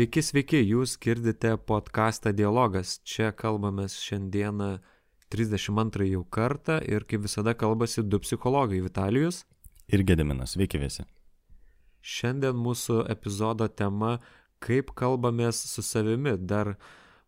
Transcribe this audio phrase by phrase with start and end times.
[0.00, 2.94] Sveiki, sveiki, jūs girdite podcastą Dialogas.
[3.04, 4.78] Čia kalbamės šiandieną
[5.28, 9.42] 32 jau kartą ir kaip visada kalbasi du psichologai- Vitalijus
[9.92, 10.54] ir Gediminas.
[10.56, 11.04] Sveiki visi.
[12.00, 14.20] Šiandien mūsų epizodo tema-
[14.66, 16.38] kaip kalbamės su savimi.
[16.38, 16.78] Dar,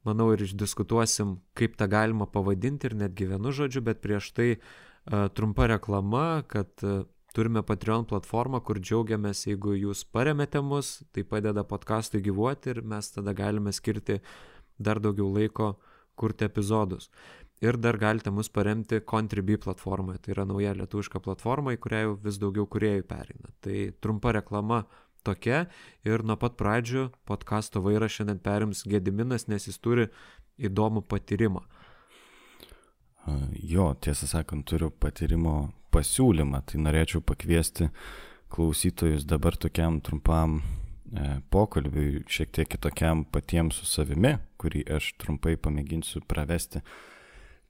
[0.02, 5.28] manau, ir išdiskutuosim, kaip tą galima pavadinti ir netgi vienu žodžiu, bet prieš tai uh,
[5.28, 11.64] trumpa reklama, kad uh, Turime Patreon platformą, kur džiaugiamės, jeigu jūs paremėte mus, tai padeda
[11.64, 14.18] podcastui gyvuoti ir mes tada galime skirti
[14.76, 15.70] dar daugiau laiko
[16.20, 17.08] kurti epizodus.
[17.62, 22.18] Ir dar galite mus paremti Contribui platformoje, tai yra nauja lietuviška platforma, į kurią jau
[22.26, 23.52] vis daugiau kuriejų pereina.
[23.64, 24.82] Tai trumpa reklama
[25.24, 25.68] tokia
[26.04, 30.10] ir nuo pat pradžių podkasto vairą šiandien perims Gediminas, nes jis turi
[30.60, 31.64] įdomų patyrimą.
[33.62, 37.90] Jo, tiesą sakant, turiu patyrimo pasiūlymą, tai norėčiau pakviesti
[38.52, 45.54] klausytojus dabar tokiam trumpam e, pokalbiui, šiek tiek kitokiam patiems su savimi, kurį aš trumpai
[45.54, 46.82] pamėginsiu pravesti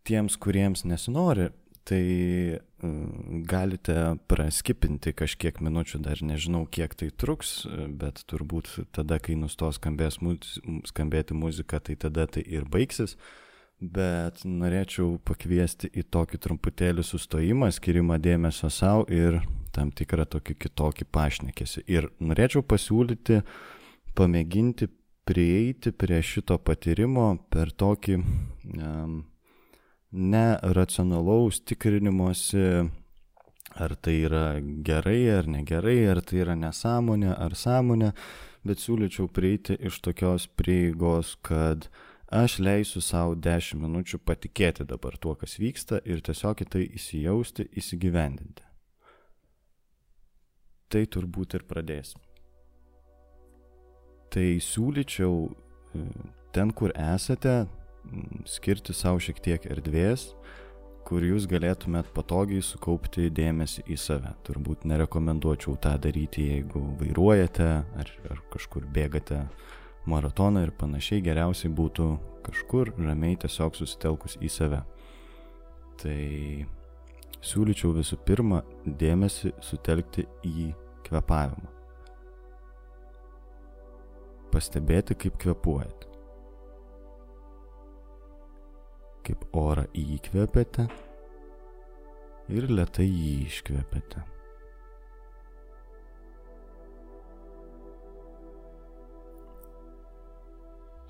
[0.09, 1.51] tiems, kuriems nesinori.
[1.83, 3.95] Tai mm, galite
[4.31, 7.65] praskipinti kažkiek minučių, dar nežinau, kiek tai truks,
[7.99, 10.21] bet turbūt tada, kai nustos skambės,
[10.89, 13.19] skambėti muzika, tai tada tai ir baigsis
[13.83, 19.41] bet norėčiau pakviesti į tokį truputėlį sustojimą, skirimą dėmesio savo ir
[19.75, 21.83] tam tikrą tokį kitokį pašnekėsi.
[21.91, 23.41] Ir norėčiau pasiūlyti
[24.15, 24.89] pamėginti
[25.27, 29.19] prieiti prie šito patyrimo per tokį um,
[30.13, 32.87] neracionalaus tikrinimuose,
[33.73, 38.13] ar tai yra gerai ar negerai, ar tai yra nesąmonė ar sąmonė,
[38.63, 42.02] bet siūlyčiau prieiti iš tokios prieigos, kad uh,
[42.33, 47.69] aš leisiu savo 10 minučių patikėti dabar tuo, kas vyksta ir tiesiog į tai įsijausti,
[47.77, 48.65] įsigyvendinti.
[50.93, 52.21] Tai turbūt ir pradėsim.
[54.33, 56.07] Tai siūlyčiau e,
[56.57, 57.67] ten, kur esate,
[58.49, 60.31] skirti savo šiek tiek erdvės,
[61.07, 64.33] kur jūs galėtumėt patogiai sukaupti dėmesį į save.
[64.47, 69.43] Turbūt nerekomenduočiau tą daryti, jeigu vairuojate ar, ar kažkur bėgate
[70.07, 72.07] maratoną ir panašiai geriausiai būtų
[72.47, 74.81] kažkur ramiai tiesiog susitelkus į save.
[76.03, 76.23] Tai
[77.43, 80.73] siūlyčiau visų pirma dėmesį sutelkti į
[81.07, 81.71] kvepavimą.
[84.53, 86.11] Pastebėti, kaip kvepuojate.
[89.23, 90.89] Kaip orą įkvepiate
[92.53, 94.27] ir lietai jį iškvepiate.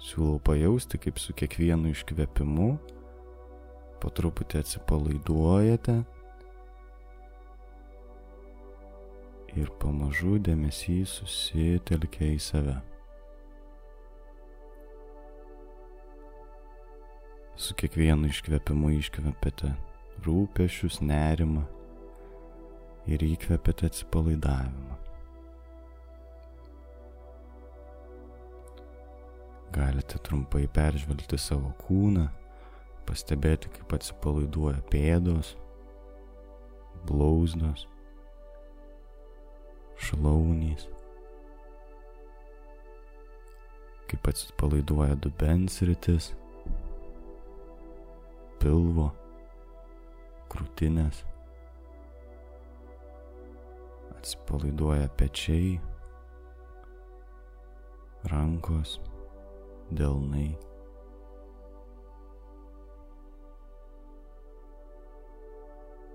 [0.03, 2.71] Siūlau pajausti, kaip su kiekvienu iškvėpimu
[4.03, 6.01] po truputį atsipalaiduojate
[9.63, 12.75] ir pamažu dėmesys susitelkia į save.
[17.63, 19.71] Su kiekvienu iškvėpimu iškvepiate
[20.27, 21.63] rūpešius, nerimą
[23.07, 25.02] ir įkvepiate atsipalaidavimą.
[29.73, 32.27] Galite trumpai peržvelgti savo kūną,
[33.09, 35.55] pastebėti, kaip atsipalaiduoja pėdos,
[37.09, 37.87] blauzdos,
[39.97, 40.85] šlaunys,
[44.11, 46.33] kaip atsipalaiduoja dubens rytis,
[48.61, 49.09] pilvo,
[50.53, 51.23] krūtinės,
[54.19, 55.79] atsipalaiduoja pečiai,
[58.31, 58.99] rankos
[59.99, 60.51] delnai.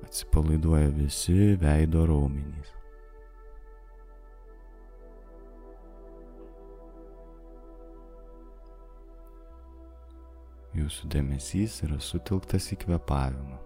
[0.08, 2.74] Atsipalaiduoja visi veido raumenys.
[10.78, 13.58] Jūsų dėmesys yra sutilktas į kvepavimą.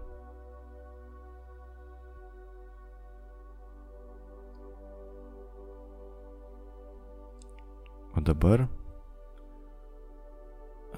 [8.16, 8.66] O dabar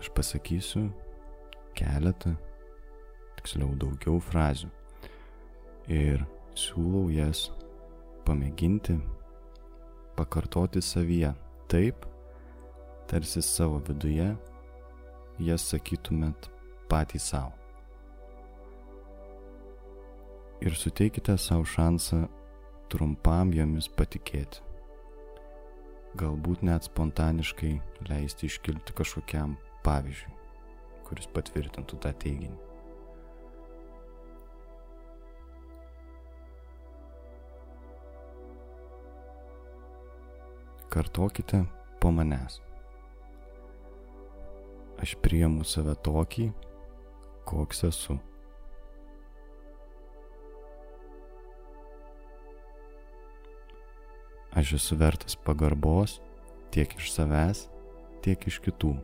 [0.05, 0.91] aš pasakysiu
[1.73, 2.35] keletą,
[3.39, 4.69] tiksliau daugiau frazių.
[5.89, 6.21] Ir
[6.53, 7.47] siūlau jas
[8.27, 8.99] pamėginti
[10.19, 11.33] pakartoti savyje
[11.73, 12.05] taip,
[13.09, 14.29] tarsi savo viduje
[15.41, 16.51] jas sakytumėt
[16.93, 17.57] patys savo.
[20.61, 22.27] Ir suteikite savo šansą
[22.93, 24.61] trumpam jomis patikėti.
[26.21, 27.79] Galbūt net spontaniškai
[28.11, 30.33] leisti iškilti kažkokiam pavyzdžiui,
[31.07, 32.57] kuris patvirtintų tą teiginį.
[40.95, 41.65] Kartokite
[42.01, 42.61] po manęs.
[45.03, 46.53] Aš priimu save tokį,
[47.49, 48.15] koks esu.
[54.55, 56.21] Aš esu vertas pagarbos
[56.71, 57.67] tiek iš savęs,
[58.23, 58.95] tiek iš kitų.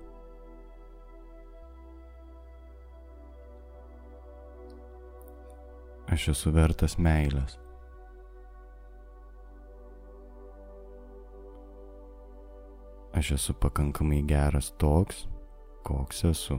[6.11, 7.53] Aš esu vertas meilės.
[13.15, 15.29] Aš esu pakankamai geras toks,
[15.87, 16.59] koks esu.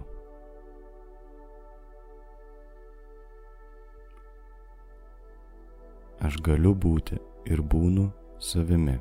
[6.21, 7.19] Aš galiu būti
[7.51, 8.07] ir būnu
[8.39, 8.95] savimi.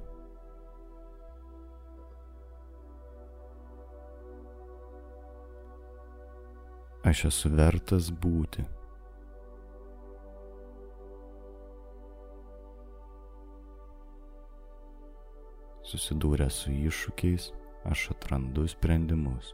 [7.07, 8.80] Aš esu vertas būti.
[15.91, 17.49] Susidūręs su iššūkiais,
[17.91, 19.49] aš atrandu sprendimus.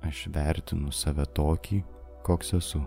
[0.00, 1.82] Aš vertinu save tokį,
[2.24, 2.80] koks esu.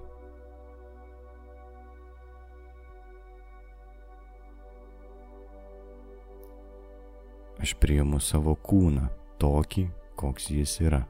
[7.61, 9.85] Aš priimu savo kūną tokį,
[10.17, 11.05] koks jis yra.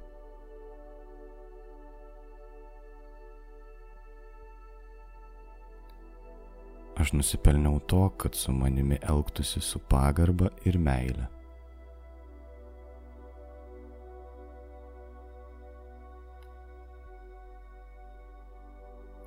[7.04, 11.26] Aš nusipelniau to, kad su manimi elgtųsi su pagarba ir meile.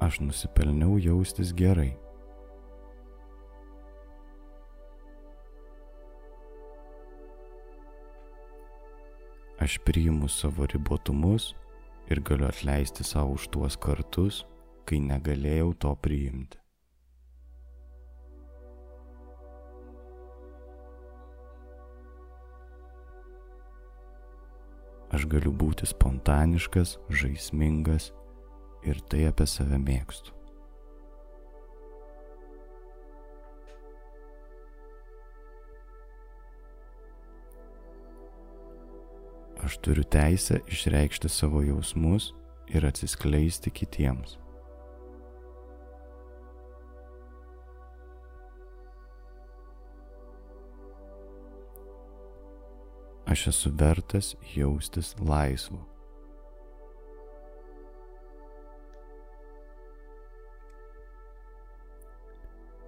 [0.01, 1.93] Aš nusipelniau jaustis gerai.
[9.61, 11.53] Aš priimu savo ribotumus
[12.09, 14.47] ir galiu atleisti savo už tuos kartus,
[14.89, 16.66] kai negalėjau to priimti.
[25.17, 28.11] Aš galiu būti spontaniškas, žaismingas
[28.85, 30.35] ir tai apie save mėgstu.
[39.65, 42.35] Aš turiu teisę išreikšti savo jausmus
[42.69, 44.37] ir atsiskleisti kitiems.
[53.37, 55.77] Aš esu vertas jaustis laisvu.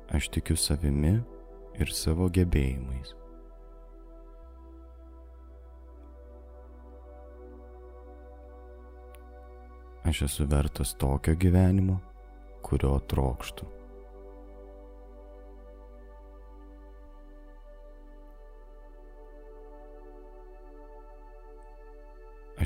[0.08, 1.18] Aš tikiu savimi
[1.76, 3.12] ir savo gebėjimais.
[10.08, 12.00] Aš esu vertas tokio gyvenimo,
[12.64, 13.77] kurio trokštų.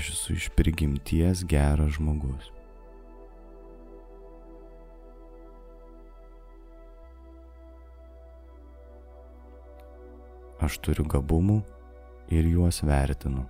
[0.02, 2.48] Aš esu iš prigimties geras žmogus.
[10.58, 11.60] Aš turiu gabumų
[12.34, 13.46] ir juos vertinu.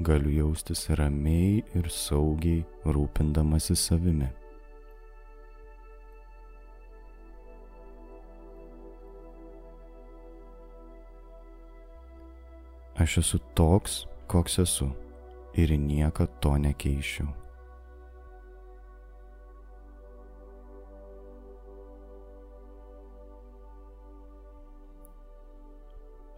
[0.00, 4.32] Galiu jaustis ramiai ir saugiai rūpindamasi savimi.
[12.98, 14.88] Aš esu toks, koks esu
[15.54, 17.28] ir niekad to nekeišiu.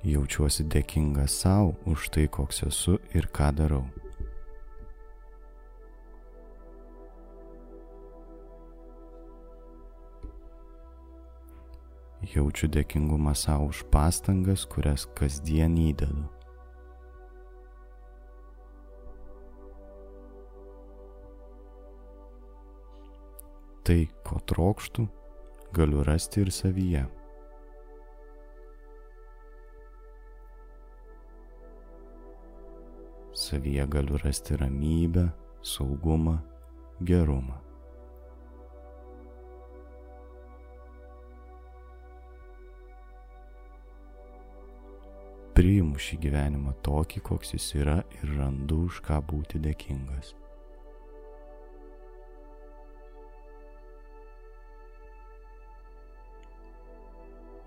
[0.05, 3.87] Jaučiuosi dėkingas savo už tai, koks esu ir ką darau.
[12.35, 16.29] Jaučiu dėkingumą savo už pastangas, kurias kasdien įdedu.
[23.91, 25.03] Tai, ko trokštų,
[25.75, 27.01] galiu rasti ir savyje.
[33.35, 35.25] Savyje galiu rasti ramybę,
[35.67, 36.37] saugumą,
[37.03, 37.59] gerumą.
[45.59, 50.37] Priimu šį gyvenimą tokį, koks jis yra ir randu už ką būti dėkingas.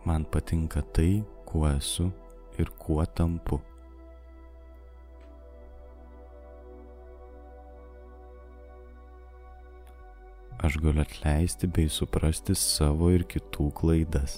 [0.06, 2.12] Man patinka tai, kuo esu
[2.60, 3.62] ir kuo tampu.
[10.64, 14.38] aš galiu atleisti bei suprasti savo ir kitų klaidas.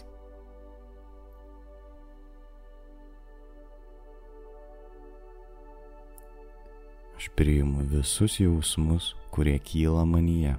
[7.15, 10.55] Aš priimu visus jausmus, kurie kyla manyje.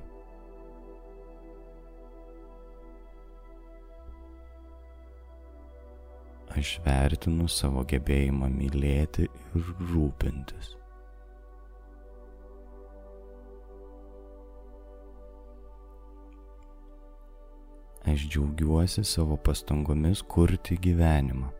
[6.57, 10.71] Aš vertinu savo gebėjimą mylėti ir rūpintis.
[18.07, 21.51] Aš džiaugiuosi savo pastangomis kurti gyvenimą.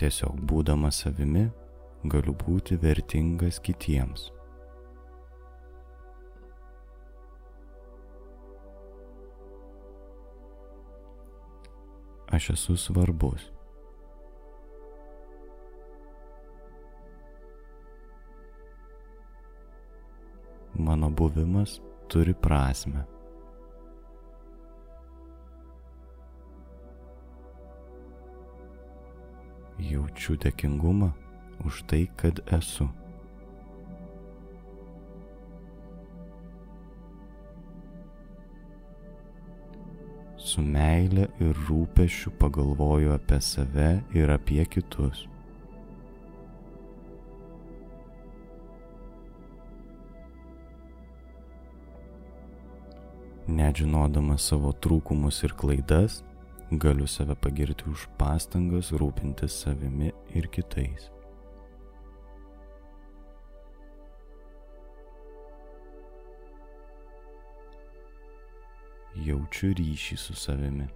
[0.00, 1.46] Tiesiog būdamas savimi
[2.04, 4.28] galiu būti vertingas kitiems.
[12.40, 13.50] Aš esu svarbus.
[20.80, 23.04] mano buvimas turi prasme.
[29.78, 31.12] Jaučiu dėkingumą
[31.68, 32.88] už tai, kad esu.
[40.60, 45.22] Su meile ir rūpešiu pagalvoju apie save ir apie kitus.
[53.48, 56.18] Net žinodamas savo trūkumus ir klaidas,
[56.84, 61.08] galiu save pagirti už pastangas rūpintis savimi ir kitais.
[69.30, 70.88] Jaučiu ryšį su savimi.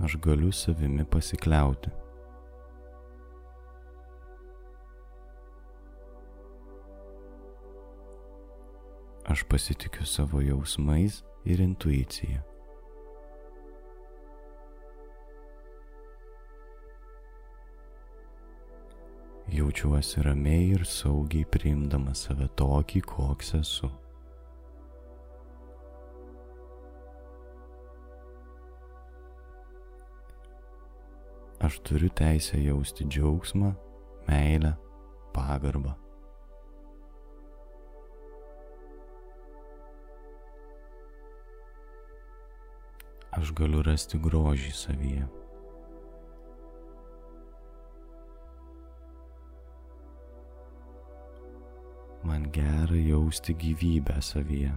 [0.00, 1.90] Aš galiu savimi pasikliauti.
[9.30, 12.49] Aš pasitikiu savo jausmais ir intuicija.
[19.50, 23.90] Jaučiuosi ramiai ir saugiai priimdamas save tokį, koks esu.
[31.60, 33.74] Aš turiu teisę jausti džiaugsmą,
[34.28, 34.76] meilę,
[35.34, 35.98] pagarbą.
[43.40, 45.39] aš galiu rasti grožį savyje.
[52.30, 54.70] Man gera jausti gyvybę savyje.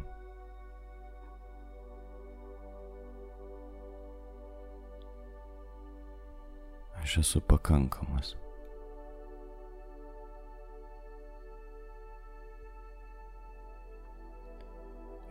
[7.01, 8.33] Aš esu pakankamas.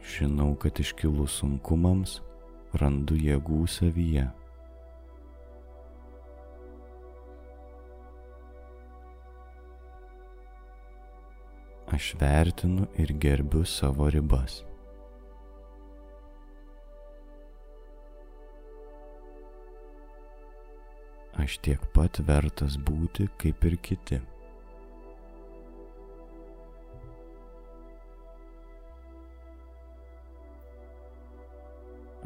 [0.07, 2.21] Žinau, kad iškilus sunkumams
[2.79, 4.29] randu jėgų savyje.
[11.93, 14.63] Aš vertinu ir gerbiu savo ribas.
[21.43, 24.21] Aš tiek pat vertas būti kaip ir kiti.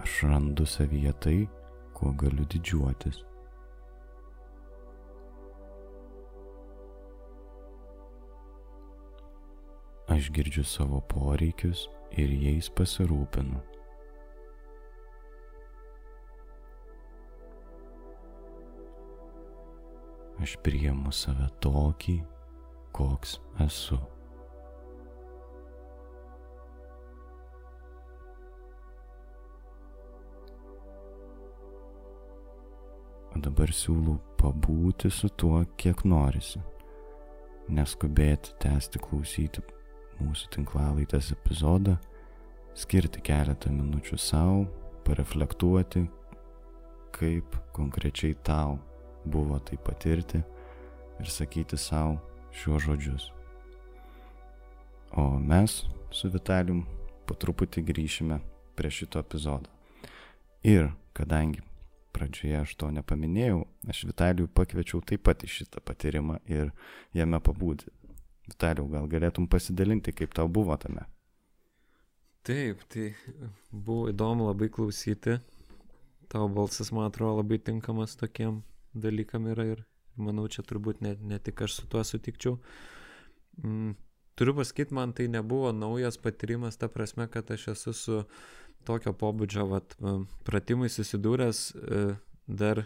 [0.07, 1.47] aš randu savyje tai,
[1.95, 3.25] kuo galiu didžiuotis.
[10.17, 11.83] Aš girdžiu savo poreikius
[12.17, 13.59] ir jais pasirūpinu.
[20.41, 22.17] Aš priemu save tokį,
[22.97, 24.01] koks esu.
[33.37, 36.65] O dabar siūlau pabūti su tuo, kiek norisi.
[37.69, 39.73] Neskubėti tęsti klausyti
[40.21, 41.97] mūsų tinklalaitės epizodą,
[42.77, 44.67] skirti keletą minučių savo,
[45.07, 46.07] pareflektuoti,
[47.17, 48.79] kaip konkrečiai tau
[49.25, 50.43] buvo tai patirti
[51.21, 52.19] ir sakyti savo
[52.57, 53.31] šiuos žodžius.
[55.17, 56.85] O mes su Vitalium
[57.27, 58.41] po truputį grįšime
[58.77, 59.71] prie šito epizodo.
[60.67, 61.63] Ir kadangi
[62.17, 66.73] pradžioje aš to nepaminėjau, aš Vitalijų pakviečiau taip pat į šitą patyrimą ir
[67.17, 67.91] jame pabūti.
[68.47, 71.07] Vitalijų, gal galėtum pasidalinti, kaip tau buvo tame?
[72.47, 73.11] Taip, tai
[73.73, 75.41] buvo įdomu labai klausyti.
[76.29, 78.63] tavo balsas, man atrodo, labai tinkamas tokiem
[78.95, 79.85] dalykam yra ir
[80.17, 82.57] manau, čia turbūt ne, ne tik aš su tuo sutikčiau.
[83.63, 83.95] Mm,
[84.39, 88.23] turiu pasakyti, man tai nebuvo naujas patyrimas, ta prasme, kad aš esu su
[88.87, 89.97] tokio pobūdžio vat,
[90.47, 92.03] pratimai susidūręs e,
[92.47, 92.85] dar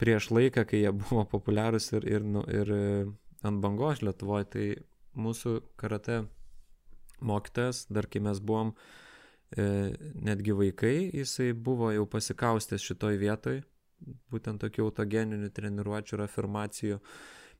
[0.00, 2.72] prieš laiką, kai jie buvo populiarūs ir, ir, nu, ir
[3.46, 4.66] ant bangos Lietuvoje, tai
[5.18, 6.22] mūsų karate
[7.20, 13.60] mokytojas, dar kai mes buvom e, netgi vaikai, jisai buvo jau pasikaustęs šitoj vietoj,
[14.32, 17.02] būtent tokių autogeninių treniruočių ir afirmacijų.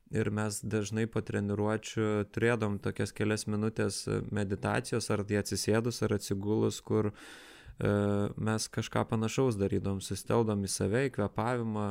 [0.09, 6.79] Ir mes dažnai po treniruočių turėdom tokias kelias minutės meditacijos, ar tai atsisėdus, ar atsigulus,
[6.81, 7.13] kur e,
[8.41, 11.91] mes kažką panašaus darydom, susteldom į save, į kvepavimą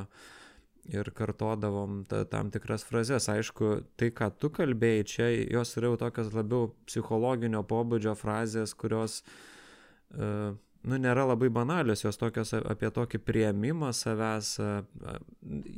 [0.92, 3.30] ir kartodavom ta, tam tikras frazes.
[3.32, 9.22] Aišku, tai, ką tu kalbėjai, čia jos yra jau tokios labiau psichologinio pobūdžio frazės, kurios
[9.22, 10.56] uh,
[10.88, 14.54] nu, nėra labai banalios, jos tokios apie tokį prieimimą savęs,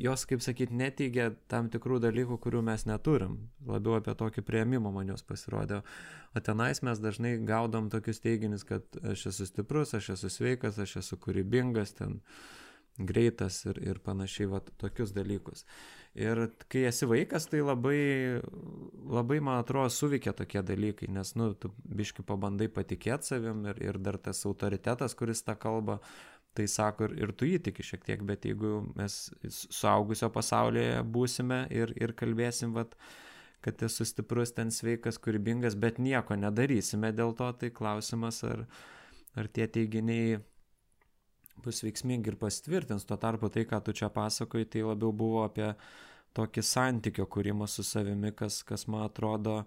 [0.06, 3.38] jos, kaip sakyti, neteigia tam tikrų dalykų, kurių mes neturim.
[3.68, 5.82] Labiau apie tokį prieimimą man jos pasirodė.
[6.38, 11.00] O tenais mes dažnai gaudom tokius teiginius, kad aš esu stiprus, aš esu sveikas, aš
[11.04, 12.20] esu kūrybingas, ten
[13.00, 15.66] greitas ir, ir panašiai, va, tokius dalykus.
[16.20, 16.42] Ir
[16.72, 18.42] kai esi vaikas, tai labai,
[19.08, 24.02] labai man atrodo, suveikia tokie dalykai, nes, nu, tu biški pabandai patikėti savim ir, ir
[24.02, 26.00] dar tas autoritetas, kuris tą kalbą,
[26.58, 29.18] tai sako ir, ir tu įtiki šiek tiek, bet jeigu mes
[29.54, 32.98] suaugusio pasaulyje būsime ir, ir kalbėsim, vat,
[33.64, 38.66] kad esu stiprus, ten sveikas, kūrybingas, bet nieko nedarysime dėl to, tai klausimas, ar,
[39.38, 40.40] ar tie teiginiai
[41.64, 43.08] bus veiksmingi ir pasitvirtins.
[43.08, 45.74] Tuo tarpu tai, ką tu čia pasakoji, tai labiau buvo apie
[46.38, 49.64] tokį santykio kūrimą su savimi, kas, kas man atrodo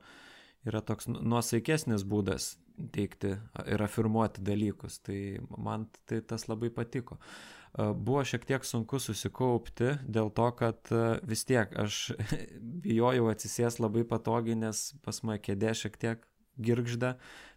[0.68, 2.54] yra toks nu, nuosaikesnis būdas
[2.94, 3.34] teikti
[3.68, 5.00] ir afirmuoti dalykus.
[5.04, 5.18] Tai
[5.58, 7.18] man tai tas labai patiko.
[7.72, 10.92] Buvo šiek tiek sunku susikaupti dėl to, kad
[11.28, 12.12] vis tiek aš
[12.84, 16.26] bijojau atsisės labai patogiai, nes pas mane kėdė šiek tiek
[16.62, 17.14] girgžda,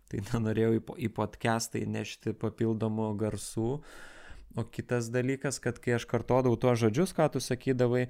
[0.07, 3.71] tai nenorėjau į podcastą įnešti papildomų garsų.
[3.75, 4.11] Uh,
[4.55, 8.05] O kitas dalykas, kad kai aš kartodavau tuos žodžius, ką tu sakydavai,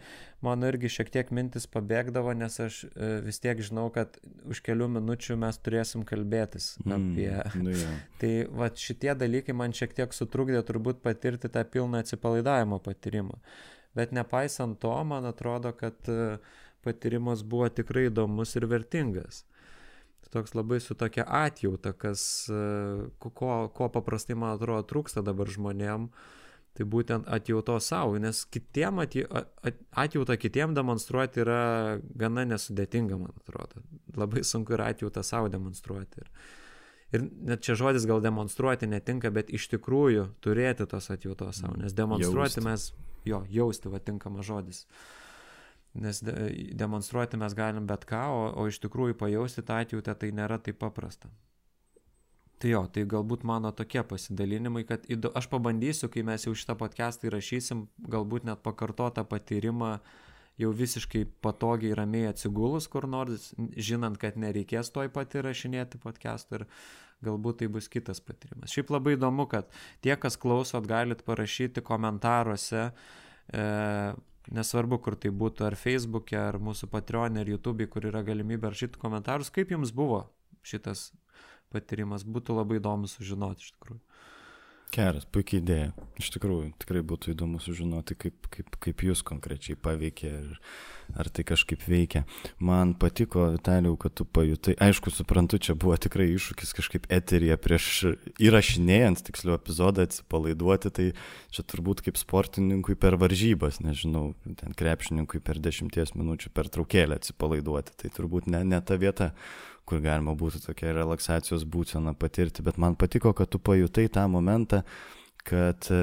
[0.46, 4.92] mano irgi šiek tiek mintis pabėgdavo, nes aš e, vis tiek žinau, kad už kelių
[5.00, 7.32] minučių mes turėsim kalbėtis mm, apie...
[7.66, 7.96] Nu, ja.
[8.22, 13.42] tai va šitie dalykai man šiek tiek sutrukdė turbūt patirti tą pilną atsipalaidavimo patyrimą.
[13.98, 16.38] Bet nepaisant to, man atrodo, kad e,
[16.86, 19.42] patyrimas buvo tikrai įdomus ir vertingas
[20.30, 26.10] toks labai su tokia atjauta, kas, e, ko, ko paprastai, man atrodo, trūksta dabar žmonėm,
[26.76, 31.64] tai būtent atjauto savo, nes kitiem atjautą kitiem demonstruoti yra
[32.20, 33.84] gana nesudėtinga, man atrodo.
[34.20, 36.26] Labai sunku yra atjautą savo demonstruoti.
[36.26, 36.32] Ir,
[37.16, 41.96] ir net čia žodis gal demonstruoti netinka, bet iš tikrųjų turėti tos atjautos savo, nes
[41.96, 42.68] demonstruoti jausti.
[42.68, 42.90] mes,
[43.24, 44.84] jo, jausti, va tinkamas žodis.
[44.84, 45.25] Uh,
[45.96, 46.36] nes de,
[46.78, 50.80] demonstruoti mes galim bet ką, o, o iš tikrųjų pajausti tą atjautę tai nėra taip
[50.84, 51.32] paprasta.
[52.60, 56.78] Tai jo, tai galbūt mano tokie pasidalinimai, kad įdo, aš pabandysiu, kai mes jau šitą
[56.80, 59.98] podcastą įrašysim, galbūt net pakartotą patyrimą
[60.62, 66.66] jau visiškai patogiai ramiai atsigulus kur nors, žinant, kad nereikės toj pat įrašinėti podcastą ir
[67.26, 68.72] galbūt tai bus kitas patyrimas.
[68.72, 69.68] Šiaip labai įdomu, kad
[70.06, 72.88] tie, kas klausot, galit parašyti komentaruose,
[73.52, 73.66] e,
[74.54, 79.02] Nesvarbu, kur tai būtų, ar Facebook'e, ar mūsų Patreon'e, ar YouTube'e, kur yra galimybė rašyti
[79.02, 80.28] komentarus, kaip jums buvo
[80.66, 81.10] šitas
[81.74, 82.26] patyrimas.
[82.28, 84.02] Būtų labai įdomu sužinoti iš tikrųjų.
[84.96, 85.88] Geras, puikiai idėja.
[86.22, 90.54] Iš tikrųjų, tikrai būtų įdomu sužinoti, kaip, kaip, kaip jūs konkrečiai paveikė ir
[91.20, 92.22] ar tai kažkaip veikia.
[92.64, 94.78] Man patiko, Vitalijau, kad tu pajutai.
[94.80, 100.94] Aišku, suprantu, čia buvo tikrai iššūkis kažkaip eterija prieš įrašinėjant, tiksliau, epizodą atsipalaiduoti.
[100.96, 101.12] Tai
[101.52, 104.30] čia turbūt kaip sportininkui per varžybas, nežinau,
[104.64, 108.00] ten krepšininkui per dešimties minučių per traukėlę atsipalaiduoti.
[108.00, 109.34] Tai turbūt ne, ne ta vieta,
[109.86, 114.82] kur galima būtų tokia relaksacijos būseną patirti, bet man patiko, kad tu pajutai tą momentą,
[115.46, 116.00] kad e,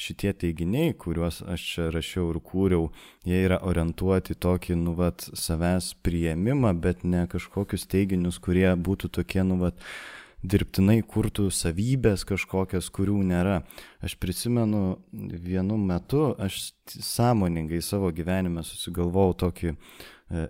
[0.00, 2.88] šitie teiginiai, kuriuos aš čia rašiau ir kūriau,
[3.28, 9.42] jie yra orientuoti tokį, nu, vat, savęs prieimimą, bet ne kažkokius teiginius, kurie būtų tokie,
[9.44, 9.76] nu, vat,
[10.42, 13.60] dirbtinai kurtų savybės kažkokias, kurių nėra.
[14.02, 19.76] Aš prisimenu, vienu metu aš sąmoningai savo gyvenime susigalvojau tokį E,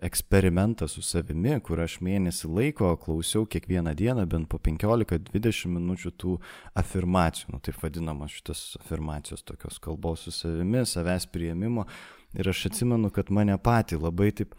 [0.00, 6.38] eksperimentą su savimi, kur aš mėnesį laiko klausiau kiekvieną dieną bent po 15-20 minučių tų
[6.78, 11.86] afirmacijų, nu, taip vadinamos šitas afirmacijos tokios kalbos su savimi, savęs prieimimo.
[12.38, 14.54] Ir aš atsimenu, kad mane patį labai taip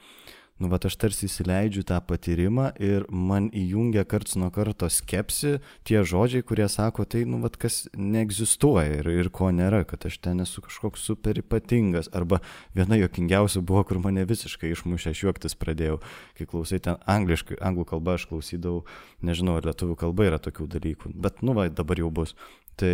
[0.62, 6.04] nu, va, aš tarsi įsileidžiu tą patyrimą ir man įjungia karts nuo karto skepsi tie
[6.06, 10.44] žodžiai, kurie sako, tai, nu, va, kas neegzistuoja ir, ir ko nėra, kad aš ten
[10.46, 12.12] esu kažkoks super ypatingas.
[12.14, 12.40] Arba
[12.78, 16.00] viena jokingiausia buvo, kur mane visiškai išmušė, aš juoktis pradėjau,
[16.38, 18.84] kai klausai ten angliškai, anglų kalba aš klausydavau,
[19.26, 22.38] nežinau, ar lietuvių kalba yra tokių dalykų, bet, nu, va, dabar jau bus.
[22.80, 22.94] Tai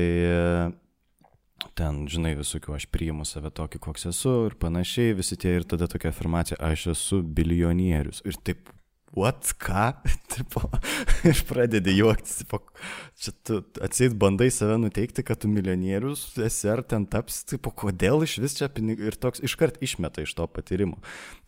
[1.78, 5.90] ten, žinai, visokių, aš priimu save tokį, koks esu ir panašiai, visi tie ir tada
[5.92, 8.22] tokia afirmacija, aš esu bilionierius.
[8.28, 8.72] Ir taip,
[9.16, 9.94] what, ką?
[10.34, 10.62] tipo,
[11.28, 12.60] aš pradedi juoktis, tipo,
[13.20, 18.24] čia tu atsit bandai save nuteikti, kad tu milijonierius esi ar ten taps, tipo, kodėl
[18.26, 21.00] iš vis čia pinigai ir toks iškart išmeta iš to patyrimo.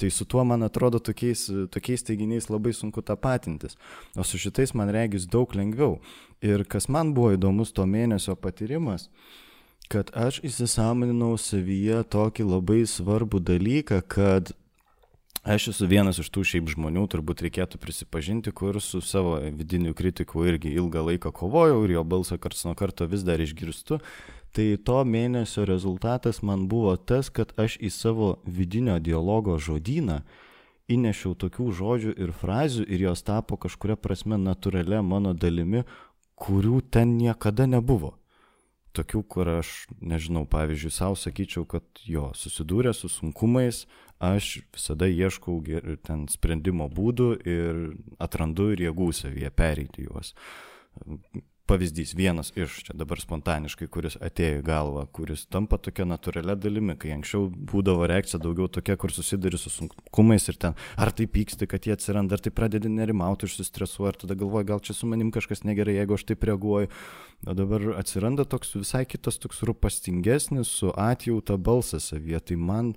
[0.02, 3.78] Tai su tuo, man atrodo, tokiais, tokiais teiginiais labai sunku tapatintis,
[4.18, 6.00] o su šitais man regis daug lengviau.
[6.42, 9.12] Ir kas man buvo įdomus to mėnesio patyrimas,
[9.92, 14.54] kad aš įsisamoninau savyje tokį labai svarbų dalyką, kad
[15.44, 20.46] aš esu vienas iš tų šiaip žmonių, turbūt reikėtų prisipažinti, kur su savo vidiniu kritiku
[20.48, 24.00] irgi ilgą laiką kovojau ir jo balsą karts nuo karto vis dar išgirstu.
[24.56, 30.22] Tai to mėnesio rezultatas man buvo tas, kad aš į savo vidinio dialogo žodyną
[30.92, 35.84] įnešiau tokių žodžių ir frazių ir jos tapo kažkuria prasme natūralia mano dalimi,
[36.40, 38.21] kurių ten niekada nebuvo
[38.98, 43.86] tokių, kur aš, nežinau, pavyzdžiui, savo sakyčiau, kad jo, susidūrė su sunkumais,
[44.22, 45.60] aš visada ieškau
[46.06, 47.80] ten sprendimo būdų ir
[48.22, 50.36] atrandu ir jėgų savyje pereiti juos
[51.72, 56.98] pavyzdys, vienas iš čia dabar spontaniškai, kuris atėjo į galvą, kuris tampa tokia natūralia dalimi,
[57.00, 61.70] kai anksčiau būdavo reakcija daugiau tokia, kur susiduri su sunkumais ir ten, ar tai pyksti,
[61.72, 65.32] kad jie atsiranda, ar tai pradedi nerimauti, išsistresuoji, ar tada galvoji, gal čia su manim
[65.32, 66.92] kažkas negerai, jeigu aš taip reaguoju.
[67.48, 72.44] O dabar atsiranda toks visai kitas, toks rūpastingesnis, su atjauta balsas savyje.
[72.52, 72.92] Tai man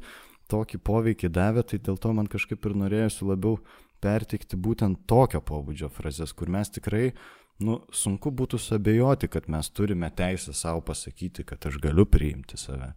[0.53, 3.61] tokį poveikį davė, tai dėl to man kažkaip ir norėjusi labiau
[4.05, 7.13] pertikti būtent tokio pobūdžio frazes, kur mes tikrai
[7.63, 12.95] nu, sunku būtų sabėjoti, kad mes turime teisę savo pasakyti, kad aš galiu priimti save.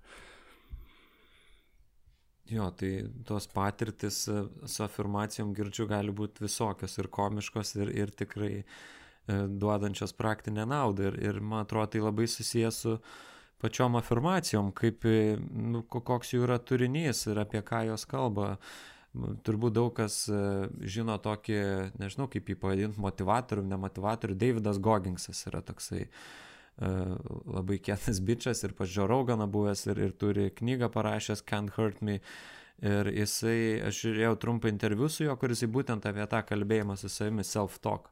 [2.48, 4.42] Jo, tai tos patirtis e,
[4.72, 8.64] su afirmacijom girdžiu gali būti visokios ir komiškos ir, ir tikrai e,
[9.52, 11.10] duodančios praktinę naudą.
[11.12, 12.96] Ir, ir man atrodo, tai labai susijęs su
[13.60, 15.36] pačiom afirmacijom, kaip, e,
[15.74, 18.54] nu, koks jų yra turinys ir apie ką jos kalba.
[19.46, 20.40] Turbūt daug kas e,
[20.90, 21.60] žino tokį,
[22.02, 24.36] nežinau kaip jį pavadinti, motivatorių, nemotivatorių.
[24.38, 30.50] Davidas Gogingsas yra toksai uh, labai kietas bičias ir pas Džorauganą buvęs ir, ir turi
[30.54, 32.20] knygą parašęs Can't Hurt Me.
[32.86, 37.42] Ir jisai, aš žiūrėjau trumpą interviu su juo, kuris būtent apie tą kalbėjimą su savimi
[37.42, 38.12] self-talk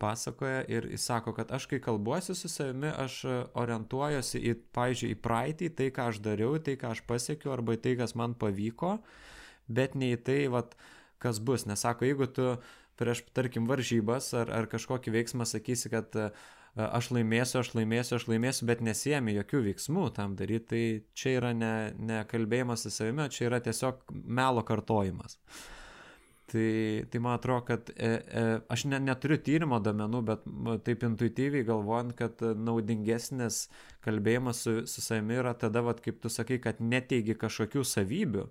[0.00, 3.18] pasakoja ir jis sako, kad aš kai kalbuosi su savimi, aš
[3.60, 7.98] orientuojuosi į, pavyzdžiui, į praeitį, tai ką aš dariau, tai ką aš pasiekiau arba tai,
[8.00, 8.94] kas man pavyko.
[8.96, 9.36] Uh,
[9.70, 10.76] bet ne į tai, vat,
[11.22, 11.66] kas bus.
[11.68, 12.54] Nes sako, jeigu tu
[13.00, 16.28] prieš, tarkim, varžybas ar, ar kažkokį veiksmą sakysi, kad e,
[16.76, 20.82] aš laimėsiu, aš laimėsiu, aš laimėsiu, bet nesijėmi jokių veiksmų tam daryti, tai
[21.16, 25.38] čia yra ne, ne kalbėjimas su savimi, čia yra tiesiog melo kartojimas.
[26.50, 30.48] Tai, tai man atrodo, kad e, e, aš ne, neturiu tyrimo domenų, bet
[30.86, 33.68] taip intuityviai galvojant, kad naudingesnis
[34.02, 38.48] kalbėjimas su, su savimi yra tada, vat, kaip tu sakai, kad neteigi kažkokių savybių,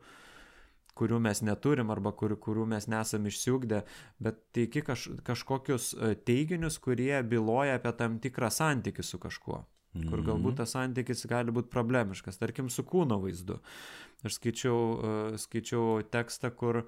[0.99, 3.83] kurių mes neturim arba kur, kurių mes nesam išsiugdę,
[4.23, 9.63] bet teiki kaž, kažkokius e, teiginius, kurie byloja apie tam tikrą santykių su kažkuo.
[9.93, 10.09] Mm -hmm.
[10.09, 13.59] Kur galbūt tas santykis gali būti problemiškas, tarkim, su kūno vaizdu.
[14.23, 16.83] Aš skaičiau, uh, skaičiau tekstą, kur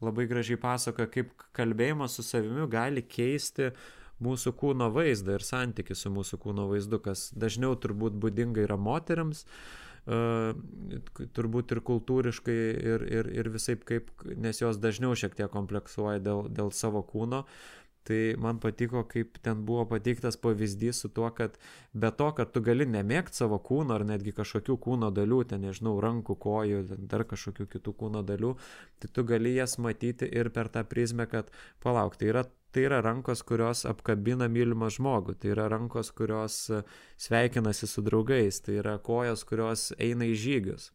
[0.00, 3.72] labai gražiai pasakoja, kaip kalbėjimas su savimi gali keisti
[4.20, 9.44] mūsų kūno vaizdą ir santykių su mūsų kūno vaizdu, kas dažniau turbūt būdinga yra moteriams,
[9.44, 12.56] uh, turbūt ir kultūriškai,
[12.92, 17.44] ir, ir, ir visai kaip, nes jos dažniau šiek tiek kompleksuoja dėl, dėl savo kūno.
[18.04, 21.54] Tai man patiko, kaip ten buvo pateiktas pavyzdys su tuo, kad
[21.92, 25.94] be to, kad tu gali nemėgti savo kūno ar netgi kažkokių kūno dalių, ten nežinau,
[26.04, 28.52] rankų, kojų, dar kažkokių kitų kūno dalių,
[29.00, 31.48] tai tu gali jas matyti ir per tą prizmę, kad
[31.80, 36.80] palauk, tai yra tai yra rankos, kurios apkabina mylimą žmogų, tai yra rankos, kurios e,
[37.22, 40.88] sveikinasi su draugais, tai yra kojos, kurios eina į žygius.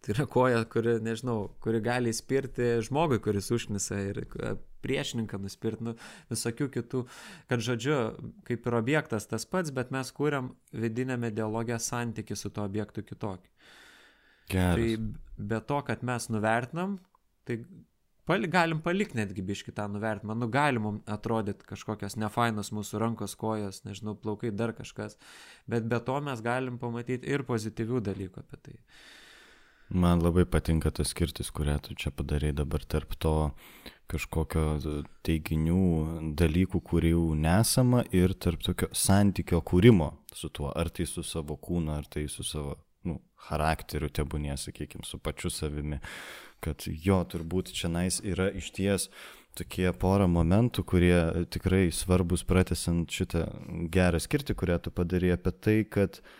[0.00, 5.84] Tai yra koja, kuri, nežinau, kuri gali įspirti žmogui, kuris užnisa ir e, priešininką nuspirti,
[5.90, 5.92] nu,
[6.30, 7.02] visokių kitų,
[7.50, 7.98] kad žodžiu,
[8.48, 13.52] kaip ir objektas tas pats, bet mes kūriam vidinėme dialogę santyki su tuo objektu kitokį.
[14.50, 14.80] Geras.
[14.80, 16.96] Tai be to, kad mes nuvertinam,
[17.44, 17.60] tai
[18.24, 20.34] pal, galim palikti netgi biški tą nuvertimą.
[20.38, 25.20] Nu, galim mums atrodyti kažkokios nefainos mūsų rankos, kojos, nežinau, plaukai, dar kažkas.
[25.70, 28.78] Bet be to mes galim pamatyti ir pozityvių dalykų apie tai.
[29.90, 33.50] Man labai patinka tas skirtis, kurią tu čia padarai dabar tarp to
[34.10, 34.62] kažkokio
[35.26, 41.56] teiginių, dalykų, kurių nesama ir tarp tokio santykio kūrimo su tuo, ar tai su savo
[41.58, 42.76] kūnu, ar tai su savo
[43.06, 43.16] nu,
[43.48, 45.98] charakteriu, tebūnė, sakykime, su pačiu savimi.
[46.62, 49.08] Kad jo turbūt čia nais yra iš ties
[49.58, 51.18] tokie pora momentų, kurie
[51.50, 53.48] tikrai svarbus pratesant šitą
[53.90, 56.30] gerą skirtį, kurią tu padarė apie tai, kad uh,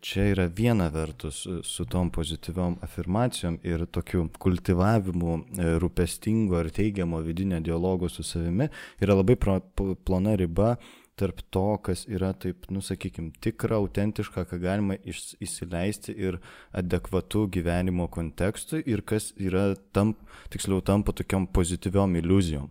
[0.00, 6.68] čia yra viena vertus e, su tom pozityviom afirmacijom ir tokiu kultivavimu e, rūpestingo ir
[6.76, 8.68] teigiamo vidinio dialogo su savimi
[9.00, 9.36] yra labai
[10.04, 10.76] plona riba
[11.18, 16.38] tarp to, kas yra taip, nusakykim, tikra, autentiška, ką galima įsileisti ir
[16.70, 20.20] adekvatų gyvenimo kontekstui ir kas yra, tamp,
[20.52, 22.70] tiksliau, tampa tokiam pozityviom iliuzijom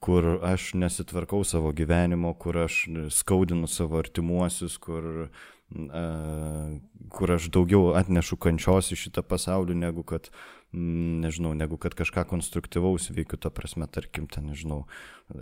[0.00, 5.28] kur aš nesitvarkau savo gyvenimo, kur aš skaudinu savo artimuosius, kur
[7.10, 10.30] kur aš daugiau atnešu kančios į šitą pasaulį, negu kad,
[10.74, 14.84] nežinau, negu kad kažką konstruktyvaus veikiu, ta prasme, tarkim, ten, nežinau,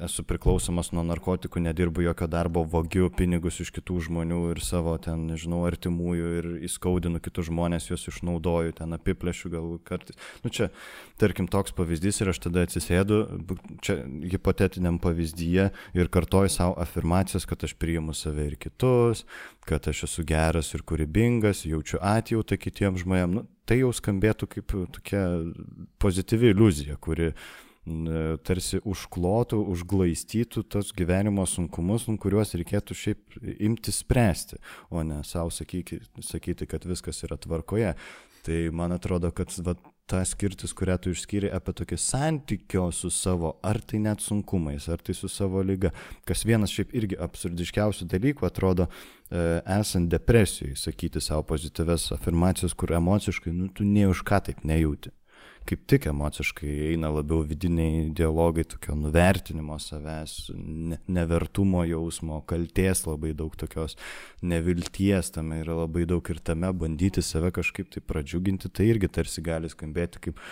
[0.04, 5.26] esu priklausomas nuo narkotikų, nedirbu jokio darbo, vogiu pinigus iš kitų žmonių ir savo ten,
[5.30, 10.18] nežinau, artimųjų ir įskaudinu kitus žmonės, juos išnaudoju, ten apiplėšiu gal kartais.
[10.44, 10.70] Nu čia,
[11.20, 13.20] tarkim, toks pavyzdys ir aš tada atsisėdu,
[13.84, 14.00] čia
[14.32, 19.24] hipotetiniam pavyzdyje ir kartoju savo afirmacijas, kad aš priimu save ir kitus,
[19.68, 23.38] kad aš esu geras ir kūrybingas, jaučiu atjautą kitiems žmonėms.
[23.38, 25.22] Nu, tai jau skambėtų kaip tokia
[26.00, 27.32] pozityvi iliuzija, kuri
[28.46, 34.58] tarsi užklotų, užglaistytų tos gyvenimo sunkumus, kuriuos reikėtų šiaip imti spręsti,
[34.90, 37.94] o ne savo sakyti, sakyti, kad viskas yra tvarkoje.
[38.46, 39.74] Tai man atrodo, kad va,
[40.08, 45.02] ta skirtis, kurią tu išskyri apie tokį santykio su savo, ar tai net sunkumais, ar
[45.04, 45.92] tai su savo lyga,
[46.28, 49.44] kas vienas šiaip irgi absurdiškiausių dalykų atrodo, e,
[49.76, 55.12] esant depresijai, sakyti savo pozityves afirmacijas, kur emociškai, nu, tu ne už ką taip nejauti
[55.68, 63.34] kaip tik emociškai eina labiau vidiniai dialogai, tokio nuvertinimo savęs, ne, nevertumo jausmo, kalties labai
[63.36, 63.98] daug tokios
[64.40, 69.44] nevilties, tame yra labai daug ir tame bandyti save kažkaip tai pradžiuginti, tai irgi tarsi
[69.44, 70.42] gali skambėti kaip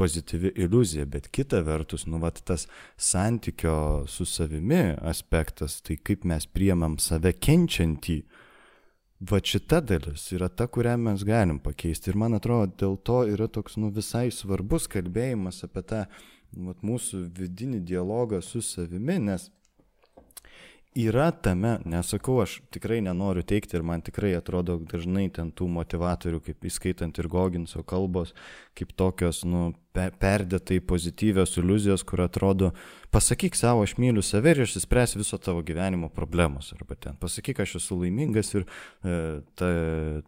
[0.00, 2.64] pozityvi iliuzija, bet kita vertus, nu, vat, tas
[2.96, 8.22] santykio su savimi aspektas, tai kaip mes priemam save kenčiantį,
[9.30, 12.10] va šita dalis yra ta, kurią mes galim pakeisti.
[12.10, 16.04] Ir man atrodo, dėl to yra toks nu, visai svarbus kalbėjimas apie tą
[16.52, 19.48] vat, mūsų vidinį dialogą su savimi, nes
[20.94, 26.42] yra tame, nesakau, aš tikrai nenoriu teikti ir man tikrai atrodo dažnai ten tų motivatorių,
[26.44, 28.34] kaip įskaitant ir Goginso kalbos,
[28.76, 32.70] kaip tokios, nu, perdėtai pozityvios iliuzijos, kur atrodo,
[33.12, 36.72] pasakyk savo, aš myliu save ir išsispręs viso tavo gyvenimo problemos.
[36.76, 39.16] Arba ten, pasakyk, aš esu laimingas ir e,
[39.56, 39.72] ta,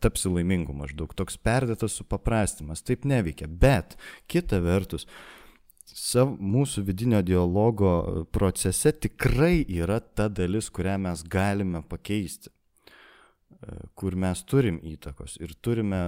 [0.05, 1.13] tapsi laimingu maždaug.
[1.17, 3.49] Toks perdėtas supaprastimas, taip neveikia.
[3.49, 3.97] Bet
[4.29, 5.09] kita vertus,
[5.95, 12.54] sav, mūsų vidinio dialogo procese tikrai yra ta dalis, kurią mes galime pakeisti
[13.99, 16.01] kur mes turim įtakos ir turime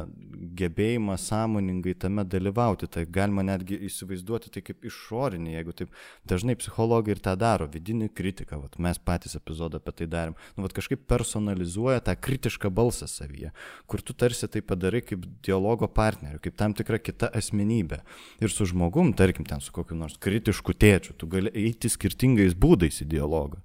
[0.59, 2.89] gebėjimą sąmoningai tame dalyvauti.
[2.93, 5.95] Tai galima netgi įsivaizduoti tai kaip išorinį, jeigu taip
[6.29, 10.67] dažnai psichologai ir tą daro, vidinį kritiką, vat, mes patys epizodą apie tai darėm, nu,
[10.67, 13.53] vat, kažkaip personalizuoja tą kritišką balsą savyje,
[13.91, 18.03] kur tu tarsi tai padarai kaip dialogo partneriu, kaip tam tikra kita asmenybė.
[18.43, 23.03] Ir su žmogum, tarkim, ten su kokiu nors kritišku tėčiu, tu gali eiti skirtingais būdais
[23.05, 23.63] į dialogą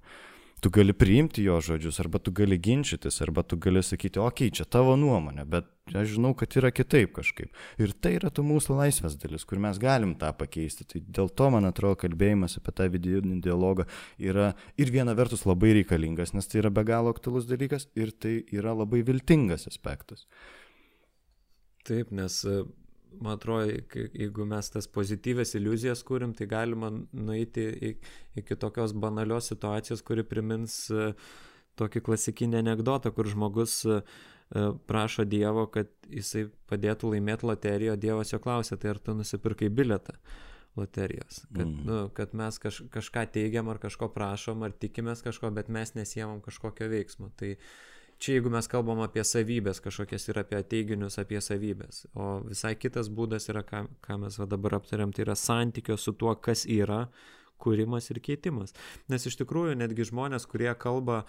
[0.62, 4.56] tu gali priimti jo žodžius, arba tu gali ginčytis, arba tu gali sakyti, okei, okay,
[4.60, 7.50] čia tavo nuomonė, bet aš žinau, kad yra kitaip kažkaip.
[7.82, 10.86] Ir tai yra tu mūsų laisvės dalis, kur mes galim tą pakeisti.
[10.86, 13.88] Tai dėl to, man atrodo, kalbėjimas apie tą vidinį dialogą
[14.22, 18.38] yra ir viena vertus labai reikalingas, nes tai yra be galo aktualus dalykas, ir tai
[18.54, 20.28] yra labai viltingas aspektas.
[21.82, 22.38] Taip, nes
[23.20, 23.72] man atrodo,
[24.14, 27.66] jeigu mes tas pozityvės iliuzijas kūrim, tai galima nueiti
[28.38, 31.12] iki tokios banalios situacijos, kuri primins e,
[31.80, 34.00] tokį klasikinį anegdotą, kur žmogus e,
[34.88, 39.70] prašo Dievo, kad jisai padėtų laimėti loteriją, o Dievas jo klausia, tai ar tu nusipirkai
[39.72, 40.16] biletą
[40.76, 41.44] loterijos.
[41.52, 41.80] Kad, mm.
[41.88, 46.40] nu, kad mes kaž, kažką teigiam ar kažko prašom, ar tikimės kažko, bet mes nesijėmam
[46.44, 47.28] kažkokio veiksmo.
[47.36, 47.72] Tai uh,
[48.22, 53.10] čia jeigu mes kalbam apie savybės kažkokias ir apie teiginius apie savybės o visai kitas
[53.10, 57.06] būdas yra ką ką mes va dabar aptarėm tai yra santykio su tuo kas yra
[57.62, 58.74] kūrimas ir keitimas.
[59.12, 61.22] Nes iš tikrųjų netgi žmonės, kurie kalba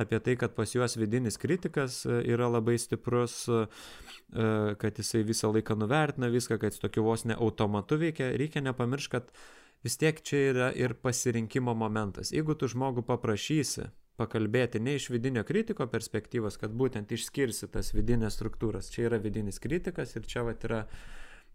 [0.00, 3.62] apie tai, kad pas juos vidinis kritikas e, yra labai stiprus, e,
[4.82, 9.14] kad jisai visą laiką nuvertina viską, kad jis tokiu vos ne automatu veikia, reikia nepamiršti,
[9.16, 9.32] kad
[9.86, 12.34] vis tiek čia yra ir pasirinkimo momentas.
[12.34, 18.38] Jeigu tu žmogų paprašysi, pakalbėti ne iš vidinio kritiko perspektyvos, kad būtent išskirsi tas vidinės
[18.38, 18.90] struktūras.
[18.94, 20.82] Čia yra vidinis kritikas ir čia vat yra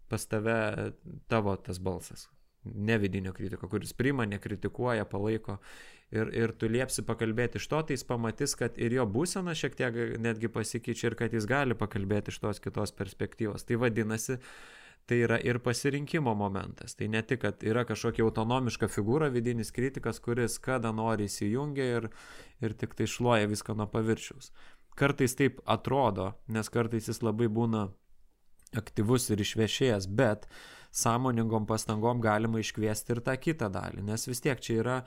[0.08, 0.92] pas tave
[1.28, 2.28] tavo tas balsas.
[2.64, 5.58] Ne vidinio kritiko, kuris priima, nekritikuoja, palaiko.
[6.14, 9.74] Ir, ir tu liepsi pakalbėti iš to, tai jis pamatys, kad ir jo būsena šiek
[9.76, 13.66] tiek netgi pasikeičia ir kad jis gali pakalbėti iš tos kitos perspektyvos.
[13.66, 14.38] Tai vadinasi,
[15.06, 16.94] tai yra ir pasirinkimo momentas.
[16.96, 22.08] Tai ne tik, kad yra kažkokia autonomiška figūra, vidinis kritikas, kuris kada nori įsijungia ir,
[22.64, 24.52] ir tik tai šluoja viską nuo paviršiaus.
[24.96, 27.88] Kartais taip atrodo, nes kartais jis labai būna
[28.78, 30.46] aktyvus ir išviešėjęs, bet
[30.94, 34.98] sąmoningom pastangom galima iškviesti ir tą kitą dalį, nes vis tiek čia yra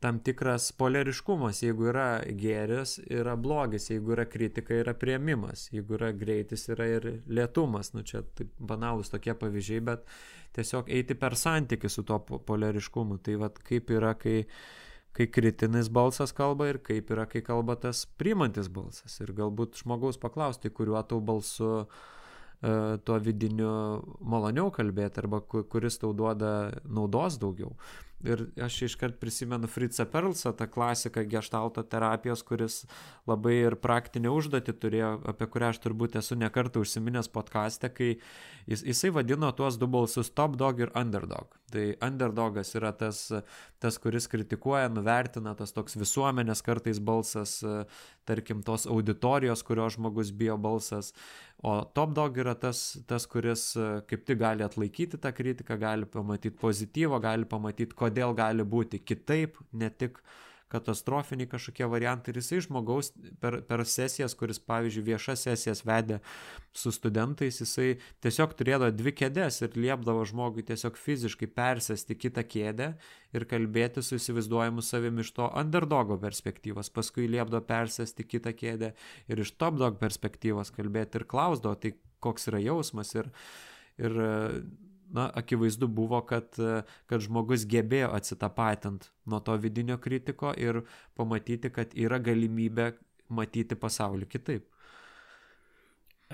[0.00, 2.06] tam tikras polariškumas, jeigu yra
[2.40, 8.04] gėris, yra blogis, jeigu yra kritika, yra prieimimas, jeigu yra greitis, yra ir lėtumas, nu
[8.08, 10.08] čia taip banalus tokie pavyzdžiai, bet
[10.56, 14.42] tiesiog eiti per santykių su to polariškumu, tai vad kaip yra, kai
[15.14, 19.20] kai kritinis balsas kalba ir kaip yra, kai kalba tas priimantis balsas.
[19.22, 22.02] Ir galbūt žmogaus paklausti, kuriuo tau balsu uh,
[23.04, 23.70] tuo vidiniu
[24.24, 27.74] maloniau kalbėti arba kuris tau duoda naudos daugiau.
[28.24, 32.78] Ir aš iškart prisimenu Fritzą Perlsą, tą klasiką gestalto terapijos, kuris
[33.28, 38.14] labai ir praktinę užduotį turėjo, apie kurią aš turbūt esu nekartą užsiminęs podkastę, kai
[38.64, 41.52] jis, jisai vadino tuos du balsus top dog ir underdog.
[41.74, 43.26] Tai underdogas yra tas,
[43.82, 47.56] tas, kuris kritikuoja, nuvertina, tas toks visuomenės kartais balsas,
[48.28, 51.10] tarkim, tos auditorijos, kurio žmogus bijo balsas.
[51.64, 53.72] O top dog yra tas, tas kuris
[54.08, 59.58] kaip tik gali atlaikyti tą kritiką, gali pamatyti pozityvo, gali pamatyti, kodėl gali būti kitaip,
[59.74, 60.40] ne tik uh,
[60.74, 66.20] katastrofiniai kažkokie variantai ir jisai žmogaus per, per sesijas, kuris, pavyzdžiui, viešas sesijas vedė
[66.74, 72.90] su studentais, jisai tiesiog turėdavo dvi kėdės ir liepdavo žmogui tiesiog fiziškai persėsti kitą kėdę
[73.34, 78.94] ir kalbėti su įsivaizduojamu savimi iš to underdogo perspektyvos, paskui liepdavo persėsti kitą kėdę
[79.30, 83.30] ir iš top dog perspektyvos kalbėti ir klausdavo, tai koks yra jausmas ir,
[84.00, 84.18] ir
[85.14, 86.58] na, akivaizdu buvo, kad,
[87.10, 90.82] kad žmogus gebėjo atsitapatint nuo to vidinio kritiko ir
[91.18, 92.92] pamatyti, kad yra galimybė
[93.34, 94.68] matyti pasaulį kitaip.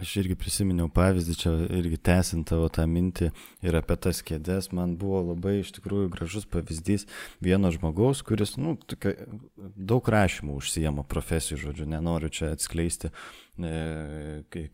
[0.00, 3.26] Aš irgi prisiminiau pavyzdį, čia irgi tęsint tavo tą mintį
[3.66, 7.04] ir apie tas kėdės, man buvo labai iš tikrųjų gražus pavyzdys
[7.44, 9.16] vieno žmogaus, kuris, nu, tokia,
[9.58, 13.10] daug rašymų užsijama profesijų, žodžiu, nenoriu čia atskleisti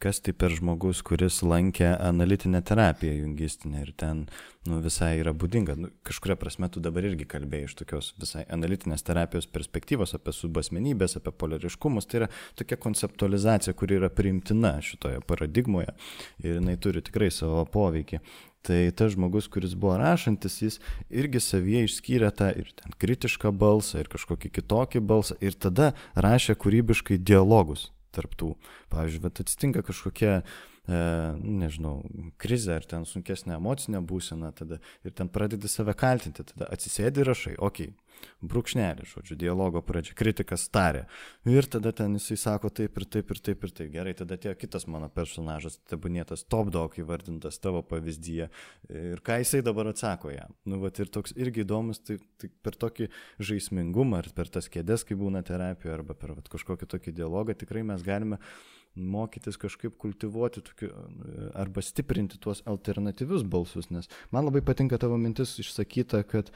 [0.02, 4.24] kas tai per žmogus, kuris lankė analitinę terapiją jungistinę ir ten
[4.66, 5.76] nu, visai yra būdinga.
[5.78, 11.18] Nu, kažkuria prasme tu dabar irgi kalbėjai iš tokios visai analitinės terapijos perspektyvos apie subasmenybės,
[11.20, 12.08] apie polariškumus.
[12.10, 15.94] Tai yra tokia konceptualizacija, kuri yra priimtina šitoje paradigmoje
[16.42, 18.22] ir jinai turi tikrai savo poveikį.
[18.66, 24.10] Tai tas žmogus, kuris buvo rašantis, jis irgi savyje išskyrė tą ir kritišką balsą, ir
[24.10, 28.54] kažkokį kitokį balsą, ir tada rašė kūrybiškai dialogus tarptų.
[28.92, 31.02] Pavyzdžiui, bet atsitinka kažkokia, e,
[31.64, 31.98] nežinau,
[32.42, 37.32] krizė ar ten sunkesnė emocinė būsena, tada ir ten pradedi save kaltinti, tada atsisėdi ir
[37.32, 38.05] rašai, okei, okay,
[38.46, 41.06] brūkšnelį, žodžiu, dialogo pradžia, kritikas tarė.
[41.48, 43.90] Ir tada ten jisai sako taip ir taip ir taip ir taip.
[43.94, 48.48] Gerai, tada atėjo kitas mano personažas, tebūnėtas top dog įvardintas tavo pavyzdyje.
[48.92, 50.54] Ir ką jisai dabar atsako jam.
[50.68, 55.06] Nu, va, ir toks irgi įdomus, tai, tai per tokį žaismingumą, ar per tas kėdės,
[55.08, 58.40] kai būna terapija, arba per vat, kažkokį tokį dialogą, tikrai mes galime
[58.96, 60.88] mokytis kažkaip kultivuoti tokiu,
[61.54, 66.50] arba stiprinti tuos alternatyvius balsus, nes man labai patinka tavo mintis išsakyta, kad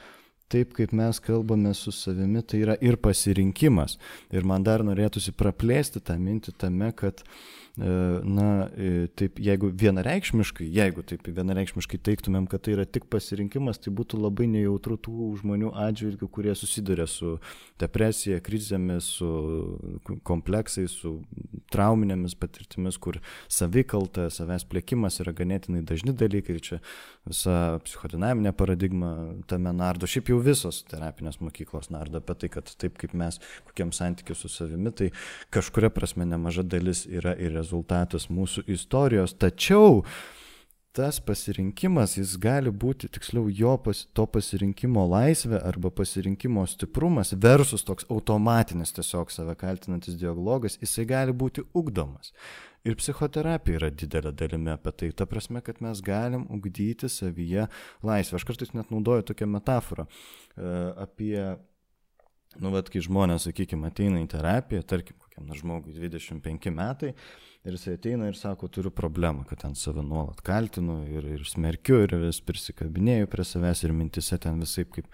[0.51, 3.97] taip kaip mes kalbame su savimi, tai yra ir pasirinkimas.
[4.35, 7.23] Ir man dar norėtųsi praplėsti tą mintį tame, kad
[7.77, 13.93] na, e, taip, jeigu vienareikšmiškai, jeigu taip vienareikšmiškai teiktumėm, kad tai yra tik pasirinkimas, tai
[13.95, 17.37] būtų labai nejautru tų žmonių atžvilgių, kurie susiduria su
[17.79, 19.29] depresija, krizėmis, su
[20.27, 21.13] kompleksais, su
[21.71, 26.81] trauminėmis patirtimis, kur savikalta, savęs plėkimas yra ganėtinai dažni dalykai ir čia
[27.23, 29.13] visa psichodinaminė paradigma
[29.47, 30.09] tame nardo.
[30.11, 34.51] Šiaip jau visos terapinės mokyklos nardo apie tai, kad taip kaip mes, kokiam santykiu su
[34.51, 35.11] savimi, tai
[35.55, 40.01] kažkuria prasme nemaža dalis yra ir rezultatas mūsų istorijos, tačiau
[40.91, 47.85] tas pasirinkimas, jis gali būti, tiksliau, jo pas, to pasirinkimo laisvė arba pasirinkimo stiprumas versus
[47.87, 52.33] toks automatinis tiesiog save kaltinantis dialogas, jisai gali būti ugdomas.
[52.83, 55.11] Ir psichoterapija yra didelė dalimi apie tai.
[55.13, 57.67] Ta prasme, kad mes galim ugdyti savyje
[58.01, 58.39] laisvę.
[58.39, 60.71] Aš kartais net naudoju tokią metaforą e,
[61.05, 61.35] apie,
[62.57, 67.13] nu, vad, kai žmonės, sakykime, ateina į terapiją, tarkim, kokiam nors žmogui 25 metai
[67.65, 72.01] ir jisai ateina ir sako, turiu problemą, kad ten save nuolat kaltinu ir, ir smerkiu
[72.05, 75.09] ir vis prisikabinėjau prie savęs ir mintise ten visai kaip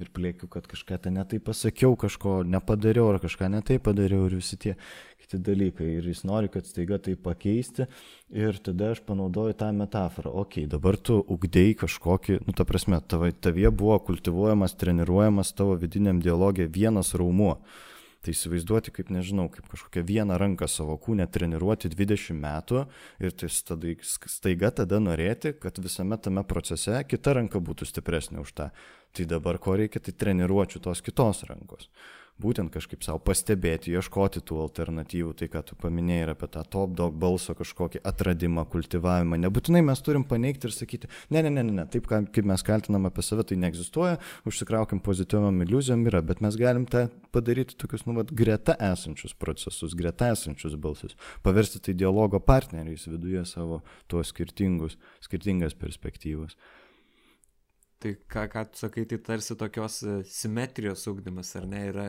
[0.00, 4.56] ir plėkiu, kad kažką ten netai pasakiau, kažko nepadariau ar kažką netai padariau ir visi
[4.56, 4.76] tie
[5.20, 5.90] kiti dalykai.
[5.98, 7.84] Ir jis nori, kad staiga tai pakeisti
[8.32, 10.32] ir tada aš panaudoju tą metaforą.
[10.44, 16.70] Ok, dabar tu ugdėjai kažkokį, nu ta prasme, tavie buvo kultivuojamas, treniruojamas tavo vidiniam dialogė
[16.72, 17.58] vienas raumuo.
[18.20, 22.82] Tai įsivaizduoti, kaip nežinau, kaip kažkokią vieną ranką savo kūnę treniruoti 20 metų
[23.24, 28.70] ir tai staiga tada norėti, kad visame tame procese kita ranka būtų stipresnė už tą.
[29.16, 31.88] Tai dabar ko reikia, tai treniruočiau tos kitos rankos
[32.40, 36.94] būtent kažkaip savo pastebėti, ieškoti tų alternatyvų, tai ką tu paminėjai ir apie tą top
[36.98, 39.38] dog balso kažkokį atradimą, kultivavimą.
[39.44, 43.24] Nebūtinai mes turim paneigti ir sakyti, ne, ne, ne, ne, taip kaip mes kaltinam apie
[43.26, 44.18] save, tai neegzistuoja,
[44.48, 49.94] užsikraukim pozityviam iliuzijom yra, bet mes galim tą padaryti tokius, nu, vat, greta esančius procesus,
[49.98, 51.16] greta esančius balsus,
[51.46, 56.56] paversti tai dialogo partneriais viduje savo tuos skirtingus, skirtingas perspektyvas.
[58.00, 62.06] Tai ką, ką tu sakai, tai tarsi tokios e, simetrijos ugdymas, ar ne, yra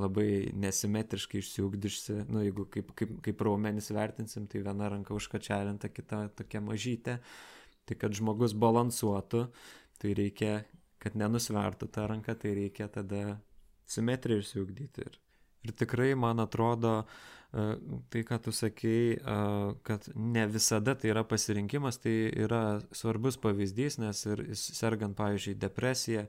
[0.00, 6.22] labai nesimetriškai išsiugdysi, nu, jeigu kaip, kaip, kaip raumenis vertinsim, tai viena ranka užkačialinta, kita
[6.38, 7.18] tokia mažytė,
[7.84, 9.44] tai kad žmogus balansuotų,
[10.00, 10.52] tai reikia,
[11.02, 13.40] kad nenusvertų tą ranką, tai reikia tada
[13.90, 15.08] simetriją išsiugdyti.
[15.10, 15.18] Ir,
[15.66, 19.18] ir tikrai, man atrodo, uh, tai, ką tu sakei,
[19.82, 26.26] kad ne visada tai yra pasirinkimas, tai yra svarbus pavyzdys, nes ir sergant, pavyzdžiui, depresiją,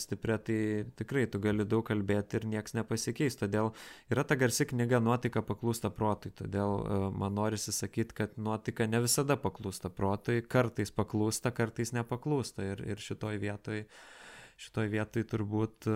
[0.00, 0.56] stiprią, tai
[0.96, 3.36] tikrai tu gali daug kalbėti ir nieks nepasikeis.
[3.40, 3.70] Todėl
[4.12, 6.32] yra ta garsi knyga Nuotika paklūsta protui.
[6.36, 6.82] Todėl
[7.16, 12.68] man norisi sakyti, kad nuotika ne visada paklūsta protui, kartais paklūsta, kartais nepaklūsta.
[12.74, 13.96] Ir, ir šitoj vietoj uh,
[14.60, 15.94] šitoj vietoj turbūt e,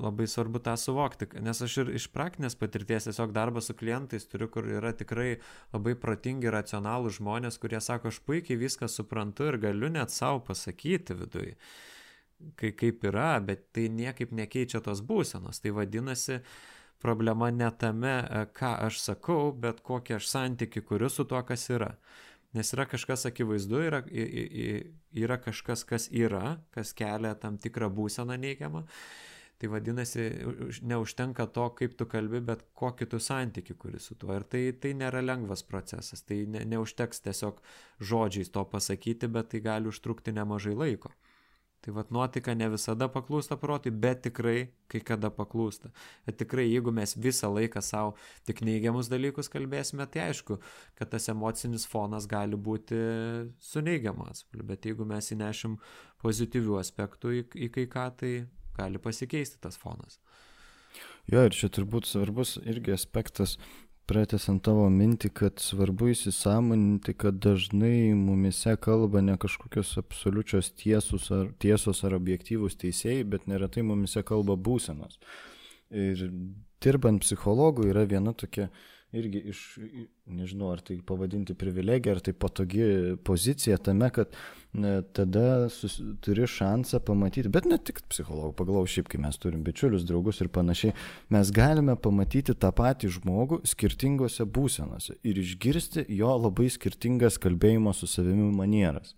[0.00, 4.48] labai svarbu tą suvokti, nes aš ir iš praktinės patirties tiesiog darbą su klientais turiu,
[4.52, 5.34] kur yra tikrai
[5.74, 11.18] labai protingi, racionalūs žmonės, kurie sako, aš puikiai viską suprantu ir galiu net savo pasakyti
[11.20, 11.56] viduje
[12.56, 15.60] kai, kaip yra, bet tai niekaip nekeičia tos būsenos.
[15.62, 16.40] Tai vadinasi,
[17.02, 21.68] problema ne tame, e, ką aš sakau, bet kokį aš santyki kuriu su tuo, kas
[21.72, 21.94] yra.
[22.56, 24.00] Nes yra kažkas akivaizdu, yra,
[25.14, 28.86] yra kažkas, kas yra, kas kelia tam tikrą būseną neigiamą.
[29.60, 30.24] Tai vadinasi,
[30.88, 34.32] neužtenka to, kaip tu kalbi, bet kokį tu santyki kuri su tuo.
[34.32, 36.24] Ir tai, tai nėra lengvas procesas.
[36.24, 37.60] Tai ne, neužteks tiesiog
[38.00, 41.12] žodžiais to pasakyti, bet tai gali užtrukti nemažai laiko.
[41.80, 45.88] Tai vad nuotika ne visada paklūsta protui, bet tikrai kai kada paklūsta.
[46.28, 48.12] Ir tikrai jeigu mes visą laiką savo
[48.48, 50.58] tik neigiamus dalykus kalbėsime, tai aišku,
[50.98, 53.00] kad tas emocinis fonas gali būti
[53.64, 55.78] su neigiamu atspalviu, bet jeigu mes įnešim
[56.20, 58.34] pozityvių aspektų į, į kai ką, tai
[58.76, 60.20] gali pasikeisti tas fonas.
[61.30, 63.56] Jo, ir čia turbūt svarbus irgi aspektas
[64.10, 71.52] pratęsant tavo mintį, kad svarbu įsisamoninti, kad dažnai mumise kalba ne kažkokios absoliučios tiesos ar,
[71.62, 75.20] tiesos ar objektyvūs teisėjai, bet neretai mumise kalba būsenos.
[75.90, 76.26] Ir
[76.82, 78.68] dirbant psichologų yra viena tokia
[79.16, 79.60] irgi iš,
[80.30, 82.84] nežinau, ar tai pavadinti privilegija, ar tai patogi
[83.26, 84.34] pozicija tame, kad
[85.16, 90.06] tada sus, turi šansą pamatyti, bet ne tik psichologų, pagalau šiaip, kai mes turim bičiulius,
[90.06, 90.94] draugus ir panašiai,
[91.34, 98.10] mes galime pamatyti tą patį žmogų skirtingose būsenose ir išgirsti jo labai skirtingas kalbėjimo su
[98.10, 99.16] savimi manieras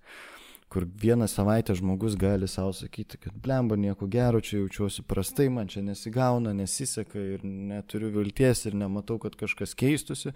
[0.72, 5.68] kur vieną savaitę žmogus gali savo sakyti, kad blemba nieko gero, čia jaučiuosi prastai, man
[5.68, 10.32] čia nesigauna, nesiseka ir neturiu vilties ir nematau, kad kažkas keistusi.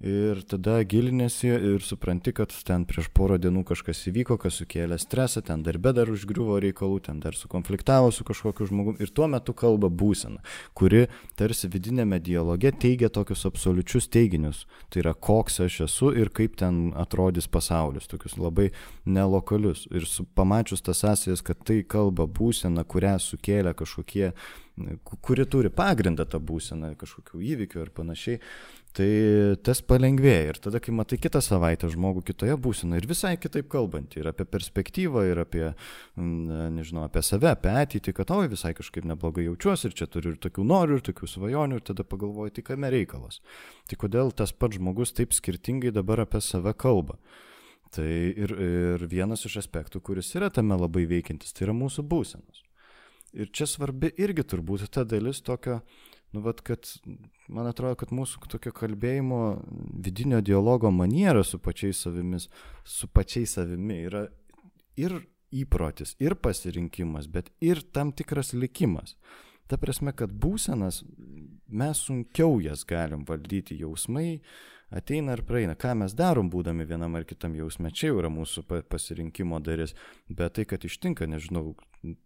[0.00, 5.42] Ir tada gilinėsi ir supranti, kad ten prieš porą dienų kažkas įvyko, kas sukėlė stresą,
[5.44, 9.92] ten darbe dar užgriuvo reikalų, ten dar sukonfliktavo su kažkokiu žmogumi ir tuo metu kalba
[9.92, 10.40] būsena,
[10.72, 14.64] kuri tarsi vidinėme dialoge teigia tokius absoliučius teiginius.
[14.88, 18.70] Tai yra, koks aš esu ir kaip ten atrodys pasaulis, tokius labai
[19.04, 24.32] nelokalius žodžius ir su, pamačius tas sąsajas, kad tai kalba būsena, kurią sukėlė kažkokie,
[25.04, 28.40] kuri turi pagrindą tą būseną, kažkokių įvykių ir panašiai,
[28.94, 29.08] tai
[29.62, 30.50] tas palengvėja.
[30.50, 34.46] Ir tada, kai matai kitą savaitę žmogų kitoje būsenoje ir visai kitaip kalbantį, ir apie
[34.46, 35.64] perspektyvą, ir apie,
[36.16, 40.42] nežinau, apie save, apie ateitį, kad oi visai kažkaip neblogai jaučiuosi ir čia turiu ir
[40.42, 43.40] tokių norių, ir tokių svajonių, ir tada pagalvoji, tai kame reikalas.
[43.90, 47.18] Tai kodėl tas pats žmogus taip skirtingai dabar apie save kalba.
[47.94, 52.64] Tai ir, ir vienas iš aspektų, kuris yra tame labai veikiantis, tai yra mūsų būsenos.
[53.34, 55.80] Ir čia svarbi irgi turbūt ta dalis tokio,
[56.34, 56.90] nu, vat, kad
[57.46, 59.40] man atrodo, kad mūsų tokio kalbėjimo,
[60.06, 62.48] vidinio dialogo maniera su pačiais savimis,
[62.82, 64.26] su pačiais savimi yra
[64.98, 65.20] ir
[65.54, 69.14] įprotis, ir pasirinkimas, bet ir tam tikras likimas.
[69.70, 71.02] Ta prasme, kad būsenas,
[71.70, 74.42] mes sunkiau jas galim valdyti jausmai,
[74.94, 75.74] ateina ir praeina.
[75.78, 79.94] Ką mes darom, būdami vienam ar kitam jausme, čia jau yra mūsų pasirinkimo dalis.
[80.28, 81.74] Bet tai, kad ištinka, nežinau,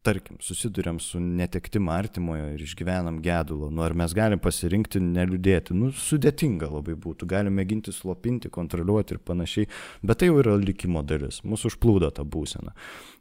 [0.07, 5.91] tarkim, susidurėm su netektim artimojo ir išgyvenam gedulo, nu ar mes galim pasirinkti neliūdėti, nu
[5.95, 9.71] sudėtinga labai būtų, galim mėginti slopinti, kontroliuoti ir panašiai,
[10.03, 12.75] bet tai jau yra likimo dalis, mūsų užplūdo ta būsena.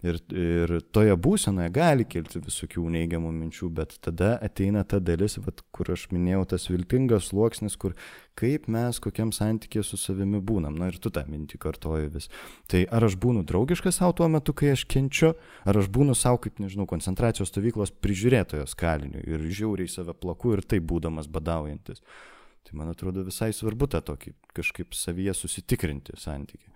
[0.06, 5.64] Ir, ir toje būsenoje gali kilti visokių neigiamų minčių, bet tada ateina ta dalis, vat,
[5.74, 7.98] kur aš minėjau, tas viltingas sluoksnis, kur
[8.38, 10.78] kaip mes kokiam santykė su savimi būnam.
[10.78, 12.30] Na ir tu tą mintį kartoji vis.
[12.70, 15.34] Tai ar aš būnu draugiškas savo tuo metu, kai aš kenčiu,
[15.66, 20.64] ar aš būnu savo kaip, nežinau, koncentracijos stovyklos prižiūrėtojos kaliniu ir žiauriai save plaku ir
[20.64, 22.02] tai būdamas badaujantis.
[22.68, 26.74] Tai man atrodo visai svarbu tą tokį kažkaip savyje susitikrinti santykį.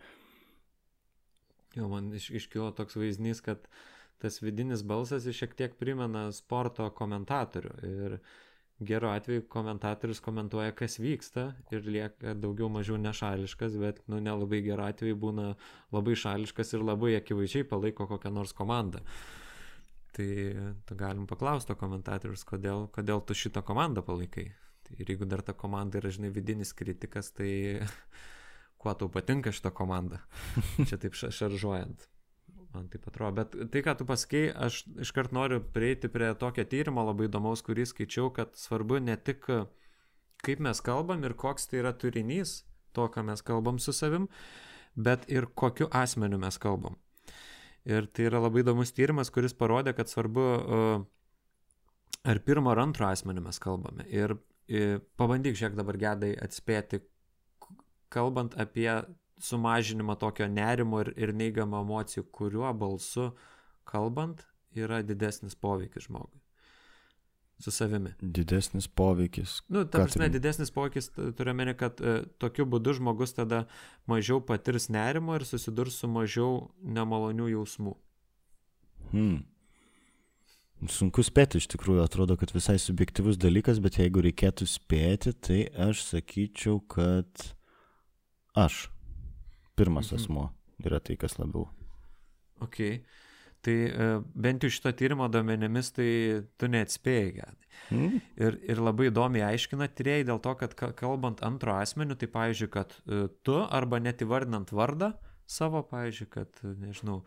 [1.80, 3.66] Jo, man iš, iškilo toks vaizdinys, kad
[4.22, 7.74] tas vidinis balsas šiek tiek primena sporto komentatorių.
[7.88, 8.18] Ir
[8.82, 14.88] geru atveju komentatorius komentuoja, kas vyksta ir lieka daugiau mažiau nešališkas, bet nu, nelabai geru
[14.88, 15.52] atveju būna
[15.94, 19.04] labai šališkas ir labai akivaizdžiai palaiko kokią nors komandą.
[20.12, 20.28] Tai
[20.88, 24.50] tu galim paklausti komentatorius, kodėl, kodėl tu šitą komandą palaikai.
[24.88, 27.52] Tai ir jeigu dar ta komanda yra, žinai, vidinis kritikas, tai
[28.82, 30.24] kuo tau patinka šita komanda.
[30.88, 32.08] Čia taip šaržuojant.
[32.72, 33.36] Man taip atrodo.
[33.42, 37.88] Bet tai, ką tu pasakei, aš iškart noriu prieiti prie tokio tyrimo labai įdomaus, kurį
[37.88, 39.48] skaičiau, kad svarbu ne tik
[40.42, 42.62] kaip mes kalbam ir koks tai yra turinys
[42.96, 44.28] to, ką mes kalbam su savim,
[44.96, 46.98] bet ir kokiu asmeniu mes kalbam.
[47.90, 50.44] Ir tai yra labai įdomus tyrimas, kuris parodė, kad svarbu,
[52.30, 54.06] ar pirmo ar antro asmeniu mes kalbame.
[54.14, 54.36] Ir
[55.18, 57.02] pabandyk šiek dabar gedai atspėti,
[58.14, 58.92] kalbant apie
[59.42, 63.32] sumažinimą tokio nerimo ir, ir neigiamą emocijų, kuriuo balsu
[63.90, 64.46] kalbant
[64.78, 66.41] yra didesnis poveikis žmogui.
[67.62, 68.14] Su savimi.
[68.22, 69.60] Didesnis poveikis.
[69.70, 73.68] Nu, ta prasme, didesnis poveikis, turiu meni, kad e, tokiu būdu žmogus tada
[74.10, 77.94] mažiau patirs nerimo ir susidurs su mažiau nemalonių jausmų.
[79.12, 79.44] Hmm.
[80.90, 85.60] Sunku spėti, iš tikrųjų, atrodo, kad visai subjektivus dalykas, bet jeigu reikėtų spėti, tai
[85.90, 87.52] aš sakyčiau, kad
[88.58, 88.88] aš.
[89.78, 90.18] Pirmas mhm.
[90.18, 90.48] asmuo
[90.82, 91.68] yra tai, kas labiau.
[92.62, 92.82] Ok.
[93.62, 96.10] Tai uh, bent jau šito tyrimo duomenimis, tai
[96.58, 97.50] tu neatspėjai.
[97.94, 98.22] Mm.
[98.42, 102.96] Ir, ir labai įdomiai aiškina tyrėjai dėl to, kad kalbant antro asmeniu, tai pavyzdžiui, kad
[103.06, 105.12] uh, tu arba net įvardinant vardą
[105.50, 107.22] savo, pavyzdžiui, kad, nežinau,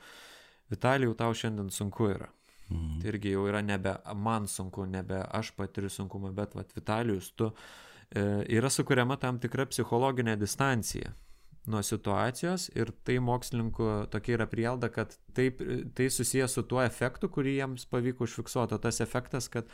[0.72, 2.30] Vitalijau, tau šiandien sunku yra.
[2.72, 2.98] Mm.
[3.02, 7.50] Tai irgi jau yra nebe man sunku, nebe aš patiriu sunkumą, bet vat, Vitalijus, tu
[7.52, 11.12] uh, yra sukuriama tam tikra psichologinė distancija
[11.70, 15.62] nuo situacijos ir tai mokslininkų tokia yra prielda, kad taip,
[15.96, 18.76] tai susijęs su tuo efektu, kurį jiems pavyko užfiksuoti.
[18.76, 19.70] O tas efektas, kad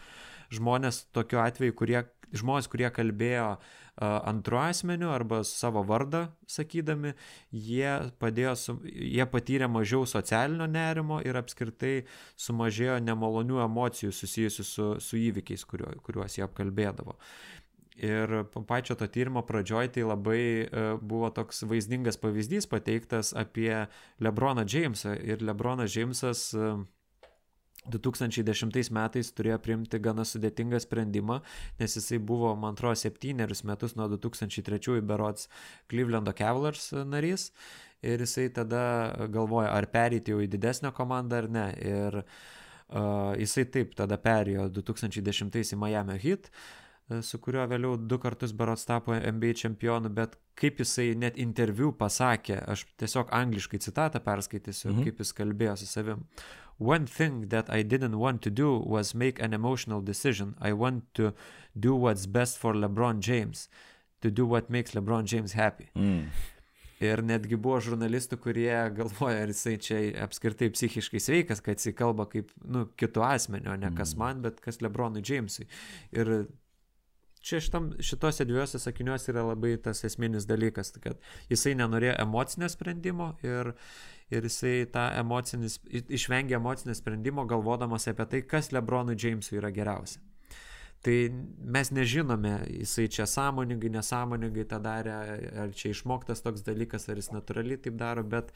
[0.54, 2.04] žmonės tokiu atveju, kurie,
[2.36, 3.56] žmonės, kurie kalbėjo
[4.00, 7.12] antru asmeniu arba savo vardą sakydami,
[7.52, 7.90] jie,
[8.22, 12.06] padėjo, su, jie patyrė mažiau socialinio nerimo ir apskritai
[12.40, 17.18] sumažėjo nemalonių emocijų susijusių su, su įvykiais, kuriuo, kuriuos jie apkalbėdavo.
[18.00, 18.32] Ir
[18.66, 23.86] pačio to tyrimo pradžioj tai labai uh, buvo toks vaizdingas pavyzdys pateiktas apie
[24.24, 25.18] Lebroną Jamesą.
[25.20, 26.80] Ir Lebronas Jamesas uh,
[27.88, 31.40] 2010 metais turėjo priimti gana sudėtingą sprendimą,
[31.80, 35.48] nes jisai buvo, man atrodo, septynerius metus nuo 2003 berots
[35.88, 37.50] Clevelando Cavaliers narys
[38.04, 38.82] ir jisai tada
[39.32, 41.68] galvoja, ar perėti jau į didesnę komandą ar ne.
[41.84, 46.48] Ir uh, jisai taip tada perėjo 2010 į Miami Heat.
[46.48, 46.79] Uh, E,
[47.26, 52.60] su kuriuo vėliau du kartus berots tapo NBA čempionu, bet kaip jisai net interviu pasakė,
[52.70, 55.06] aš tiesiog angliškai citatą perskaitysiu, mhm.
[55.08, 56.26] kaip jis kalbėjo su savim.
[56.80, 60.54] One thing that I didn't want to do was make an emotional decision.
[60.60, 61.34] I want to
[61.78, 63.68] do what's best for LeBron James,
[64.22, 65.90] to do what makes LeBron James happy.
[65.94, 66.30] Mm.
[67.00, 72.26] Ir netgi buvo žurnalistų, kurie galvoja, ar jisai čia apskritai psichiškai sveikas, kad jisai kalba
[72.28, 74.20] kaip, nu, kitų asmenio, ne kas mm.
[74.20, 75.68] man, bet kas Lebronui Jamesui.
[76.16, 76.32] Ir
[77.40, 81.20] čia šitam, šitose dviejose sakiniuose yra labai tas esminis dalykas, kad
[81.50, 83.72] jisai nenorėjo emocinio sprendimo ir,
[84.30, 85.70] ir jisai tą emocinį,
[86.18, 90.20] išvengė emocinio sprendimo galvodamas apie tai, kas Lebronui Jamesui yra geriausia.
[91.00, 91.14] Tai
[91.64, 95.14] mes nežinome, jisai čia sąmoningai, nesąmoningai tą darė,
[95.62, 98.52] ar čia išmoktas toks dalykas, ar jis natūraliai taip daro, bet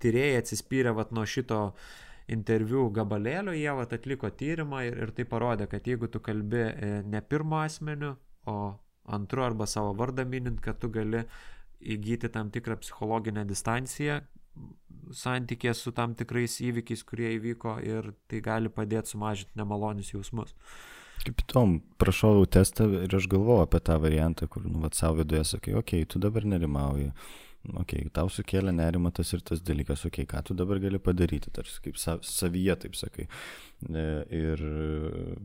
[0.00, 1.90] tyrėjai atsispyrė vat nuo šito uh,
[2.28, 6.92] interviu gabalėlio jie vat atliko tyrimą ir, ir tai parodė, kad jeigu tu kalbi e,
[7.06, 8.14] ne pirmo asmeniu,
[8.46, 8.56] o
[9.12, 11.24] antru arba savo vardą minint, kad tu gali
[11.82, 14.20] įgyti tam tikrą psichologinę distanciją
[15.12, 20.54] santykė su tam tikrais įvykiais, kurie įvyko ir tai gali padėti sumažinti nemalonius jausmus.
[21.22, 25.44] Kaip įdomu, prašau testą ir aš galvoju apie tą variantą, kur, nu, vat savo viduje
[25.52, 27.12] sakai, okei, okay, tu dabar nerimauji,
[27.70, 30.98] okei, okay, tau sukėlė nerimą tas ir tas dalykas, okei, okay, ką tu dabar gali
[31.02, 33.28] padaryti, tarsi kaip savyje, taip sakai.
[33.88, 34.04] E,
[34.34, 34.62] ir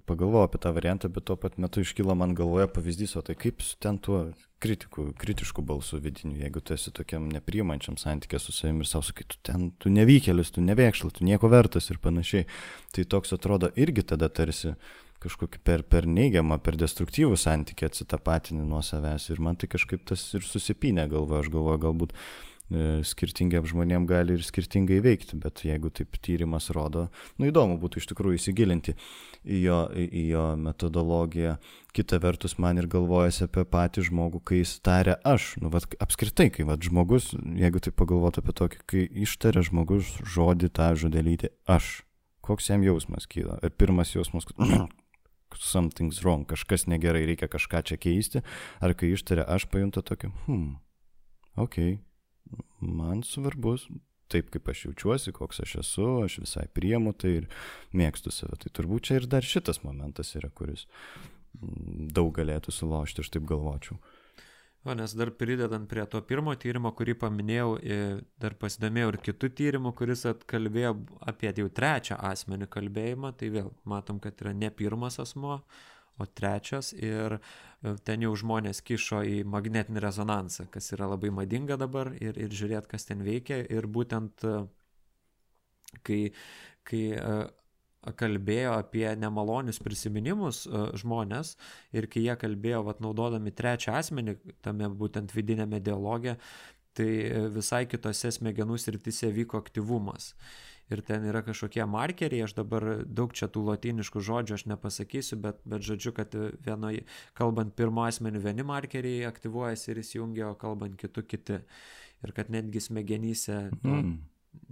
[0.10, 3.62] pagalvoju apie tą variantą, bet tuo pat metu iškyla man galvoje pavyzdys, o tai kaip
[3.84, 4.28] ten tuo
[4.64, 9.28] kritiku, kritišku balsu vidiniu, jeigu tu esi tokiam nepriimančiam santykė su savimi ir savo sakai,
[9.30, 12.48] tu ten, tu nevykėlis, tu nevėkšlas, tu nieko vertas ir panašiai.
[12.98, 14.74] Tai toks atrodo irgi tada tarsi
[15.24, 19.30] kažkokį per, per neigiamą, per destruktyvų santykį atsitapatinį nuo savęs.
[19.34, 24.38] Ir man tai kažkaip tas ir susipinė galva, aš galvoju, galbūt e, skirtingiam žmonėm gali
[24.38, 27.08] ir skirtingai veikti, bet jeigu taip tyrimas rodo,
[27.42, 28.94] nu įdomu būtų iš tikrųjų įsigilinti
[29.48, 31.58] į jo, į, jo metodologiją.
[31.98, 36.52] Kita vertus, man ir galvojasi apie patį žmogų, kai jis taria aš, nu, vat, apskritai,
[36.54, 42.04] kai vat, žmogus, jeigu tai pagalvotų apie tokį, kai ištaria žmogus žodį tą žodelytį aš,
[42.46, 43.58] koks jam jausmas kyla.
[43.66, 44.62] Ir pirmas jausmas, kad
[45.64, 48.44] something's wrong, kažkas negerai, reikia kažką čia keisti,
[48.84, 50.68] ar kai ištaria aš pajunta tokį, hmm,
[51.64, 51.80] ok,
[52.80, 53.88] man svarbus,
[54.32, 57.50] taip kaip aš jaučiuosi, koks aš esu, aš visai priemu tai ir
[57.96, 58.60] mėgstu save.
[58.60, 60.88] Tai turbūt čia ir dar šitas momentas yra, kuris
[61.58, 63.98] daug galėtų sulaužti, aš taip galvočiau.
[64.86, 67.72] O nes dar pridedant prie to pirmo tyrimo, kurį paminėjau,
[68.40, 70.94] dar pasidomėjau ir kitų tyrimų, kuris atkalbėjo
[71.28, 75.60] apie jau trečią asmenį kalbėjimą, tai vėl matom, kad yra ne pirmas asmo,
[76.18, 81.78] o trečias ir e, ten jau žmonės kišo į magnetinį rezonansą, kas yra labai madinga
[81.80, 83.60] dabar ir, ir žiūrėt, kas ten veikia.
[83.74, 84.56] Ir būtent e,
[86.08, 86.22] kai,
[86.88, 87.38] kai e,
[88.16, 91.56] kalbėjo apie nemalonius prisiminimus e, žmonės
[91.96, 96.38] ir kai jie kalbėjo, vat, naudodami trečią asmenį tame būtent vidinėme dialoge,
[96.98, 100.34] tai e, visai kitose smegenų sritise vyko aktyvumas.
[100.88, 105.60] Ir ten yra kažkokie markeriai, aš dabar daug čia tų latiniškų žodžių aš nepasakysiu, bet,
[105.68, 106.32] bet žodžiu, kad
[106.64, 107.04] vienoje,
[107.36, 111.60] kalbant pirmo asmeniu, vieni markeriai aktyvuojasi ir įsijungia, o kalbant kitų kiti.
[112.24, 114.16] Ir kad netgi smegenyse mm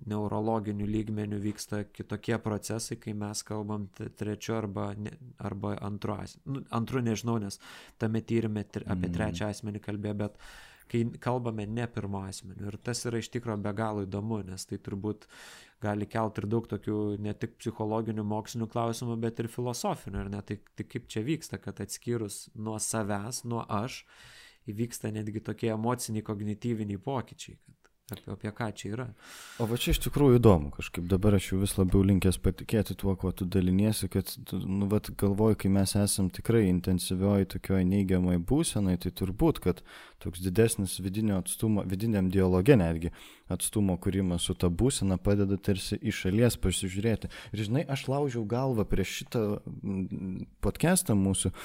[0.05, 6.17] neurologiniu lygmeniu vyksta kitokie procesai, kai mes kalbam trečiu arba, ne, arba antru.
[6.45, 7.59] Nu, antru nežinau, nes
[8.01, 9.13] tame tyrimė apie mm.
[9.17, 10.39] trečią asmenį kalbėjo, bet
[10.91, 12.69] kai kalbame ne pirmo asmeniu.
[12.69, 15.26] Ir tas yra iš tikrųjų be galo įdomu, nes tai turbūt
[15.82, 20.21] gali kelti ir daug tokių ne tik psichologinių, mokslinių klausimų, bet ir filosofinių.
[20.21, 24.03] Ir ne tai, tai kaip čia vyksta, kad atskyrus nuo savęs, nuo aš,
[24.69, 27.57] įvyksta netgi tokie emociniai, kognityviniai pokyčiai.
[28.06, 29.03] Apie, apie ką čia yra.
[29.58, 33.16] O va čia iš tikrųjų įdomu, kažkaip dabar aš jau vis labiau linkęs patikėti tuo,
[33.18, 38.99] kuo tu daliniesi, kad, nu, vat, galvoju, kai mes esam tikrai intensyvioj tokioje neigiamai būsenai,
[39.01, 39.82] tai turbūt, kad
[40.22, 43.10] toks didesnis vidinio atstumo, vidiniam dialoge netgi
[43.49, 47.32] atstumo kūrimas su ta būsena padeda tarsi iš šalies pasižiūrėti.
[47.58, 49.43] Ir žinai, aš laužiau galvą prieš šitą
[50.62, 51.56] podcastą mūsų,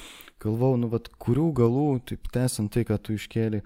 [0.41, 3.61] galvau, nu, vat, kurių galų, taip tęsiant tai, ką tu iškėlė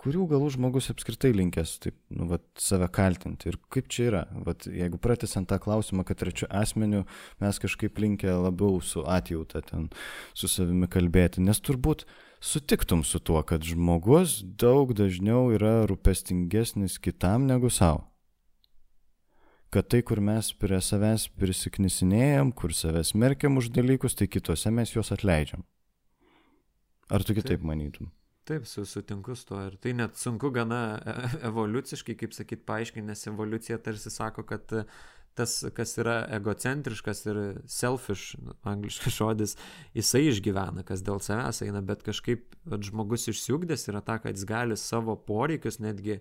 [0.00, 3.50] kurių galų žmogus apskritai linkęs taip, nu, vat, save kaltinti.
[3.50, 4.22] Ir kaip čia yra?
[4.46, 7.04] Vat, jeigu pratęsant tą klausimą, kad trečiu asmeniu
[7.42, 9.88] mes kažkaip linkę labiau su atjauta ten
[10.34, 12.06] su savimi kalbėti, nes turbūt
[12.42, 18.08] sutiktum su tuo, kad žmogus daug dažniau yra rūpestingesnis kitam negu savo.
[19.72, 24.92] Kad tai, kur mes prie savęs prisiknisinėjom, kur savęs merkiam už dalykus, tai kitose mes
[24.92, 25.64] juos atleidžiam.
[27.08, 28.12] Ar tu kitaip manytum?
[28.44, 29.60] Taip, su, sutinku su tuo.
[29.68, 31.12] Ir tai net sunku gana e,
[31.46, 34.72] evoliuciškai, kaip sakyt, paaiškinti, nes evoliucija tarsi sako, kad
[35.38, 37.38] tas, kas yra egocentriškas ir
[37.70, 38.34] selfish,
[38.68, 39.54] angliškas žodis,
[39.96, 44.46] jisai išgyvena, kas dėl savęs eina, bet kažkaip bet žmogus išsiugdęs yra ta, kad jis
[44.48, 46.18] gali savo poreikius netgi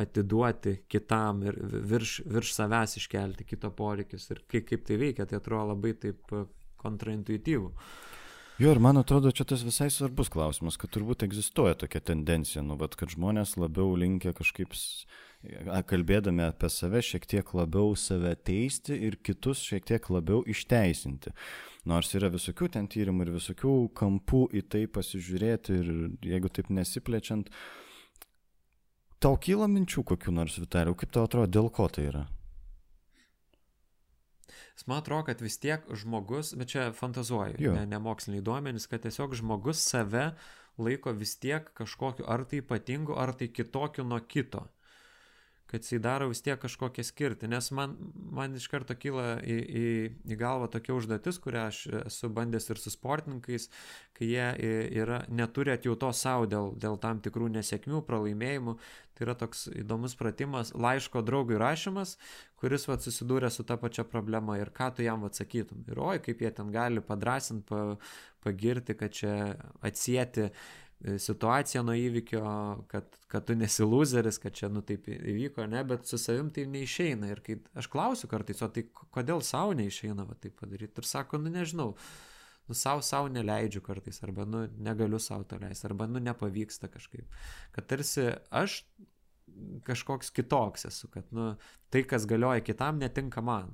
[0.00, 1.58] atiduoti kitam ir
[1.90, 4.28] virš, virš savęs iškelti kito poreikius.
[4.30, 6.30] Ir kaip, kaip tai veikia, tai atrodo labai taip
[6.80, 7.72] kontraintuityvu.
[8.60, 12.74] Jo, ir man atrodo, čia tas visai svarbus klausimas, kad turbūt egzistuoja tokia tendencija, nu,
[12.76, 14.74] bet kad žmonės labiau linkia kažkaip,
[15.88, 21.32] kalbėdami apie save, šiek tiek labiau save teisti ir kitus šiek tiek labiau išteisinti.
[21.88, 25.88] Nors yra visokių ten tyrimų ir visokių kampų į tai pasižiūrėti ir
[26.34, 27.48] jeigu taip nesiplečiant,
[29.24, 32.26] tau kyla minčių kokiu nors, Vitaliu, kaip tau atrodo, dėl ko tai yra?
[34.86, 37.74] Man atrodo, kad vis tiek žmogus, bet čia fantazuoju, jo.
[37.76, 40.30] ne, ne moksliniai duomenys, kad tiesiog žmogus save
[40.80, 44.66] laiko vis tiek kažkokiu ar tai ypatingu, ar tai kitokiu nuo kito.
[45.70, 47.92] Kad jisai daro vis tiek kažkokią skirtį, nes man,
[48.34, 49.90] man iš karto kyla į, į,
[50.34, 53.68] į galvą tokia užduotis, kurią aš esu bandęs ir su sportininkais,
[54.18, 54.48] kai jie
[54.98, 58.76] yra, neturi atjauto savo dėl, dėl tam tikrų nesėkmių, pralaimėjimų.
[59.14, 62.16] Tai yra toks įdomus pratimas, laiško draugui rašymas,
[62.58, 65.84] kuris vat, susidūrė su ta pačia problema ir ką tu jam atsakytum.
[65.92, 67.82] Ir oi, kaip jie ten gali padrasinti, pa,
[68.40, 69.34] pagirti, kad čia
[69.84, 70.48] atsijėti
[71.00, 72.40] situaciją nuo įvykio,
[72.90, 76.66] kad, kad tu nesi loseris, kad čia nu taip įvyko, ne, bet su savim tai
[76.68, 77.30] neišeina.
[77.32, 81.00] Ir kai aš klausiu kartais, o tai kodėl savo neišeina va taip padaryti?
[81.00, 81.94] Ir sako, nu nežinau,
[82.68, 87.40] nu savo savo neleidžiu kartais, arba nu negaliu savo to leisti, arba nu nepavyksta kažkaip.
[87.72, 88.82] Kad tarsi aš
[89.84, 91.54] kažkoks kitoks esu, kad nu
[91.90, 93.72] tai, kas galioja kitam, netinka man.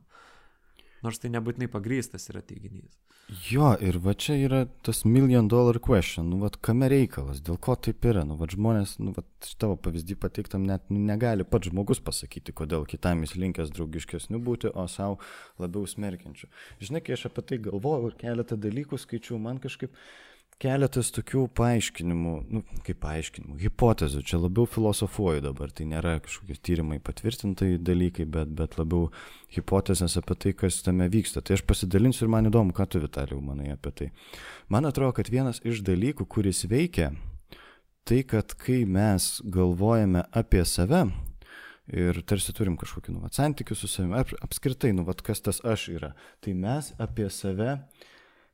[1.05, 2.97] Nors tai nebūtinai pagrystas yra teiginys.
[3.27, 7.75] Jo, ir va čia yra tas million dollar question, nu, va, kame reikalas, dėl ko
[7.75, 9.25] taip yra, nu, va, žmonės, nu, va,
[9.59, 14.71] tavo pavyzdį pateiktam net nu, negali pats žmogus pasakyti, kodėl kitam jis linkęs draugiškesnių būti,
[14.71, 15.19] o savo
[15.59, 16.47] labiau smerkiančių.
[16.87, 19.91] Žinai, kai aš apie tai galvojau ir keletą dalykų skaičiau, man kažkaip,
[20.63, 26.99] keletas tokių paaiškinimų, nu, kaip paaiškinimų, hipotezių, čia labiau filosofuoju dabar, tai nėra kažkokie tyrimai
[27.05, 29.11] patvirtintai dalykai, bet, bet labiau
[29.53, 31.45] hipotezės apie tai, kas tame vyksta.
[31.45, 34.11] Tai aš pasidalinsiu ir man įdomu, ką tu, Vitalijau, manai apie tai.
[34.73, 37.13] Man atrodo, kad vienas iš dalykų, kuris veikia,
[38.09, 41.05] tai kad kai mes galvojame apie save,
[41.93, 45.91] ir tarsi turim kažkokį, nu, santykių su savimi, ap, apskritai, nu, vat, kas tas aš
[45.93, 47.77] yra, tai mes apie save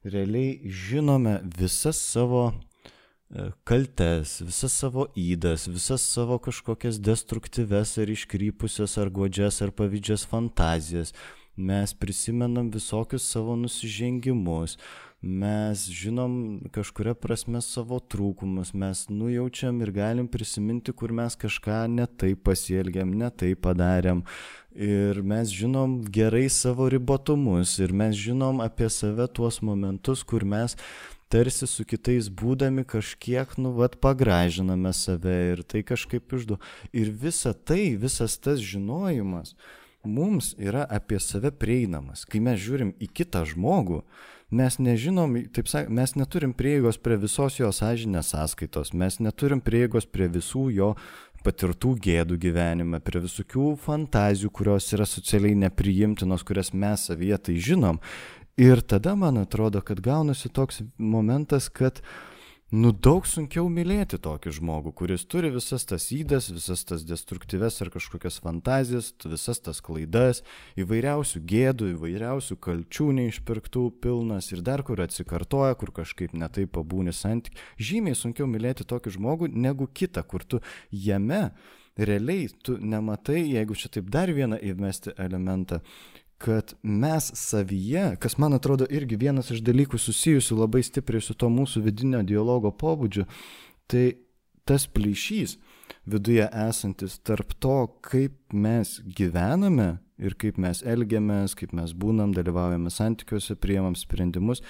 [0.05, 8.99] realiai žinome visas savo e, kaltes, visas savo įdas, visas savo kažkokias destruktyves ar iškrypusias
[8.99, 11.15] ar godžias ar pavydžias fantazijas.
[11.57, 14.79] Mes prisimenam visokius savo nusižengimus,
[15.23, 16.33] mes žinom
[16.75, 23.55] kažkuria prasme savo trūkumus, mes nujaučiam ir galim prisiminti, kur mes kažką netai pasielgiam, netai
[23.55, 24.25] padarėm,
[24.75, 30.75] ir mes žinom gerai savo ribotumus ir mes žinom apie save tuos momentus, kur mes
[31.33, 36.59] tarsi su kitais būdami kažkiek, nu, vad, pagražiname save ir tai kažkaip išdu.
[36.93, 39.55] Ir visa tai, visas tas žinojimas
[40.05, 42.27] mums yra apie save prieinamas.
[42.27, 44.03] Kai mes žiūrim į kitą žmogų,
[44.53, 50.07] mes nežinom, taip sakant, mes neturim prieigos prie visos jo sąžinės sąskaitos, mes neturim prieigos
[50.07, 50.93] prie visų jo
[51.43, 57.99] patirtų gėdų gyvenime, prie visokių fantazijų, kurios yra socialiai nepriimtinos, kurias mes savyje tai žinom.
[58.61, 62.03] Ir tada man atrodo, kad gaunasi toks momentas, kad
[62.73, 67.91] nu daug sunkiau mylėti tokį žmogų, kuris turi visas tas įdas, visas tas destruktyves ar
[67.93, 70.41] kažkokias fantazijas, visas tas klaidas,
[70.81, 77.61] įvairiausių gėdų, įvairiausių kalčių neišpirktų pilnas ir dar kur atsikartoja, kur kažkaip netai pabūni santyk.
[77.77, 81.51] Žymiai sunkiau mylėti tokį žmogų negu kitą, kur tu jame
[81.97, 85.83] realiai tu nematai, jeigu čia taip dar vieną įmesti elementą,
[86.43, 91.51] kad mes savyje, kas man atrodo irgi vienas iš dalykų susijusių labai stipriai su to
[91.53, 93.27] mūsų vidinio dialogo pobūdžiu,
[93.87, 94.07] tai
[94.67, 95.57] tas plyšys
[96.09, 102.91] viduje esantis tarp to, kaip mes gyvename ir kaip mes elgiamės, kaip mes būnam, dalyvaujame
[102.91, 104.63] santykiuose, priemam sprendimus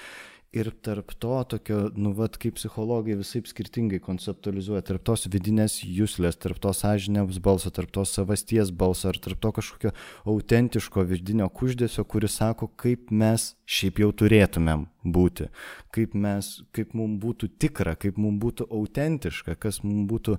[0.53, 6.37] ir tarp to tokio, nu, vat, kaip psichologai visai skirtingai konceptualizuoja, tarp tos vidinės jūslės,
[6.37, 9.93] tarp to sąžinės balso, tarp to savasties balso, ar tarp to kažkokio
[10.29, 15.49] autentiško vidinio kuždėsio, kuris sako, kaip mes šiaip jau turėtumėm būti,
[15.95, 20.37] kaip mes, kaip mums būtų tikra, kaip mums būtų autentiška, kas mums būtų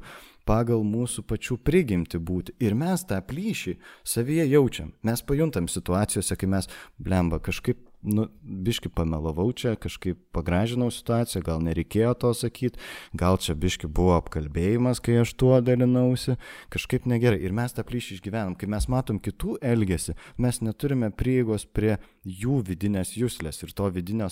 [0.49, 2.55] pagal mūsų pačių prigimti būti.
[2.63, 4.93] Ir mes tą plyšį savyje jaučiam.
[5.03, 11.63] Mes pajuntam situacijose, kai mes, blemba, kažkaip nu, biški pamelavau čia, kažkaip pagražinau situaciją, gal
[11.65, 12.81] nereikėjo to sakyti,
[13.17, 16.37] gal čia biški buvo apkalbėjimas, kai aš tuo dalinausi,
[16.75, 17.41] kažkaip negerai.
[17.45, 22.61] Ir mes tą plyšį išgyvenam, kai mes matom kitų elgesį, mes neturime prieigos prie jų
[22.69, 24.29] vidinės jūslės ir to vidinio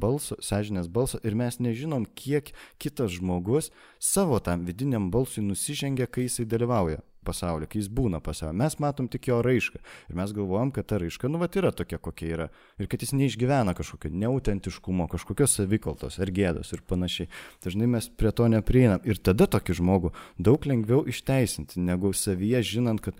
[0.00, 6.28] balso, sąžinės balso ir mes nežinom, kiek kitas žmogus savo tam vidiniam balsui nusižengia, kai
[6.28, 8.58] jisai dalyvauja pasaulį, kai jis būna pasaulyje.
[8.60, 12.00] Mes matom tik jo raišką ir mes galvojam, kad ta raiška, nu, va, yra tokia,
[12.02, 12.48] kokia yra.
[12.80, 17.30] Ir kad jis neišgyvena kažkokio neautentiškumo, kažkokios savikaltos ar gėdos ir panašiai.
[17.64, 19.04] Dažnai mes prie to neprieinam.
[19.08, 23.18] Ir tada tokį žmogų daug lengviau išteisinti, negu savyje žinant, kad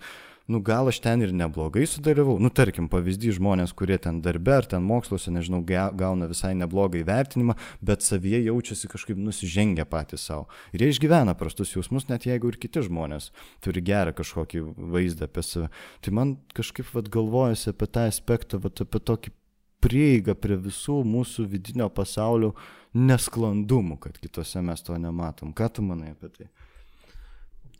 [0.51, 4.67] nu gal aš ten ir neblogai sudalyvau, nu tarkim pavyzdys žmonės, kurie ten darbe ar
[4.67, 10.49] ten moksluose, nežinau, gauna visai neblogą įvertinimą, bet savyje jaučiasi kažkaip nusižengę patys savo.
[10.75, 13.31] Ir jie išgyvena prastus jausmus, net jeigu ir kiti žmonės
[13.63, 15.71] turi gerą kažkokį vaizdą apie save.
[16.03, 19.35] Tai man kažkaip vad galvojasi apie tą aspektą, vat, apie tokį
[19.81, 22.53] prieigą prie visų mūsų vidinio pasaulio
[22.93, 25.55] nesklandumų, kad kitose mes to nematom.
[25.55, 26.49] Ką tu manai apie tai?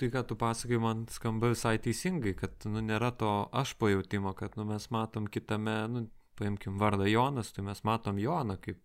[0.01, 4.55] Tai, ką tu pasakai, man skamba visai teisingai, kad nu, nėra to aš pajūtimo, kad
[4.57, 6.01] nu, mes matom kitame, nu,
[6.41, 8.79] paimkim vardą Jonas, tai mes matom Joną kaip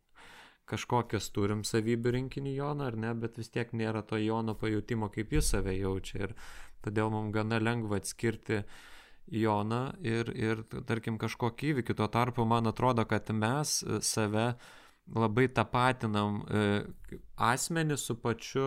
[0.69, 5.33] kažkokias turim savybių rinkinį Joną ar ne, bet vis tiek nėra to Jono pajūtimo, kaip
[5.33, 6.27] jis save jaučia.
[6.27, 6.37] Ir
[6.85, 8.61] todėl mums gana lengva atskirti
[9.41, 11.97] Joną ir, ir tarkim, kažkokį įvykį.
[11.97, 14.51] Tuo tarpu man atrodo, kad mes save
[15.15, 16.63] labai tapatinam e,
[17.39, 18.67] asmenį su pačiu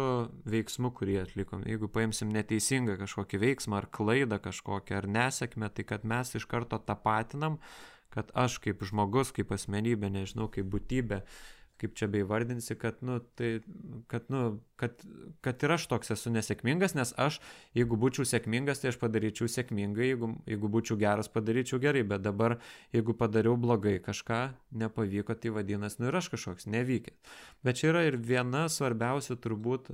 [0.49, 1.65] veiksmu, kurį atlikom.
[1.67, 6.79] Jeigu paimsim neteisingą kažkokį veiksmą ar klaidą kažkokią ar nesėkmę, tai kad mes iš karto
[6.79, 7.59] tapatinam,
[8.13, 11.21] kad aš kaip žmogus, kaip asmenybė, nežinau, kaip būtybė,
[11.79, 13.59] kaip čia beivardinsi, kad, nu, tai,
[14.11, 15.03] kad, nu, kad,
[15.45, 17.39] kad ir aš toks esu nesėkmingas, nes aš,
[17.77, 22.57] jeigu būčiau sėkmingas, tai aš padaryčiau sėkmingai, jeigu, jeigu būčiau geras, padaryčiau gerai, bet dabar,
[22.95, 24.41] jeigu padariau blogai kažką,
[24.83, 27.35] nepavyko, tai vadinasi, nu ir aš kažkoks nevykęs.
[27.63, 29.93] Bet čia yra ir viena svarbiausia turbūt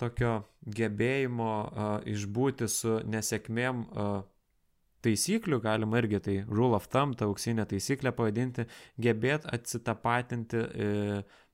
[0.00, 4.22] tokio gebėjimo uh, išbūti su nesėkmėm uh,
[5.02, 8.66] taisyklių, galima irgi tai rule of thumb, ta auksinė taisyklė pavadinti,
[9.02, 10.90] gebėt atsitapatinti e,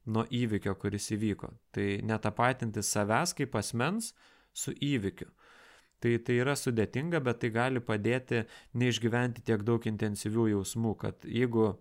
[0.09, 1.51] nuo įvykio, kuris įvyko.
[1.75, 4.13] Tai netapatinti savęs kaip asmens
[4.57, 5.29] su įvykiu.
[5.99, 8.45] Tai, tai yra sudėtinga, bet tai gali padėti
[8.79, 11.73] neišgyventi tiek daug intensyvių jausmų, kad jeigu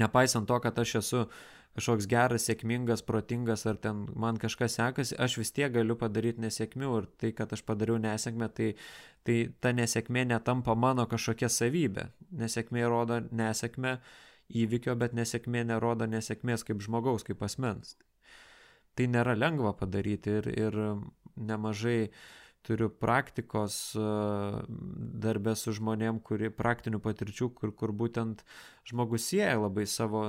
[0.00, 1.26] nepaisant to, kad aš esu
[1.74, 6.92] kažkoks geras, sėkmingas, protingas ar ten man kažkas sekasi, aš vis tiek galiu padaryti nesėkmių
[7.00, 8.68] ir tai, kad aš padariau nesėkmę, tai,
[9.26, 12.08] tai ta nesėkmė netampa mano kažkokia savybė.
[12.44, 13.98] Nesėkmė rodo nesėkmę
[14.62, 17.96] įvykio, bet nesėkmė nerodo nesėkmės kaip žmogaus, kaip asmens.
[18.94, 20.80] Tai nėra lengva padaryti ir, ir
[21.34, 22.18] nemažai uh,
[22.64, 23.76] turiu praktikos
[25.24, 28.44] darbę su žmonėm, kuri praktinių patirčių, kur, kur būtent
[28.88, 30.24] žmogus sieja labai savo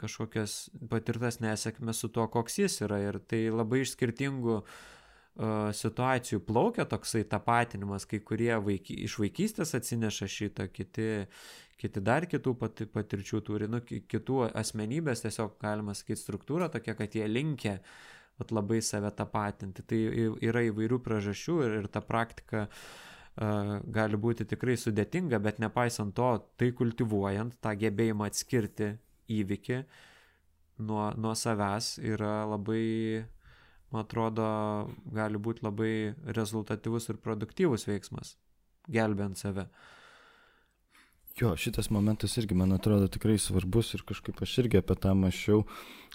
[0.00, 3.00] kažkokias patirtas nesėkmes su tuo, koks jis yra.
[3.08, 4.70] Ir tai labai iš skirtingų uh,
[5.74, 11.10] situacijų plaukia toksai tapatinimas, kai kurie vaiky, iš vaikystės atsineša šitą, kiti,
[11.80, 17.18] kiti dar kitų pat, patirčių turi, nu, kitų asmenybės tiesiog galima sakyti struktūra tokia, kad
[17.18, 17.92] jie linkia uh,
[18.40, 19.84] vat, labai save tapatinti.
[19.86, 20.00] Tai
[20.50, 22.82] yra įvairių priežasčių ir, ir ta praktika uh,
[23.38, 28.96] gali būti tikrai sudėtinga, bet nepaisant to, tai kultivuojant tą gebėjimą atskirti
[29.30, 29.78] įvykį
[30.84, 33.24] nuo, nuo savęs yra labai,
[33.92, 35.94] man atrodo, gali būti labai
[36.36, 38.36] rezultatyvus ir produktyvus veiksmas,
[38.90, 39.68] gelbėjant save.
[41.40, 45.62] Jo, šitas momentas irgi, man atrodo, tikrai svarbus ir kažkaip aš irgi apie tą mačiau.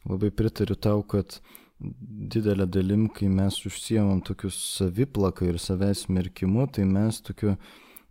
[0.05, 6.67] Labai pritariu tau, kad uh, didelė dalim, kai mes užsiemam tokiu saviplaka ir savęs merkimu,
[6.71, 7.55] tai mes tokiu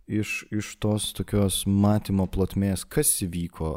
[0.05, 3.71] iš, iš tos tokios matymo plotmės, kas įvyko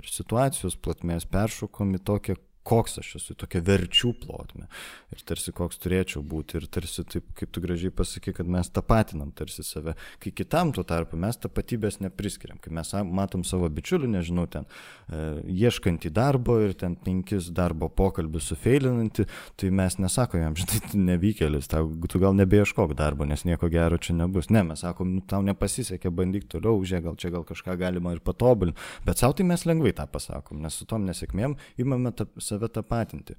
[0.00, 2.38] ir situacijos plotmės peršokom į tokią
[2.70, 4.68] koks aš esu, tokia verčių plotmė.
[5.10, 6.60] Ir tarsi koks turėčiau būti.
[6.60, 9.96] Ir tarsi taip, kaip tu gražiai pasakai, kad mes tapatinam tarsi save.
[10.22, 12.60] Kai kitam tuo tarpu mes tapatybės nepriskiriam.
[12.62, 18.50] Kai mes matom savo bičiulių, nežinau, ten e, ieškantį darbo ir ten penkis darbo pokalbius
[18.52, 19.26] sufeilinantį,
[19.58, 24.14] tai mes nesakom jam, žinai, nevykėlis, tau, tu gal nebeieškok darbo, nes nieko gero čia
[24.20, 24.50] nebus.
[24.54, 28.22] Ne, mes sakom, nu, tau nepasisekė, bandyk toliau, žiūrėk, gal čia gal kažką galima ir
[28.24, 28.78] patobulinti.
[29.06, 32.28] Bet savo tai mes lengvai tą pasakom, nes su tom nesėkmėm įmame tą
[32.60, 33.36] save tapatinti.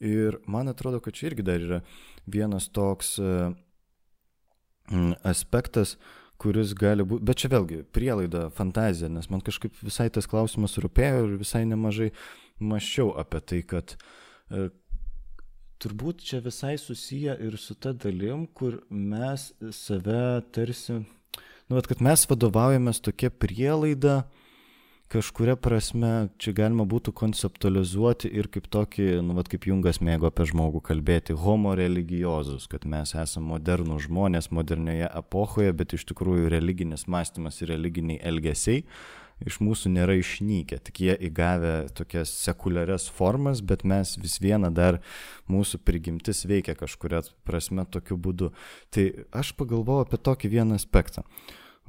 [0.00, 1.80] Ir man atrodo, kad čia irgi dar yra
[2.26, 3.32] vienas toks e,
[5.24, 5.96] aspektas,
[6.40, 11.28] kuris gali būti, bet čia vėlgi prielaida, fantazija, nes man kažkaip visai tas klausimas rūpėjo
[11.28, 12.10] ir visai nemažai
[12.60, 14.68] maščiau apie tai, kad e,
[15.82, 21.00] turbūt čia visai susiję ir su ta dalim, kur mes save tarsi,
[21.68, 24.24] nu, kad mes vadovaujamės tokia prielaida,
[25.12, 30.46] kažkuria prasme čia galima būtų konceptualizuoti ir kaip tokį, nu, vat, kaip Jungas mėgo apie
[30.50, 37.06] žmogų kalbėti, homo religiozus, kad mes esame modernų žmonės modernioje epochoje, bet iš tikrųjų religinis
[37.10, 38.86] mąstymas ir religiniai elgesiai
[39.42, 45.00] iš mūsų nėra išnykę, tik jie įgavę tokias sekuliarias formas, bet mes vis viena dar
[45.50, 48.52] mūsų prigimtis veikia kažkuria prasme tokiu būdu.
[48.94, 51.26] Tai aš pagalvojau apie tokį vieną aspektą.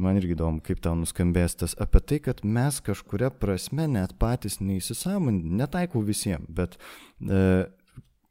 [0.02, 4.60] Man irgi įdomu, kaip tau nuskambės tas apie tai, kad mes kažkuria prasme net patys
[4.60, 7.68] neįsisamonį, netaikau visiems, bet e,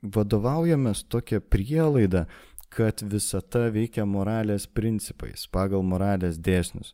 [0.05, 2.27] vadovaujamės tokia prielaida,
[2.75, 6.93] kad visata veikia moralės principais, pagal moralės dėsnius.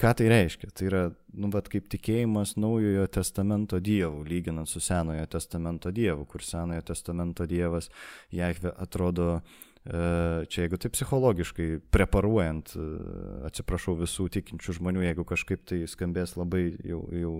[0.00, 0.68] Ką tai reiškia?
[0.76, 1.02] Tai yra,
[1.32, 7.48] nu, bet kaip tikėjimas naujojo testamento dievų, lyginant su senojo testamento dievu, kur senojo testamento
[7.48, 7.88] dievas
[8.34, 9.40] Jahve atrodo
[9.84, 12.84] čia jeigu tai psichologiškai preparuojant, e,
[13.50, 17.34] atsiprašau visų tikinčių žmonių, jeigu kažkaip tai skambės labai jau, jau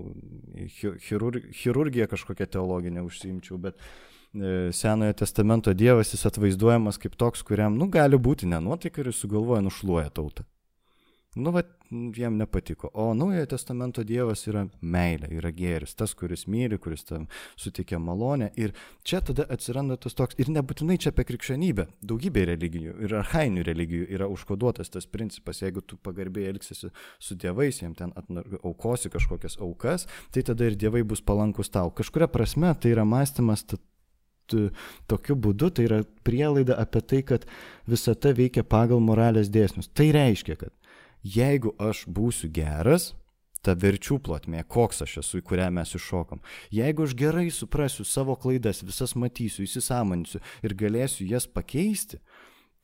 [1.01, 3.81] chirurg, chirurgija kažkokia teologinė užsiimčiau, bet
[4.75, 9.61] Senojo testamento Dievas jis atvaizduojamas kaip toks, kuriam, nu, gali būti nenuotaika ir jis sugalvoja
[9.63, 10.43] nušluoja tautą.
[11.35, 11.61] Nu, va,
[12.15, 12.89] jiem nepatiko.
[12.93, 17.25] O Naujojo testamento Dievas yra meilė, yra gėris, tas, kuris myli, kuris tam
[17.59, 18.53] suteikia malonę.
[18.55, 18.71] Ir
[19.03, 24.07] čia tada atsiranda tas toks, ir nebūtinai čia apie krikščionybę, daugybė religijų ir arhainių religijų
[24.15, 28.15] yra užkoduotas tas principas, jeigu tu pagarbiai elgsiesi su dievais, jiem ten
[28.61, 31.91] aukosi kažkokias aukas, tai tada ir dievai bus palankus tau.
[31.91, 33.67] Kažkuria prasme tai yra mąstymas
[35.09, 37.45] tokiu būdu, tai yra prielaida apie tai, kad
[37.89, 39.89] visata veikia pagal moralės dėsnius.
[39.93, 40.71] Tai reiškia, kad
[41.25, 43.13] jeigu aš būsiu geras,
[43.65, 46.41] ta verčių plotmė, koks aš esu, į kurią mes iššokam.
[46.75, 52.21] Jeigu aš gerai suprasiu savo klaidas, visas matysiu, įsisamoninsiu ir galėsiu jas pakeisti,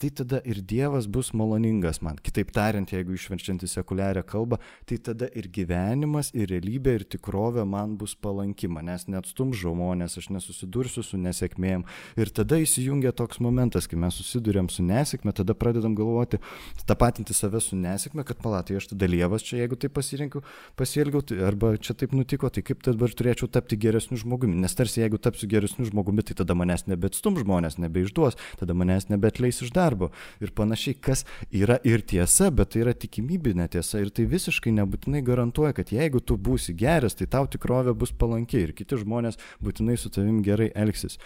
[0.02, 2.18] tai tada ir Dievas bus maloningas man.
[2.26, 4.58] Kitaip tariant, jeigu išverčiant į sekuliarią kalbą,
[4.90, 10.32] tai tada ir gyvenimas, ir realybė, ir tikrovė man bus palanki, manęs neatstum žmonės, aš
[10.34, 11.86] nesusidursiu su nesėkmėm.
[12.18, 16.42] Ir tada įsijungia toks momentas, kai mes susidurėm su nesėkme, tada pradedam galvoti,
[16.90, 20.42] tapatinti save su nesėkme, kad palatai, aš tada Dievas čia, jeigu tai pasirinkiu,
[20.82, 24.58] pasielgiau, tai, arba čia taip nutiko, tai kaip dabar turėčiau tapti geresniu žmogumi.
[24.64, 29.62] Nes tarsi jeigu tapsiu geresniu žmogumi, tai tada manęs nebeatstum žmonės, nebeišduos, tada manęs nebetleis
[29.62, 30.12] iš darbo darbo
[30.42, 35.24] ir panašiai, kas yra ir tiesa, bet tai yra tikimybinė tiesa ir tai visiškai nebūtinai
[35.28, 39.98] garantuoja, kad jeigu tu būsi geras, tai tau tikrovė bus palankiai ir kiti žmonės būtinai
[40.00, 41.20] su tavim gerai elgsis.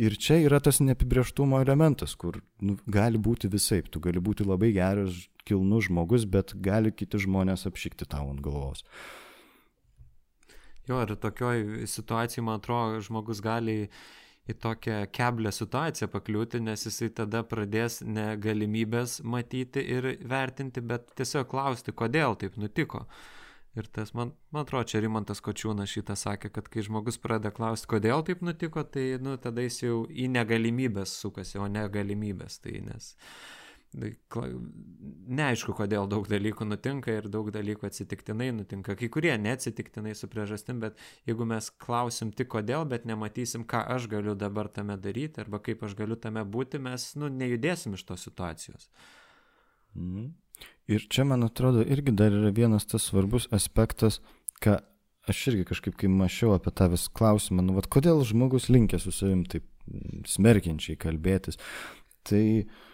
[0.00, 3.82] Ir čia yra tas neapibrieštumo elementas, kur nu, gali būti visai.
[3.84, 8.80] Tu gali būti labai geras, kilnus žmogus, bet gali kiti žmonės apšikti tau ant galvos.
[10.88, 13.90] Jo, ir tokioj situacijai, man atrodo, žmogus gali
[14.50, 21.12] į tokią keblę situaciją pakliūti, nes jisai tada pradės ne galimybės matyti ir vertinti, bet
[21.18, 23.06] tiesiog klausti, kodėl taip nutiko.
[23.78, 27.86] Ir tas, man, man atrodo, čia Rimantas Kočiūnas šitą sakė, kad kai žmogus pradeda klausti,
[27.92, 32.58] kodėl taip nutiko, tai, nu, tada jis jau į negalimybės sukasi, o ne galimybės.
[32.64, 33.12] Tai nes
[33.90, 38.94] neaišku, kodėl daug dalykų nutinka ir daug dalykų atsitiktinai nutinka.
[38.98, 44.06] Kai kurie neatsitiktinai su priežastim, bet jeigu mes klausim tik kodėl, bet nematysim, ką aš
[44.12, 48.26] galiu dabar tame daryti arba kaip aš galiu tame būti, mes nu, nejudėsim iš tos
[48.28, 48.86] situacijos.
[49.98, 50.30] Mhm.
[50.90, 54.20] Ir čia, man atrodo, irgi dar yra vienas tas svarbus aspektas,
[54.62, 54.76] ką
[55.30, 59.14] aš irgi kažkaip, kai mačiau apie tą vis klausimą, nu, vat, kodėl žmogus linkė su
[59.14, 59.66] savim taip
[60.30, 61.58] smerkiančiai kalbėtis.
[62.28, 62.86] Tai uh,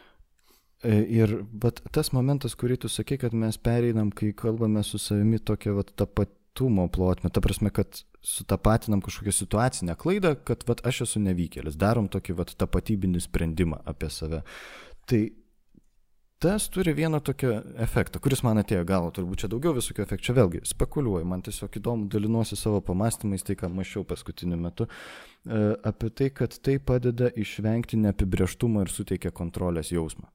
[0.84, 5.72] ir vat, tas momentas, kurį tu sakai, kad mes pereinam, kai kalbame su savimi tokia
[5.76, 11.78] vat, tapatumo plotmė, ta prasme, kad sutapatinam kažkokią situacinę klaidą, kad vat, aš esu nevykėlis,
[11.80, 14.42] darom tokį vat, tapatybinį sprendimą apie save.
[15.06, 15.20] Tai
[16.42, 17.52] tas turi vieną tokį
[17.86, 21.80] efektą, kuris man atėjo galo, turbūt čia daugiau visokių efektų, čia vėlgi spekuliuoju, man tiesiog
[21.80, 27.30] įdomu, dalinuosi savo pamastymais, tai ką mačiau paskutiniu metu, e, apie tai, kad tai padeda
[27.32, 30.28] išvengti neapibrieštumo ir suteikia kontrolės jausmą.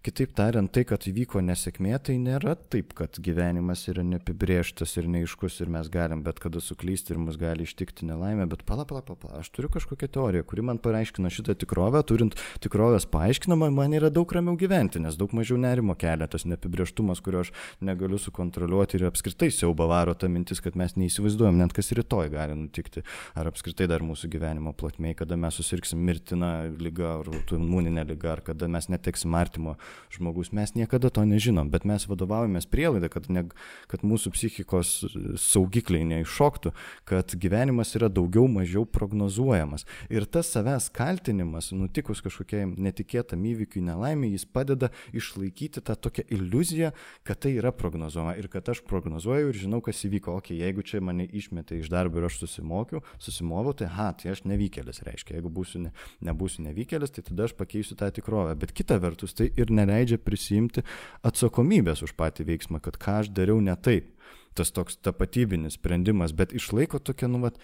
[0.00, 5.58] Kitaip tariant, tai, kad įvyko nesėkmė, tai nėra taip, kad gyvenimas yra neapibrieštas ir neiškus
[5.60, 9.42] ir mes galim bet kada suklysti ir mus gali ištikti nelaimė, bet pala, pala, pala,
[9.42, 14.32] aš turiu kažkokią teoriją, kuri man paaiškina šitą tikrovę, turint tikrovės paaiškinamą, man yra daug
[14.32, 17.52] ramiau gyventi, nes daug mažiau nerimo kelia tas neapibrieštumas, kurio aš
[17.84, 22.56] negaliu sukontroliuoti ir apskritai siauba varo ta mintis, kad mes neįsivaizduojam net kas rytoj gali
[22.56, 23.04] nutikti,
[23.36, 28.46] ar apskritai dar mūsų gyvenimo plotmėje, kada mes susirgsim mirtina lyga ar autoimuninė lyga, ar
[28.48, 29.76] kada mes neteksim artimo
[30.14, 30.52] žmogus.
[30.56, 33.46] Mes niekada to nežinom, bet mes vadovaujamės prielaidą, kad, ne,
[33.90, 34.92] kad mūsų psichikos
[35.40, 36.72] saugikliai neiššoktų,
[37.08, 39.86] kad gyvenimas yra daugiau mažiau prognozuojamas.
[40.12, 46.92] Ir tas savęs kaltinimas, nutikus kažkokiai netikėtam įvykiui nelaimė, jis padeda išlaikyti tą tokią iliuziją,
[47.26, 50.34] kad tai yra prognozuojama ir kad aš prognozuoju ir žinau, kas įvyko.
[50.34, 54.32] O, okay, jeigu čia mane išmetė iš darbo ir aš susimokiau, susimoviau, tai ha, tai
[54.34, 55.38] aš nevykėlis reiškia.
[55.38, 55.94] Jeigu būsiu ne,
[56.26, 58.56] nebūsiu nevykėlis, tai tada aš pakeisiu tą tikrovę.
[58.60, 60.84] Bet kita vertus, tai ir neleidžia prisimti
[61.26, 64.12] atsakomybės už patį veiksmą, kad ką aš dariau ne taip.
[64.54, 67.58] Tas toks tapatybinis sprendimas, bet išlaiko tokia, nu, vat,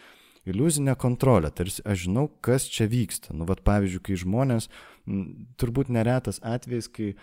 [0.47, 3.35] iliuzinę kontrolę, tarsi aš žinau, kas čia vyksta.
[3.35, 4.69] Nu, vat, pavyzdžiui, kai žmonės,
[5.07, 5.25] m,
[5.59, 7.17] turbūt neretas atvejis, kai e,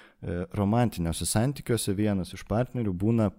[0.57, 3.31] romantiniuose santykiuose vienas iš partnerių būna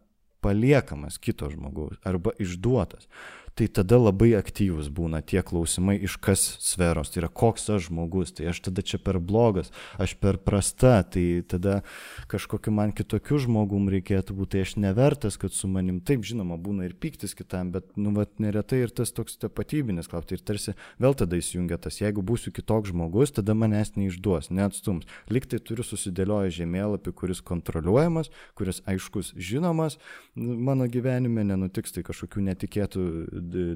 [0.44, 3.08] paliekamas kito žmogaus arba išduotas
[3.54, 8.32] tai tada labai aktyvus būna tie klausimai iš kas sferos, tai yra koks aš žmogus,
[8.34, 11.82] tai aš tada čia per blogas, aš per prasta, tai tada
[12.30, 16.88] kažkokiu man kitokiu žmogum reikėtų būti, tai aš nevertas, kad su manim taip žinoma būna
[16.88, 20.74] ir piktis kitam, bet nu vat neretai ir tas toks tapatybinis klausimas, tai ir tarsi
[21.02, 25.06] vėl tada įsijungia tas, jeigu būsiu kitoks žmogus, tada manęs neišduos, neatstums.
[25.30, 29.98] Liktai turiu susidėlioję žemėlapį, kuris kontroliuojamas, kuris aiškus žinomas,
[30.34, 33.04] mano gyvenime nenutiks tai kažkokių netikėtų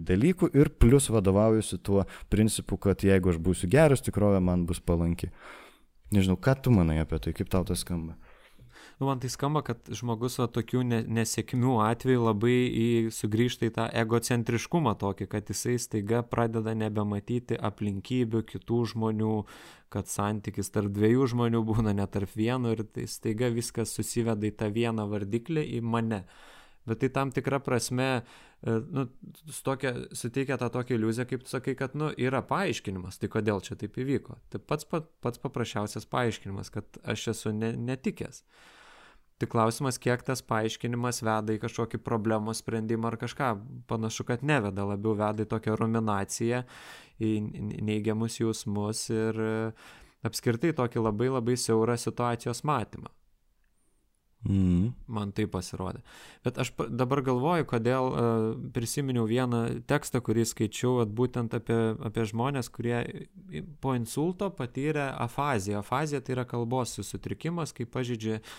[0.09, 5.33] dalykų ir plus vadovaujuosi tuo principu, kad jeigu aš būsiu geras, tikrovė man bus palanki.
[6.15, 8.17] Nežinau, ką tu manai apie tai, kaip tau tas skamba?
[8.99, 13.75] nu, man tai skamba, kad žmogus va, tokių ne, nesėkmių atveju labai į, sugrįžta į
[13.77, 19.35] tą egocentriškumą tokį, kad jisai staiga pradeda nebematyti aplinkybių kitų žmonių,
[19.95, 24.57] kad santykis tarp dviejų žmonių būna ne tarp vieno ir tai staiga viskas susiveda į
[24.59, 26.25] tą vieną vardiklį, į mane.
[26.89, 28.23] Bet tai tam tikra prasme e,
[28.95, 29.05] nu,
[29.67, 33.77] tokia, suteikia tą tokią iliuziją, kaip tu sakai, kad nu, yra paaiškinimas, tai kodėl čia
[33.81, 34.39] taip įvyko.
[34.53, 38.43] Tai pats, pats paprasčiausias paaiškinimas, kad aš esu ne, netikęs.
[39.39, 43.53] Tik klausimas, kiek tas paaiškinimas veda į kažkokį problemų sprendimą ar kažką.
[43.91, 46.65] Panašu, kad neveda, labiau veda į tokią ruminaciją,
[47.23, 47.31] į
[47.87, 49.55] neigiamus jausmus ir e,
[50.27, 53.13] apskritai tokį labai labai siaurą situacijos matymą.
[54.47, 54.93] Mm.
[55.11, 56.05] Man tai pasirodė.
[56.47, 62.71] Bet aš dabar galvoju, kodėl uh, prisiminiau vieną tekstą, kurį skaičiau, būtent apie, apie žmonės,
[62.71, 63.29] kurie
[63.83, 65.83] po insulto patyrė afaziją.
[65.83, 68.53] Afazija tai yra kalbos sutrikimas, kai pažydžia uh,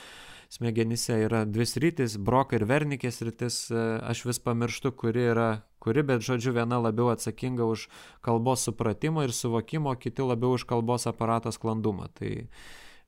[0.50, 3.70] smegenyse yra dvi sritis- Broka ir Vernikės sritis.
[3.72, 7.88] E, aš vis pamirštu, kuri yra kuri, bet žodžiu, viena labiau atsakinga už
[8.22, 12.10] kalbos supratimą ir suvokimą, kiti labiau už kalbos aparato sklandumą.
[12.14, 12.50] Tai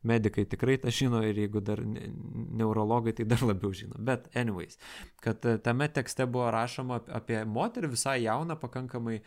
[0.04, 4.00] medikai tikrai tą žino ir jeigu dar neurologai, tai dar labiau žino.
[4.00, 4.80] Bet anyways,
[5.22, 9.20] kad e, tame tekste buvo rašoma apie moterį visai jauną, pakankamai,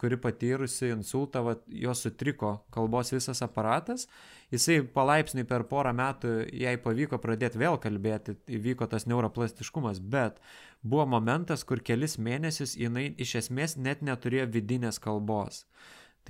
[0.00, 4.06] kuri patyrusi insultą, va, jos sutriko kalbos visas aparatas,
[4.54, 10.40] jisai palaipsniui per porą metų jai pavyko pradėti vėl kalbėti, įvyko tas neuroplastiškumas, bet
[10.80, 15.66] buvo momentas, kur kelis mėnesius jinai iš esmės net neturėjo vidinės kalbos.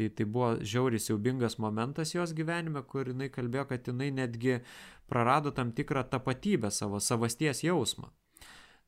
[0.01, 4.55] Tai, tai buvo žiauriai siaubingas momentas jos gyvenime, kur jinai kalbėjo, kad jinai netgi
[5.13, 8.09] prarado tam tikrą tapatybę savo, savasties jausmą.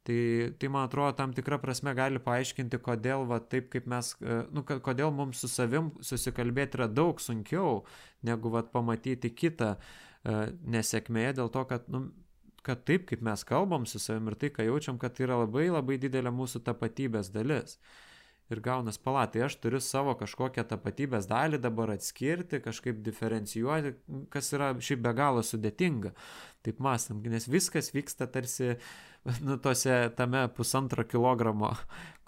[0.09, 0.21] Tai,
[0.59, 4.65] tai man atrodo, tam tikrą prasme gali paaiškinti, kodėl, va, taip kaip mes, e, nu,
[4.65, 7.83] kodėl mums su savim susikalbėti yra daug sunkiau,
[8.25, 12.07] negu va, pamatyti kitą uh, nesėkmėje, dėl to, kad, nu,
[12.65, 15.69] kad taip kaip mes kalbam su savim ir tai, ką jaučiam, kad tai yra labai
[15.69, 17.77] labai didelė mūsų tapatybės dalis.
[17.77, 18.01] Uh,
[18.53, 23.95] ir gaunas palatai, aš turiu savo kažkokią tapatybės dalį dabar atskirti, kažkaip diferencijuoti,
[24.33, 26.13] kas yra šiaip be galo sudėtinga,
[26.67, 28.77] taip mąstam, nes viskas vyksta tarsi,
[29.47, 31.73] nu, tose tame pusantro kilogramo,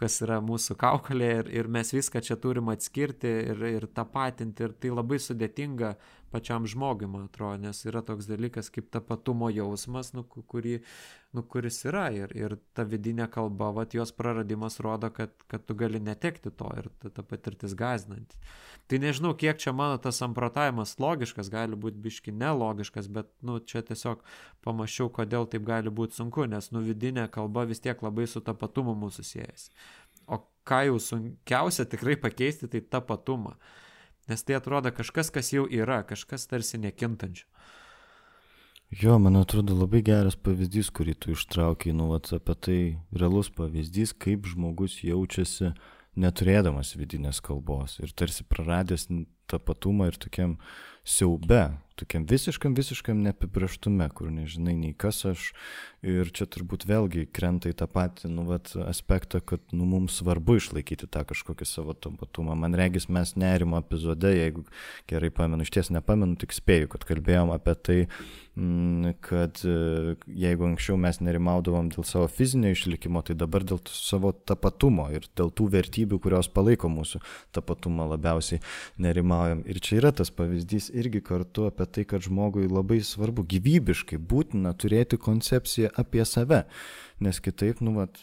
[0.00, 4.74] kas yra mūsų kaukolė ir, ir mes viską čia turim atskirti ir, ir tapatinti ir
[4.80, 5.94] tai labai sudėtinga
[6.34, 10.80] pačiam žmogui, man atrodo, nes yra toks dalykas kaip tapatumo jausmas, nu, kurį,
[11.36, 15.76] nu, kuris yra ir, ir ta vidinė kalba, vat, jos praradimas rodo, kad, kad tu
[15.78, 18.40] gali netekti to ir ta, ta patirtis gazinanti.
[18.90, 23.84] Tai nežinau, kiek čia mano tas samprotavimas logiškas, gali būti biški nelogiškas, bet, nu, čia
[23.86, 24.26] tiesiog
[24.66, 28.98] pamačiau, kodėl taip gali būti sunku, nes, nu, vidinė kalba vis tiek labai su tapatumu
[29.06, 29.70] mūsų siejasi.
[30.64, 33.56] Ką jau sunkiausia tikrai pakeisti, tai tapatumą.
[34.28, 37.48] Nes tai atrodo kažkas, kas jau yra, kažkas tarsi nekintančio.
[38.94, 42.78] Jo, man atrodo labai geras pavyzdys, kurį tu ištraukiai, nu, apie tai
[43.12, 45.72] realus pavyzdys, kaip žmogus jaučiasi
[46.20, 49.08] neturėdamas vidinės kalbos ir tarsi praradęs
[49.50, 50.56] tapatumą ir tokiam
[51.04, 55.50] siaube, tokiam visiškam, visiškam neapibrieštume, kur nežinai nei kas aš.
[56.04, 60.56] Ir čia turbūt vėlgi krenta į tą patį nu, vat, aspektą, kad nu, mums svarbu
[60.60, 62.56] išlaikyti tą kažkokį savo tapatumą.
[62.56, 64.64] Man regis mes nerimo epizode, jeigu
[65.10, 67.98] gerai pamenu, iš ties nepamenu, tik spėju, kad kalbėjom apie tai,
[69.20, 75.08] kad e, jeigu anksčiau mes nerimaudavom dėl savo fizinio išlikimo, tai dabar dėl savo tapatumo
[75.10, 77.18] ir dėl tų vertybių, kurios palaiko mūsų
[77.56, 78.60] tapatumą labiausiai
[79.02, 79.64] nerimaujam.
[79.66, 84.76] Ir čia yra tas pavyzdys irgi kartu apie tai, kad žmogui labai svarbu, gyvybiškai būtina
[84.78, 86.62] turėti koncepciją apie save,
[87.26, 88.22] nes kitaip, nu, vat,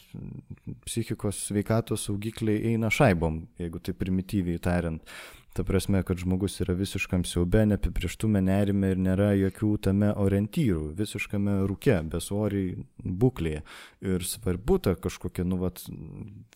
[0.87, 5.03] psichikos sveikatos saugikliai eina šaibom, jeigu tai primityviai tariant.
[5.51, 11.57] Ta prasme, kad žmogus yra visiškam siaube, neapibrieštume nerime ir nėra jokių tame orientyrų, visiškame
[11.67, 13.63] rūke, besoriai būklėje.
[14.07, 15.83] Ir svarbu ta kažkokia, nu, vat,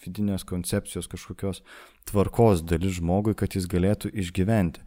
[0.06, 1.60] vidinės koncepcijos, kažkokios
[2.08, 4.86] tvarkos dalis žmogui, kad jis galėtų išgyventi.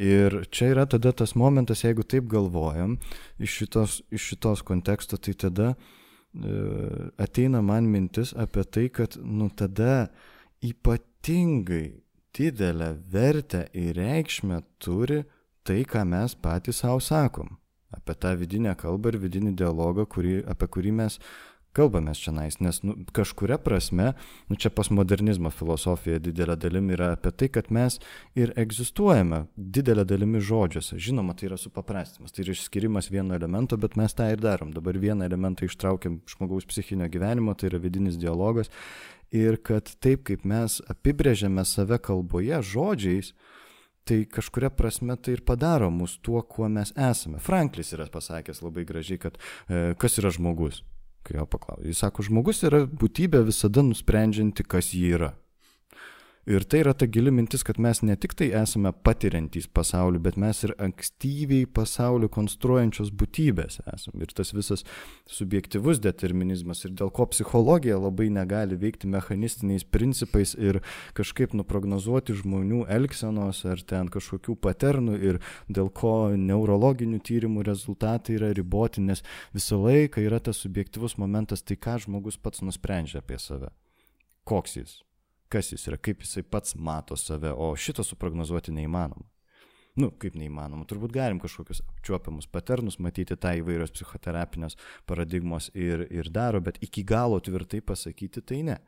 [0.00, 2.96] Ir čia yra tada tas momentas, jeigu taip galvojam,
[3.36, 6.54] iš šitos, iš šitos konteksto, tai tada e,
[7.20, 10.08] ateina man mintis apie tai, kad nu tada
[10.64, 12.01] ypatingai
[12.34, 15.22] didelę vertę ir reikšmę turi
[15.62, 17.56] tai, ką mes patys savo sakom.
[17.92, 21.18] Apie tą vidinę kalbą ir vidinį dialogą, kurį, apie kurį mes
[21.76, 24.12] kalbamės čia nais, nes nu, kažkuria prasme,
[24.50, 27.98] nu čia postmodernizmo filosofija didelė dalimi yra apie tai, kad mes
[28.38, 31.00] ir egzistuojame didelė dalimi žodžiuose.
[31.00, 34.74] Žinoma, tai yra supaprastimas, tai yra išskirimas vieno elemento, bet mes tą ir darom.
[34.76, 38.72] Dabar vieną elementą ištraukiam žmogaus psichinio gyvenimo, tai yra vidinis dialogas.
[39.32, 43.32] Ir kad taip kaip mes apibrėžiame save kalboje žodžiais,
[44.04, 47.40] tai kažkuria prasme tai ir padaro mus tuo, kuo mes esame.
[47.40, 50.82] Franklis yra pasakęs labai gražiai, kad e, kas yra žmogus
[51.22, 51.86] kai jo paklausė.
[51.86, 55.30] Jis sako, žmogus yra būtybė visada nusprendžianti, kas jį yra.
[56.42, 60.38] Ir tai yra ta gili mintis, kad mes ne tik tai esame patiriantys pasaulį, bet
[60.42, 64.24] mes ir ankstyviai pasaulį konstruojančios būtybės esame.
[64.26, 64.82] Ir tas visas
[65.30, 70.80] subjektivus determinizmas ir dėl ko psichologija labai negali veikti mechanistiniais principais ir
[71.14, 75.38] kažkaip nuprognozuoti žmonių elgsenos ar ten kažkokių paternų ir
[75.70, 79.22] dėl ko neurologinių tyrimų rezultatai yra riboti, nes
[79.54, 83.70] visą laiką yra tas subjektivus momentas, tai ką žmogus pats nusprendžia apie save.
[84.42, 84.98] Koks jis?
[85.52, 89.28] Kas jis yra, kaip jisai pats mato save, o šito suprognozuoti neįmanoma.
[90.00, 96.30] Nu, kaip neįmanoma, turbūt galim kažkokius apčiuopiamus paternus matyti, tą įvairios psichoterapinės paradigmos ir, ir
[96.32, 98.78] daro, bet iki galo tvirtai pasakyti tai ne.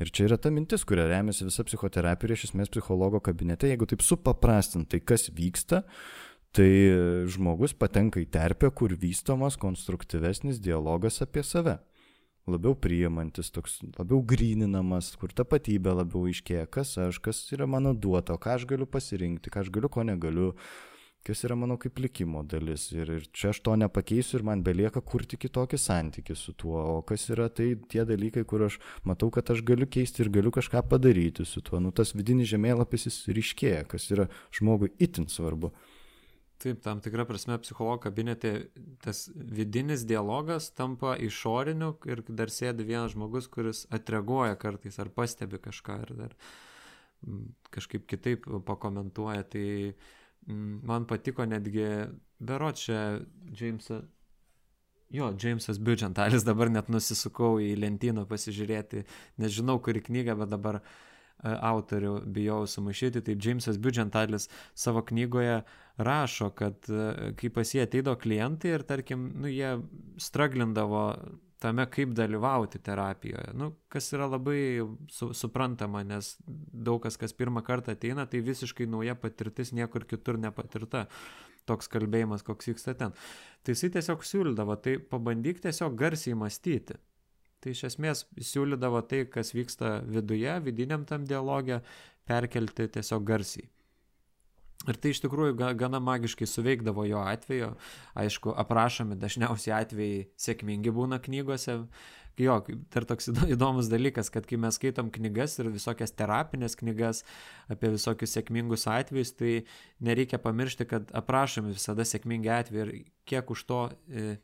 [0.00, 3.88] Ir čia yra ta mintis, kuria remiasi visa psichoterapija ir iš esmės psichologo kabinete, jeigu
[3.90, 5.82] taip supaprastintai, kas vyksta,
[6.56, 6.70] tai
[7.28, 11.76] žmogus patenka į terpę, kur vystomas konstruktyvesnis dialogas apie save
[12.50, 18.36] labiau priimantis, toks labiau gryninamas, kur tapatybė labiau iškėja, kas aš, kas yra mano duota,
[18.38, 20.52] ką aš galiu pasirinkti, ką aš galiu, ko negaliu,
[21.26, 22.86] kas yra mano kaip likimo dalis.
[22.94, 27.02] Ir, ir čia aš to nepakeisiu ir man belieka kurti kitokį santykį su tuo, o
[27.06, 28.78] kas yra tai tie dalykai, kur aš
[29.08, 31.82] matau, kad aš galiu keisti ir galiu kažką padaryti su tuo.
[31.82, 35.74] Nu, tas vidinis žemėlapis jis ryškėja, kas yra žmogui itin svarbu.
[36.58, 38.52] Taip, tam tikrą prasme psichologo kabinete
[39.04, 45.60] tas vidinis dialogas tampa išoriniu ir dar sėdi vienas žmogus, kuris atreaguoja kartais ar pastebi
[45.60, 46.36] kažką ar dar
[47.26, 47.42] mm,
[47.76, 49.44] kažkaip kitaip pakomentuoja.
[49.52, 51.90] Tai mm, man patiko netgi,
[52.40, 53.02] bero čia
[53.52, 54.08] Jamesas,
[55.12, 59.04] jo, Jamesas Biudžentalis, dabar net nusisukau į lentyną pasižiūrėti,
[59.44, 60.96] nežinau kuri knyga, bet dabar uh,
[61.46, 65.62] autorių bijau sumaišyti, tai Jamesas Budgentalis savo knygoje
[65.96, 69.76] rašo, kad e, kai pas jie ateidavo klientai ir tarkim, nu, jie
[70.20, 71.06] straglindavo
[71.62, 74.60] tame, kaip dalyvauti terapijoje, nu, kas yra labai
[75.12, 80.40] su, suprantama, nes daug kas, kas pirmą kartą ateina, tai visiškai nauja patirtis, niekur kitur
[80.40, 81.06] nepatirta
[81.66, 83.16] toks kalbėjimas, koks vyksta ten.
[83.64, 87.00] Tai jisai tiesiog siūlydavo, tai pabandyk tiesiog garsiai mąstyti.
[87.66, 91.80] Tai iš esmės siūlydavo tai, kas vyksta viduje, vidiniam tam dialogė,
[92.22, 93.66] perkelti tiesiog garsiai.
[94.86, 97.72] Ir tai iš tikrųjų gana magiškai suveikdavo jo atveju.
[98.22, 101.80] Aišku, aprašomi dažniausiai atvejai sėkmingi būna knygose.
[102.38, 102.60] Jo,
[102.94, 107.24] dar toks įdomus dalykas, kad kai mes skaitom knygas ir visokias terapinės knygas
[107.72, 109.54] apie visokius sėkmingus atvejus, tai
[110.06, 114.36] nereikia pamiršti, kad aprašomi visada sėkmingi atvejai ir kiek už to e,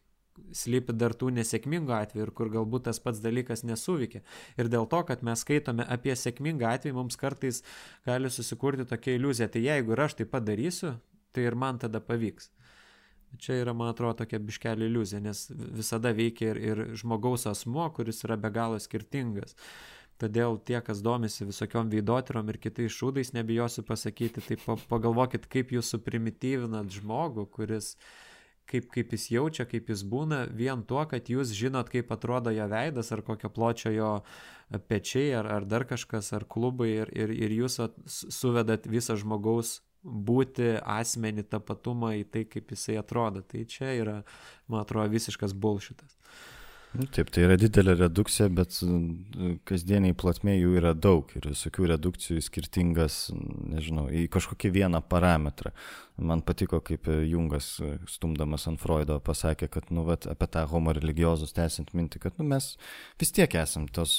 [0.56, 4.22] slypi dar tų nesėkmingų atvejų ir kur galbūt tas pats dalykas nesuveikia.
[4.60, 7.62] Ir dėl to, kad mes skaitome apie sėkmingą atvejį, mums kartais
[8.08, 10.96] gali susikurti tokia iliuzija, tai jeigu ir aš tai padarysiu,
[11.32, 12.50] tai ir man tada pavyks.
[13.40, 18.20] Čia yra, man atrodo, tokia biškelė iliuzija, nes visada veikia ir, ir žmogaus asmo, kuris
[18.26, 19.56] yra be galo skirtingas.
[20.20, 25.94] Todėl tie, kas domisi visokiom veidotirom ir kitais šūdais, nebijosiu pasakyti, tai pagalvokit, kaip jūs
[25.96, 28.04] suprimityvinat žmogų, kuris uh,
[28.70, 32.66] kaip, kaip jis jaučia, kaip jis būna, vien tuo, kad jūs žinot, kaip atrodo jo
[32.70, 34.12] veidas, ar kokio pločio jo
[34.88, 37.80] pečiai, ar, ar dar kažkas, ar klubai, ir, ir, ir jūs
[38.32, 43.44] suvedat visą žmogaus būti asmenį tapatumą į tai, kaip jisai atrodo.
[43.46, 44.16] Tai čia yra,
[44.66, 46.16] man atrodo, visiškas bulšitas.
[46.92, 51.86] Nu, taip, tai yra didelė redukcija, bet mm, kasdieniai platmė jų yra daug ir visokių
[51.94, 55.72] redukcijų skirtingas, nežinau, į kažkokį vieną parametrą.
[56.20, 57.78] Man patiko, kaip Jungas,
[58.10, 62.44] stumdamas ant Freudo, pasakė, kad, nu, vat, apie tą homo religiozus tęsiant mintį, kad, nu,
[62.50, 62.74] mes
[63.20, 64.18] vis tiek esam tos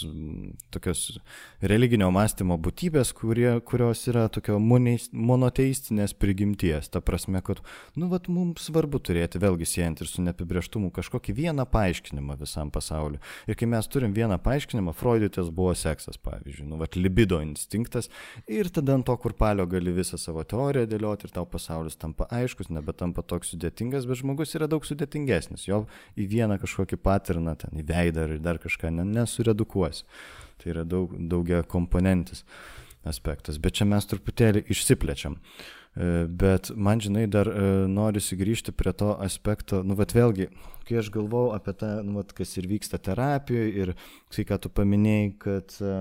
[0.74, 1.20] tokios
[1.61, 6.90] religinio mąstymo būtybės, kurie, kurios yra tokio monoteistinės prigimties.
[6.90, 7.61] Ta prasme, kad,
[7.94, 13.22] nu, vat, mums svarbu turėti, vėlgi siejant ir su neapibrieštumu, kažkokį vieną paaiškinimą visam pasauliu.
[13.45, 18.10] Ir kai mes turim vieną paaiškinimą, Freuditės buvo seksas, pavyzdžiui, nu, vat, libido instinktas,
[18.49, 22.27] ir tada ant to kurpalio gali visą savo teoriją dėlioti ir tau pasaulis pasaulis tampa
[22.31, 25.68] aiškus, nebetampa toks sudėtingas, bet žmogus yra daug sudėtingesnis.
[25.68, 25.85] Jo
[26.15, 30.05] į vieną kažkokį patirną, ten į veidą ar dar kažką nesuredukuosi.
[30.61, 32.45] Tai yra daug, daugia komponentis
[33.03, 33.60] aspektas.
[33.60, 35.35] Bet čia mes truputėlį išsiplečiam.
[35.35, 35.82] E,
[36.28, 40.48] bet man, žinai, dar e, norisi grįžti prie to aspekto, nu, bet vėlgi,
[40.88, 43.91] kai aš galvau apie tą, nu, vat, kas ir vyksta terapijoje ir
[44.34, 45.91] tai, ką tu paminėjai, kad, e,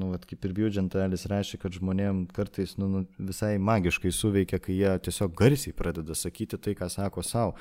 [0.00, 4.78] nu, vat, kaip ir Biudžentalis rašė, kad žmonėm kartais, nu, nu, visai magiškai suveikia, kai
[4.78, 7.58] jie tiesiog garsiai pradeda sakyti tai, ką sako savo.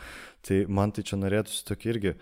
[0.48, 2.16] Tai man tai čia norėtųsi tokį irgi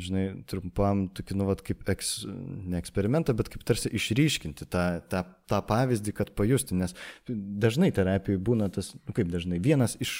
[0.00, 5.22] žinai, trumpam, tokį, nu, vat, kaip eks, ne eksperimentą, bet kaip tarsi išryškinti tą, tą,
[5.48, 6.96] tą pavyzdį, kad pajusti, nes
[7.28, 10.18] dažnai terapijoje būna tas, nu, kaip dažnai, vienas iš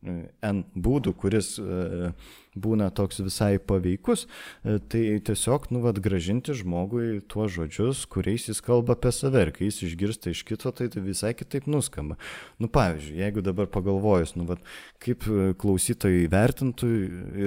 [0.00, 2.08] e, N būdų, kuris uh,
[2.58, 4.26] būna toks visai paveikus,
[4.64, 9.52] e, tai tiesiog, nu, vad, gražinti žmogui tuos žodžius, kuriais jis kalba apie save ir
[9.56, 12.18] kai jis išgirsta iš kito, tai tai visai kitaip nuskamba.
[12.58, 14.62] Nu, pavyzdžiui, jeigu dabar pagalvojus, nu, vad,
[15.02, 16.90] kaip e, klausytojai vertintų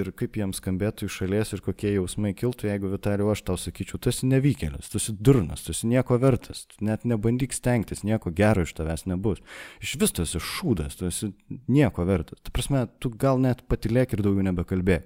[0.00, 4.00] ir kaip jiems skambėtų iš šalies ir kokie jausmai kiltų, jeigu Vitaliu aš tau sakyčiau,
[4.00, 8.32] tu esi nevykėlis, tu esi durnas, tu esi nieko vertas, tu net nebandyk stengtis, nieko
[8.34, 9.42] gero iš tavęs nebus.
[9.82, 11.32] Iš vis tu esi šūdas, tu esi
[11.72, 12.40] nieko vertas.
[12.44, 15.01] Ta prasme, tu gal net patilėk ir daugiau nebekalbėk.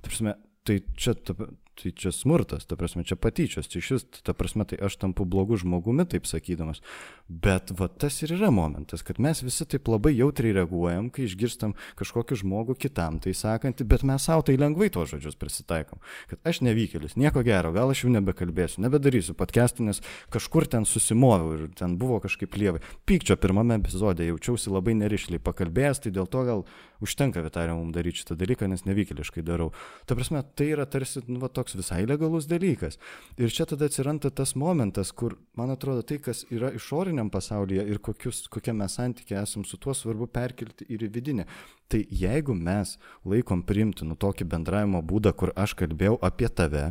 [0.00, 1.34] Ta prasme, tai čia, ta,
[1.80, 5.56] tai čia smurtas, ta prasme, čia patyčios, čia šis, ta prasme, tai aš tampu blogu
[5.60, 6.82] žmogumi, taip sakydamas.
[7.28, 11.74] Bet va tas ir yra momentas, kad mes visi taip labai jautriai reaguojam, kai išgirstam
[12.00, 16.02] kažkokį žmogų kitam, tai sakantį, bet mes savo tai lengvai tuos žodžius prisitaikom.
[16.30, 20.04] Kad aš nevykėlis, nieko gero, gal aš jau nebekalbėsiu, nebedarysiu podcastų, nes
[20.34, 22.84] kažkur ten susimoviau ir ten buvo kažkaip lievai.
[23.08, 26.66] Pykčio pirmame epizode jaučiausi labai nerišliai pakalbėjęs, tai dėl to gal
[27.04, 29.70] užtenka Vitarė mums daryti šitą dalyką, nes nevykėliškai darau.
[30.08, 32.98] Ta prasme, tai yra tarsi, nu, va, toks visai legalus dalykas.
[33.40, 38.02] Ir čia tada atsiranda tas momentas, kur, man atrodo, tai, kas yra išoriniam pasaulyje ir
[38.04, 41.46] kokius, kokie mes santykiai esam su tuo, svarbu perkelti ir į vidinę.
[41.90, 42.96] Tai jeigu mes
[43.26, 46.90] laikom primtinu tokį bendravimo būdą, kur aš kalbėjau apie tave,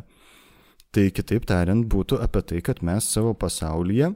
[0.95, 4.13] tai kitaip tariant būtų apie tai, kad mes savo pasaulyje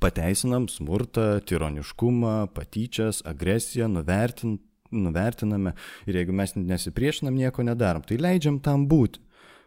[0.00, 4.62] pateisinam smurtą, tironiškumą, patyčias, agresiją, nuvertint,
[4.94, 5.74] nuvertiname
[6.06, 9.22] ir jeigu mes nesipriešinam, nieko nedarom, tai leidžiam tam būti.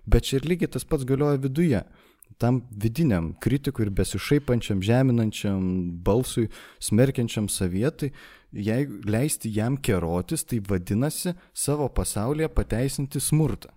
[0.08, 1.84] Bet čia ir lygiai tas pats galioja viduje.
[2.38, 5.62] Tam vidiniam kritikui ir besišaipančiam, žeminančiam
[6.06, 6.50] balsui,
[6.84, 8.12] smerkiančiam savietai,
[8.52, 13.77] jeigu leisti jam kerotis, tai vadinasi savo pasaulyje pateisinti smurtą.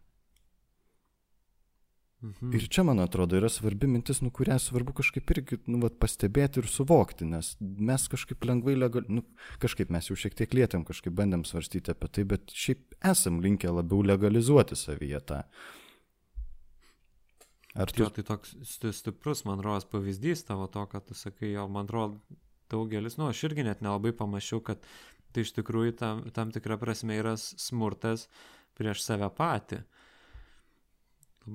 [2.22, 2.52] Mhm.
[2.52, 6.60] Ir čia, man atrodo, yra svarbi mintis, nu, kurią svarbu kažkaip irgi nu, vat, pastebėti
[6.60, 9.22] ir suvokti, nes mes kažkaip lengvai, legal, nu,
[9.62, 13.72] kažkaip mes jau šiek tiek lietėm, kažkaip bandėm svarstyti apie tai, bet šiaip esam linkę
[13.72, 15.38] labiau legalizuoti savyje tą.
[17.80, 18.02] Ar tu...
[18.02, 22.20] Jo, tai toks stiprus, man rodos, pavyzdys tavo to, kad tu sakai, jo, man atrodo,
[22.68, 24.84] daugelis, nu, aš irgi net nelabai pamačiau, kad
[25.32, 28.26] tai iš tikrųjų tam, tam tikra prasme yra smurtas
[28.76, 29.80] prieš save patį.
[29.80, 29.99] Mhm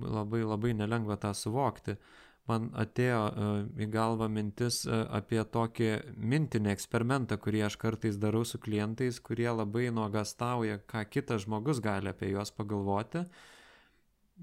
[0.04, 1.98] labai labai nelengva tą suvokti.
[2.46, 5.90] Man atėjo uh, į galvą mintis uh, apie tokį
[6.22, 12.12] mintinį eksperimentą, kurį aš kartais darau su klientais, kurie labai nuogastauja, ką kitas žmogus gali
[12.12, 13.24] apie juos pagalvoti.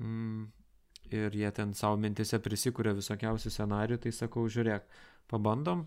[0.02, 0.48] Mm,
[1.14, 4.88] ir jie ten savo mintise prisikūrė visokiausių scenarių, tai sakau, žiūrėk,
[5.30, 5.84] pabandom,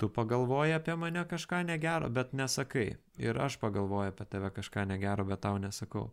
[0.00, 2.86] tu pagalvoji apie mane kažką negero, bet nesakai.
[3.20, 6.08] Ir aš pagalvoju apie tave kažką negero, bet tau nesakau.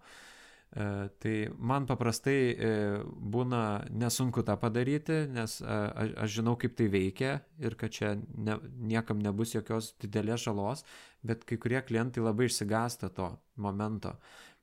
[0.70, 2.74] E, tai man paprastai e,
[3.34, 8.12] būna nesunku tą padaryti, nes e, aš, aš žinau, kaip tai veikia ir kad čia
[8.38, 8.60] ne,
[8.92, 10.86] niekam nebus jokios didelės žalos,
[11.26, 14.14] bet kai kurie klientai labai išsigasta to momento.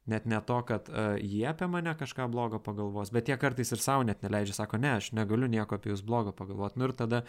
[0.06, 3.80] Net ne to, kad uh, jie apie mane kažką blogo pagalvos, bet jie kartais ir
[3.82, 6.78] savo net neleidžia, sako, ne, aš negaliu nieko apie jūs blogo pagalvoti.
[6.78, 7.24] Nu ir tada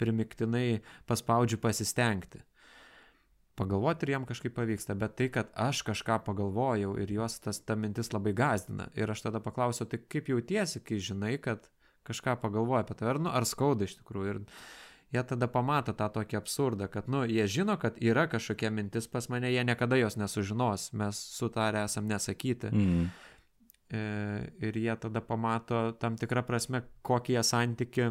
[0.00, 0.80] primiktinai
[1.12, 2.40] paspaudžiu pasistengti
[3.58, 7.76] pagalvoti ir jam kažkaip pavyksta, bet tai, kad aš kažką pagalvojau ir juos tas ta
[7.76, 8.88] mintis labai gazdina.
[8.96, 11.68] Ir aš tada paklausiau, tai kaip jautiesi, kai žinai, kad
[12.08, 14.32] kažką pagalvoja apie tave, ar, nu, ar skauda iš tikrųjų.
[14.34, 14.40] Ir
[15.12, 19.28] jie tada pamato tą tokį absurdą, kad, nu, jie žino, kad yra kažkokia mintis pas
[19.28, 22.72] mane, jie niekada jos nesužinos, mes sutarę esam nesakyti.
[22.72, 23.12] Mm.
[24.64, 28.06] Ir jie tada pamato tam tikrą prasme, kokį jie santyki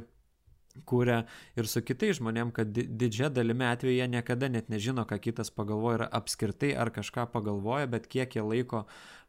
[0.88, 1.22] kūrė
[1.60, 6.02] ir su kitais žmonėm, kad didžia dalimi atveju jie niekada net nežino, ką kitas pagalvoja
[6.02, 8.86] ir apskritai ar kažką pagalvoja, bet kiek jie laiko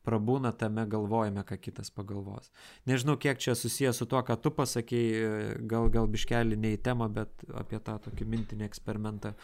[0.07, 2.51] prabūna tame galvojime, ką kitas pagalvos.
[2.91, 7.11] Nežinau, kiek čia susijęs su tuo, ką tu pasakėjai, gal, gal biškelį ne į temą,
[7.13, 9.37] bet apie tą tokį mintinį eksperimentą.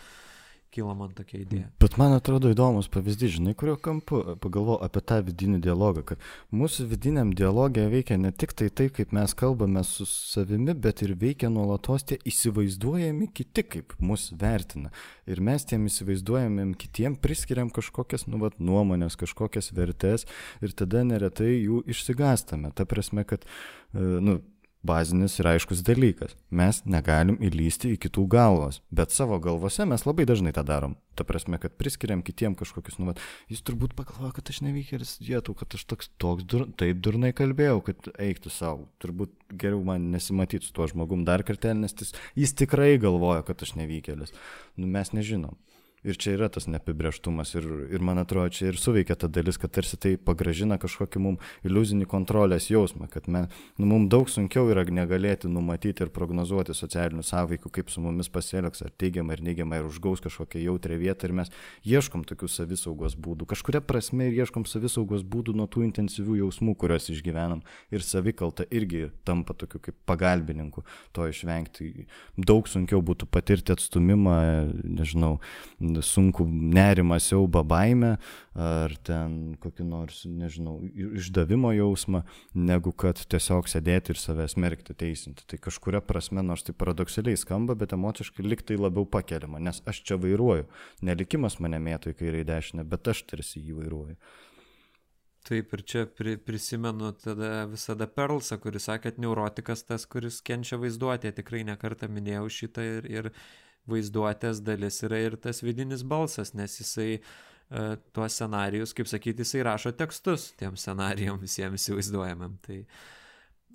[0.69, 1.67] Kilo man tokia idėja.
[1.81, 6.85] Bet man atrodo įdomus pavyzdys, žinai, kurio kampu pagalvoju apie tą vidinį dialogą, kad mūsų
[6.91, 11.49] vidiniam dialogė veikia ne tik tai tai, kaip mes kalbame su savimi, bet ir veikia
[11.53, 14.93] nuolatos tie įsivaizduojami kiti, kaip mus vertina.
[15.25, 20.29] Ir mes tiem įsivaizduojamiem kitiem priskiriam kažkokias, nu, vat, nuomonės, kažkokias vertės
[20.61, 22.75] ir tada neretai jų išsigastame.
[22.77, 23.49] Ta prasme, kad,
[23.97, 24.41] e, nu,
[24.87, 26.35] bazinis ir aiškus dalykas.
[26.55, 30.97] Mes negalim įlysti į kitų galvas, bet savo galvose mes labai dažnai tą darom.
[31.19, 35.57] Ta prasme, kad priskiriam kitiem kažkokius, nu, vat, jis turbūt pagalvoja, kad aš nevykėlis, jėtų,
[35.59, 38.87] kad aš toks, toks dur, taip durnai kalbėjau, kad eiktų savo.
[39.03, 43.67] Turbūt geriau man nesimatyti su tuo žmogum dar kartelį, nes jis, jis tikrai galvoja, kad
[43.67, 44.35] aš nevykėlis.
[44.79, 45.59] Nu, mes nežinom.
[46.07, 49.73] Ir čia yra tas neapibrieštumas ir, ir man atrodo, čia ir suveikia ta dalis, kad
[49.75, 53.47] tarsi tai pagražina kažkokį mum iliuzinį kontrolės jausmą, kad me,
[53.81, 58.85] nu, mums daug sunkiau yra negalėti numatyti ir prognozuoti socialinių sąveikų, kaip su mumis pasielgs,
[58.87, 61.53] ar teigiamai, ar neigiamai, ar užgaus kažkokią jautrę vietą ir mes
[61.89, 63.49] ieškom tokių savisaugos būdų.
[63.51, 67.65] Kažkuria prasme ir ieškom savisaugos būdų nuo tų intensyvių jausmų, kuriuos išgyvenam.
[67.91, 70.85] Ir savikalta irgi tampa tokiu kaip pagalbininku
[71.17, 72.07] to išvengti.
[72.39, 74.39] Daug sunkiau būtų patirti atstumimą,
[74.85, 75.39] nežinau,
[76.05, 78.17] sunku nerimą, siaubą, baimę
[78.59, 80.79] ar ten kokį nors, nežinau,
[81.19, 82.25] išdavimo jausmą,
[82.55, 85.47] negu kad tiesiog sėdėti ir save smerkti, teisinti.
[85.49, 90.19] Tai kažkuria prasme, nors tai paradoksaliai skamba, bet emociškai liktai labiau pakeliama, nes aš čia
[90.21, 90.67] vairuoju.
[91.07, 94.19] Nelikimas mane mėtų į kairę į dešinę, bet aš tarsi jį vairuoju.
[95.49, 100.77] Taip, ir čia pri, prisimenu tada visada Perlsą, kuris sakė, kad neurotikas tas, kuris kenčia
[100.83, 103.31] vaizduotė, tikrai nekartą minėjau šitą ir, ir
[103.91, 109.65] vaizduotės dalis yra ir tas vidinis balsas, nes jisai uh, tuos scenarius, kaip sakyti, jisai
[109.69, 112.59] rašo tekstus tiem scenarijom visiems įsivaizduojamam.
[112.67, 112.83] Tai,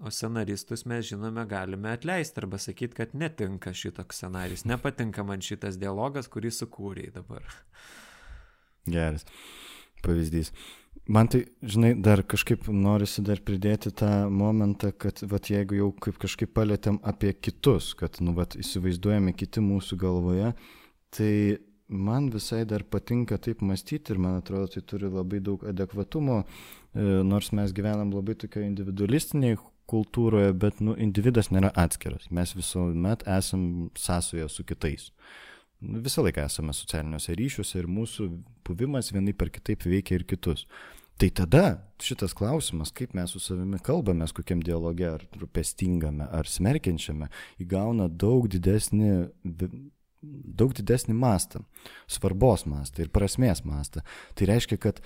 [0.03, 5.77] o scenaristus mes žinome, galime atleisti arba sakyti, kad netinka šitoks scenarius, nepatinka man šitas
[5.81, 7.45] dialogas, kurį sukūrėjai dabar.
[8.89, 9.27] Geras
[10.03, 10.51] pavyzdys.
[11.03, 16.15] Man tai, žinai, dar kažkaip norisi dar pridėti tą momentą, kad, vat, jeigu jau kaip
[16.21, 20.53] kažkaip palėtėm apie kitus, kad, nu, vat, įsivaizduojame kiti mūsų galvoje,
[21.11, 21.33] tai
[21.91, 26.39] man visai dar patinka taip mąstyti ir man atrodo, tai turi labai daug adekvatumo,
[26.95, 29.59] e, nors mes gyvenam labai tokio individualistiniai
[29.91, 32.31] kultūroje, bet, nu, individas nėra atskiras.
[32.31, 35.09] Mes visuomet esam sąsoje su kitais.
[35.11, 35.52] Nu,
[35.83, 38.27] visą laiką esame socialiniuose ryšiuose ir mūsų
[38.67, 40.67] buvimas vienai per kitaip veikia ir kitus.
[41.21, 41.65] Tai tada
[42.01, 47.29] šitas klausimas, kaip mes su savimi kalbame, kokiam dialoge, ar rūpestingame, ar smerkiančiame,
[47.61, 49.11] įgauna daug didesnį,
[50.23, 51.61] daug didesnį mastą,
[52.09, 54.01] svarbos mastą ir prasmės mastą.
[54.33, 55.03] Tai reiškia, kad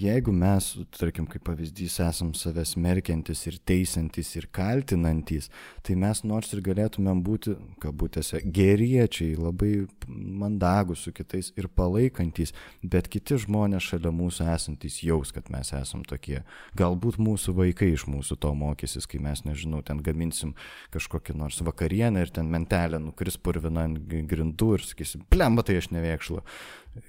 [0.00, 5.48] jeigu mes, tarkim, kaip pavyzdys, esam save smerkiantis ir teisantis ir kaltinantis,
[5.86, 13.10] tai mes nors ir galėtumėm būti, kabutėse, geriečiai, labai mandagus su kitais ir palaikantis, bet
[13.12, 16.42] kiti žmonės šalia mūsų esantis jaus, kad mes esam tokie.
[16.78, 20.54] Galbūt mūsų vaikai iš mūsų to mokysis, kai mes, nežinau, ten gaminsim
[20.94, 25.92] kažkokį nors vakarienę ir ten mentelę nukris purvina ant grindų ir sakysim, plemba tai aš
[25.94, 26.44] nevėkšlu.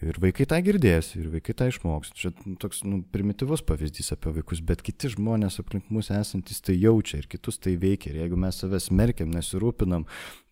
[0.04, 2.12] Ir vaikai tą girdės, ir vaikai tą išmoks.
[2.18, 2.32] Čia
[2.62, 7.30] toks nu, primityvus pavyzdys apie vaikus, bet kiti žmonės aplink mus esantis tai jaučia ir
[7.32, 8.12] kitus tai veikia.
[8.14, 10.06] Ir jeigu mes savęs merkiam, nesirūpinam,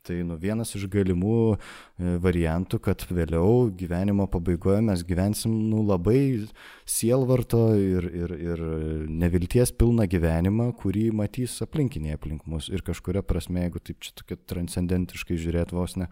[0.06, 6.46] tai nu, vienas iš galimų e, variantų, kad vėliau gyvenimo pabaigoje mes gyvensim nu, labai
[6.90, 8.66] sielvarto ir, ir, ir
[9.10, 12.70] nevilties pilną gyvenimą, kurį matys aplinkiniai aplink mus.
[12.70, 16.10] Ir kažkuria prasme, jeigu taip čia tokia transcendentiškai žiūrėt vos ne,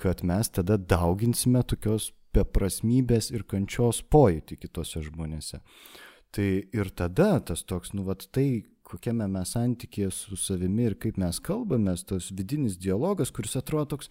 [0.00, 5.60] kad mes tada dauginsime tokios beprasmybės ir kančios pojūtį kitose žmonėse.
[6.30, 11.18] Tai ir tada tas toks, nu, vat tai, kokiame mes santykėje su savimi ir kaip
[11.18, 14.10] mes kalbame, tas vidinis dialogas, kuris atrodo toks,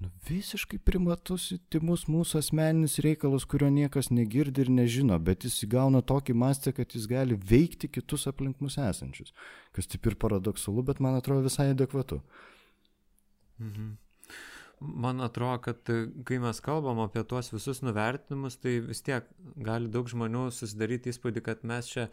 [0.00, 6.00] nu, visiškai primatus, įtimus mūsų asmeninis reikalas, kurio niekas negirdi ir nežino, bet jis įgauna
[6.08, 9.36] tokį mastą, kad jis gali veikti kitus aplink mus esančius.
[9.76, 12.22] Kas taip ir paradoksalu, bet man atrodo visai adekvatu.
[13.58, 13.96] Mhm
[14.80, 15.92] man atrodo, kad
[16.24, 21.44] kai mes kalbam apie tuos visus nuvertinimus, tai vis tiek gali daug žmonių susidaryti įspūdį,
[21.46, 22.08] kad mes čia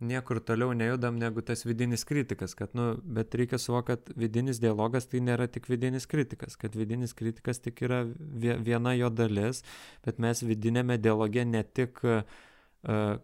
[0.00, 5.08] niekur toliau nejudam negu tas vidinis kritikas, kad, nu, bet reikia suvokti, kad vidinis dialogas
[5.08, 9.62] tai nėra tik vidinis kritikas, kad vidinis kritikas tik yra viena jo dalis,
[10.04, 12.20] bet mes vidinėme dialoge ne tik uh,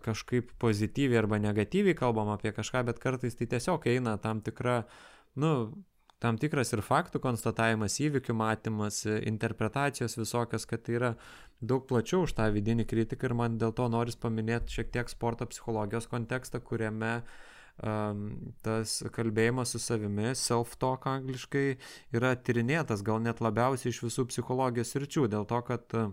[0.03, 4.83] kažkaip pozityviai arba negatyviai kalbam apie kažką, bet kartais tai tiesiog eina tam tikra,
[5.37, 5.53] nu,
[6.23, 11.15] tam tikras ir faktų konstatavimas, įvykių matymas, interpretacijos visokios, kad tai yra
[11.61, 15.47] daug plačiau už tą vidinį kritiką ir man dėl to noris paminėti šiek tiek sporto
[15.51, 18.27] psichologijos kontekstą, kuriame um,
[18.63, 21.67] tas kalbėjimas su savimi, self-talk angliškai,
[22.15, 26.13] yra tyrinėtas gal net labiausiai iš visų psichologijos ryčių, dėl to, kad uh,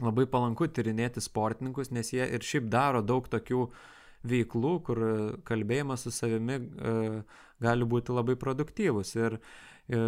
[0.00, 3.66] labai palanku tyrinėti sportininkus, nes jie ir šiaip daro daug tokių
[4.26, 5.00] veiklų, kur
[5.48, 9.14] kalbėjimas su savimi uh, gali būti labai produktyvus.
[9.18, 10.06] Ir e,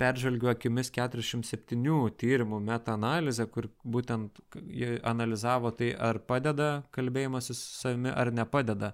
[0.00, 4.42] peržvelgiu akimis 47 tyrimų metaanalizę, kur būtent
[5.06, 8.92] analizavo tai, ar padeda kalbėjimas su savimi, ar nepadeda.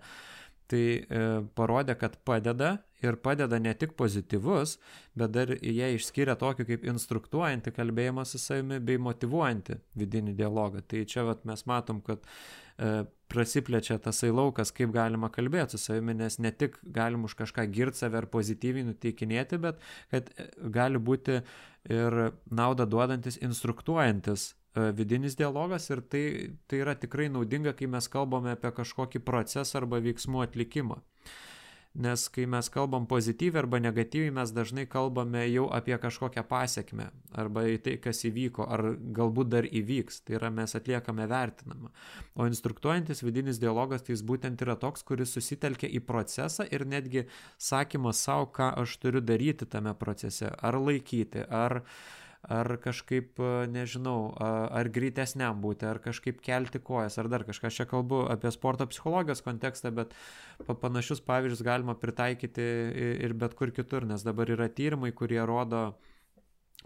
[0.70, 1.26] Tai e,
[1.58, 4.76] parodė, kad padeda ir padeda ne tik pozityvus,
[5.18, 10.84] bet dar jie išskiria tokį kaip instruktuojantį kalbėjimą su savimi bei motivuojantį vidinį dialogą.
[10.86, 13.02] Tai čia vat, mes matom, kad e,
[13.32, 18.02] prasiplečia tasai laukas, kaip galima kalbėti su savimi, nes ne tik galim už kažką girti
[18.02, 19.80] save ar pozityviai nuteikinėti, bet
[20.12, 21.40] kad e, gali būti
[21.90, 22.18] ir
[22.52, 26.24] naudą duodantis, instruktuojantis e, vidinis dialogas ir tai,
[26.68, 31.02] tai yra tikrai naudinga, kai mes kalbame apie kažkokį procesą arba veiksmų atlikimą
[31.94, 37.66] nes kai mes kalbam pozityviai arba negatyviai, mes dažnai kalbame jau apie kažkokią pasiekmę arba
[37.68, 38.84] į tai, kas įvyko, ar
[39.16, 41.92] galbūt dar įvyks, tai yra mes atliekame vertinamą.
[42.36, 47.26] O instruktuojantis vidinis dialogas tai jis būtent yra toks, kuris susitelkia į procesą ir netgi
[47.60, 51.82] sakymas savo, ką aš turiu daryti tame procese, ar laikyti, ar
[52.42, 53.38] ar kažkaip,
[53.70, 57.70] nežinau, ar greitesniam būti, ar kažkaip kelti kojas, ar dar kažką.
[57.70, 60.16] Aš čia kalbu apie sporto psichologijos kontekstą, bet
[60.66, 62.66] panašius pavyzdžius galima pritaikyti
[63.22, 65.92] ir bet kur kitur, nes dabar yra tyrimai, kurie rodo,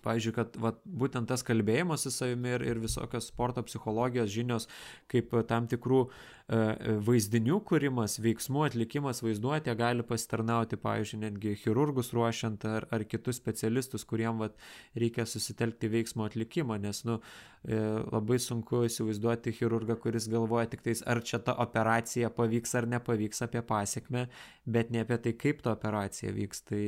[0.07, 4.69] Pavyzdžiui, kad vat, būtent tas kalbėjimas su savimi ir, ir visokios sporto psichologijos žinios,
[5.11, 6.61] kaip tam tikrų e,
[7.07, 14.07] vaizdinių kūrimas, veiksmų atlikimas vaizduotė gali pasitarnauti, pavyzdžiui, netgi chirurgus ruošiant ar, ar kitus specialistus,
[14.07, 14.55] kuriem vat,
[14.99, 17.19] reikia susitelkti veiksmo atlikimą, nes nu,
[17.66, 17.81] e,
[18.12, 23.43] labai sunku įsivaizduoti chirurgą, kuris galvoja tik tais, ar čia ta operacija pavyks ar nepavyks
[23.49, 26.62] apie pasiekmes, bet ne apie tai, kaip ta operacija vyks.
[26.70, 26.85] Tai,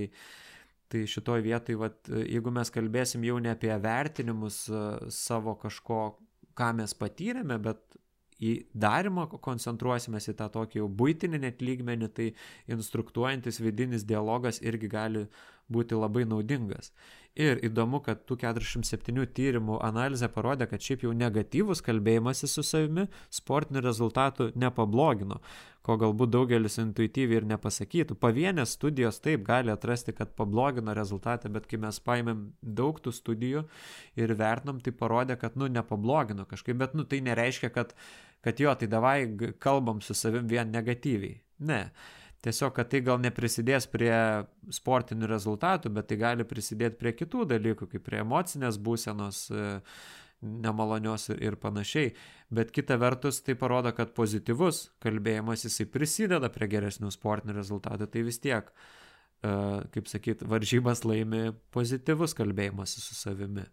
[0.89, 6.01] Tai šitoj vietoj, vat, jeigu mes kalbėsim jau ne apie vertinimus e, savo kažko,
[6.56, 7.98] ką mes patyrėme, bet
[8.39, 12.28] į darimą koncentruosimės į tą tokį jau būtinį net lygmenį, tai
[12.70, 15.24] instruktuojantis vidinis dialogas irgi gali
[15.69, 16.93] būti labai naudingas.
[17.39, 23.05] Ir įdomu, kad tų 47 tyrimų analizė parodė, kad šiaip jau negatyvus kalbėjimasis su savimi
[23.31, 25.39] sportinių rezultatų nepablogino,
[25.86, 28.19] ko galbūt daugelis intuityviai ir nepasakytų.
[28.19, 33.65] Pavienės studijos taip gali atrasti, kad pablogino rezultatą, bet kai mes paėmėm daug tų studijų
[34.19, 37.94] ir vertinom, tai parodė, kad, nu, nepablogino kažkaip, bet, nu, tai nereiškia, kad,
[38.43, 39.19] kad jo, tai davai
[39.62, 41.39] kalbam su savim vien negatyviai.
[41.70, 41.85] Ne.
[42.44, 44.15] Tiesiog, kad tai gal neprisidės prie
[44.70, 49.65] sportinių rezultatų, bet tai gali prisidėti prie kitų dalykų, kaip prie emocinės būsenos, e,
[50.39, 52.12] nemalonios ir, panašiai.
[52.55, 58.06] Bet kita vertus, tai parodo, kad pozityvus kalbėjimas jisai prisideda prie geresnių sportinių rezultatų.
[58.06, 59.56] Tai vis tiek, e,
[59.97, 63.66] kaip sakyt, varžybas laimi pozityvus kalbėjimas su savimi.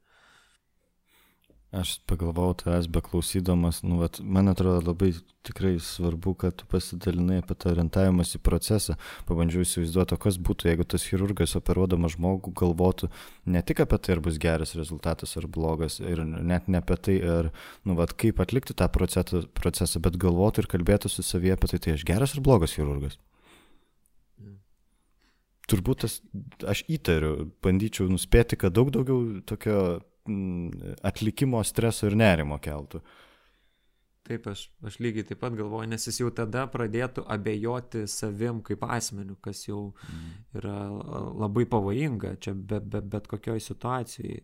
[1.76, 5.10] Aš pagalvojau tavęs beklausydamas, nu, vat, man atrodo labai
[5.44, 8.96] tikrai svarbu, kad tu pasidalinai apie tą orientavimas į procesą.
[9.28, 13.10] Pabandžiau įsivaizduoti, kas būtų, jeigu tas chirurgas operuodamas žmogų galvotų
[13.52, 17.18] ne tik apie tai, ar bus geras rezultatas ar blogas, ir net ne apie tai,
[17.36, 17.52] ar,
[17.84, 21.84] nu, vat, kaip atlikti tą procesą, procesą, bet galvotų ir kalbėtų su savie apie tai,
[21.84, 23.20] tai aš geras ar blogas chirurgas.
[25.68, 26.20] Turbūt tas,
[26.64, 30.15] aš įtariu, bandyčiau nuspėti, kad daug daugiau tokio Mm,
[31.06, 33.02] atlikimo streso ir nerimo keltų.
[34.26, 38.82] Taip, aš, aš lygiai taip pat galvoju, nes jis jau tada pradėtų abejoti savim kaip
[38.90, 40.32] asmeniu, kas jau mm.
[40.58, 40.80] yra
[41.46, 44.42] labai pavojinga čia be, be, bet kokioj situacijai.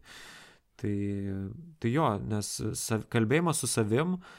[0.81, 0.93] Tai,
[1.81, 4.37] tai jo, nes sav, kalbėjimas su savim uh,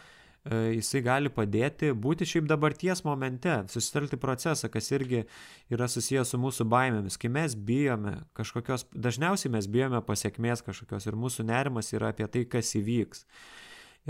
[0.51, 5.23] jisai gali padėti būti šiaip dabarties momente, susitelkti procesą, kas irgi
[5.70, 7.19] yra susijęs su mūsų baimėmis.
[7.20, 12.43] Kai mes bijome kažkokios, dažniausiai mes bijome pasiekmės kažkokios ir mūsų nerimas yra apie tai,
[12.51, 13.23] kas įvyks.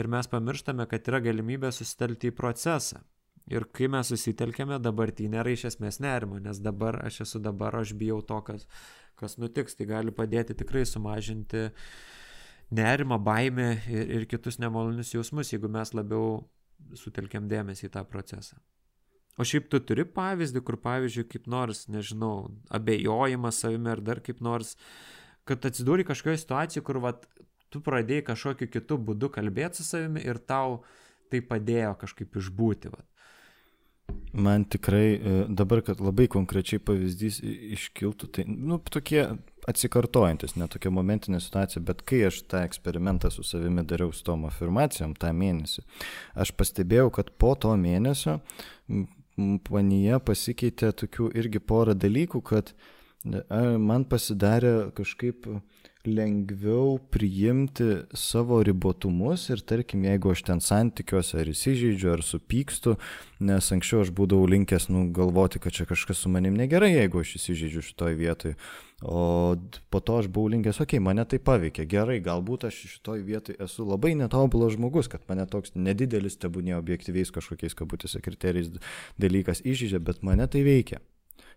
[0.00, 3.02] Ir mes pamirštame, kad yra galimybė susitelkti į procesą.
[3.52, 7.92] Ir kai mes susitelkėme, dabartinė yra iš esmės nerimo, nes dabar aš esu dabar, aš
[7.98, 8.64] bijau to, kas,
[9.20, 9.76] kas nutiks.
[9.76, 11.86] Tai gali padėti tikrai sumažinti uh,
[12.74, 16.43] nerimą, baimę ir, ir kitus nemalonius jausmus, jeigu mes labiau
[16.99, 18.59] sutelkiam dėmesį į tą procesą.
[19.40, 24.43] O šiaip tu turi pavyzdį, kur pavyzdžiui, kaip nors, nežinau, abejojimas savimi ar dar kaip
[24.44, 24.74] nors,
[25.49, 27.24] kad atsidūri kažkokioje situacijoje, kur vat,
[27.73, 30.82] tu pradėjai kažkokiu kitu būdu kalbėti su savimi ir tau
[31.32, 32.93] tai padėjo kažkaip išbūti.
[32.93, 33.09] Vat.
[34.36, 37.40] Man tikrai e, dabar, kad labai konkrečiai pavyzdys
[37.78, 39.24] iškiltų, tai, nu, tokie
[39.68, 44.47] atsikartojantis, ne tokia momentinė situacija, bet kai aš tą eksperimentą su savimi dariau su tom
[44.48, 45.84] afirmacijom tą mėnesį,
[46.44, 48.40] aš pastebėjau, kad po to mėnesio
[49.68, 52.74] panyje pasikeitė tokių irgi porą dalykų, kad
[53.24, 55.47] man pasidarė kažkaip
[56.07, 62.97] lengviau priimti savo ribotumus ir tarkim, jeigu aš ten santykiuose ar įsižeidžiu, ar supykstu,
[63.43, 67.37] nes anksčiau aš būdavau linkęs nu, galvoti, kad čia kažkas su manim negerai, jeigu aš
[67.39, 68.57] įsižeidžiu šitoj vietoj.
[69.03, 69.55] O
[69.91, 73.59] po to aš buvau linkęs, okei, okay, mane tai paveikė, gerai, galbūt aš šitoj vietoj
[73.66, 78.74] esu labai netobulas žmogus, kad mane toks nedidelis, tebūnė objektyviais kažkokiais kabutėse kriterijais
[79.23, 81.03] dalykas įžydžia, bet mane tai veikia.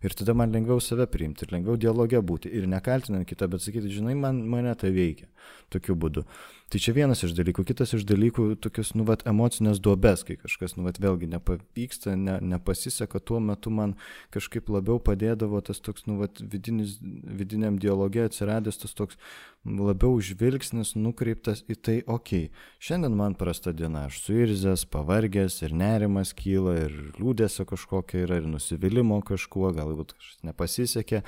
[0.04, 3.92] Ir tada man lengviau save priimti ir lengviau dialoge būti ir nekaltinant kitą, bet sakyti,
[3.94, 5.30] žinai, man, mane tai veikia
[5.74, 6.26] tokiu būdu.
[6.66, 7.62] Tai čia vienas iš dalykų.
[7.70, 12.40] Kitas iš dalykų tokius, nu, vat, emocinės duobės, kai kažkas, nu, vat, vėlgi nepavyksta, ne,
[12.42, 13.94] nepasiseka, tuo metu man
[14.34, 19.20] kažkaip labiau padėdavo tas toks, nu, vat, vidinis, vidiniam dialogė atsiradęs tas toks
[19.66, 25.78] labiau žvilgsnis nukreiptas į tai, okei, okay, šiandien man prasta diena, aš suirzęs, pavargęs ir
[25.78, 31.22] nerimas kyla, ir liūdėsio kažkokia yra, ir nusivylimų kažkuo, galbūt kažkas nepasisekė.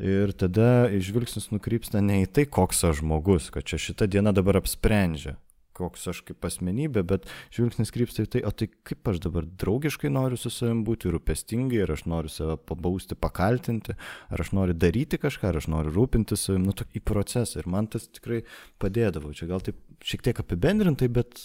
[0.00, 4.56] Ir tada žvilgsnis nukrypsta ne į tai, koks aš žmogus, kad čia šita diena dabar
[4.62, 5.34] apsprendžia,
[5.76, 10.08] koks aš kaip asmenybė, bet žvilgsnis krypsta į tai, o tai kaip aš dabar draugiškai
[10.12, 13.98] noriu su savim būti, rūpestingai, ar aš noriu save pabausti, pakaltinti,
[14.32, 17.60] ar aš noriu daryti kažką, ar aš noriu rūpinti savim, nu, į procesą.
[17.60, 18.40] Ir man tas tikrai
[18.80, 19.36] padėdavo.
[19.36, 21.44] Čia gal taip šiek tiek apibendrintai, bet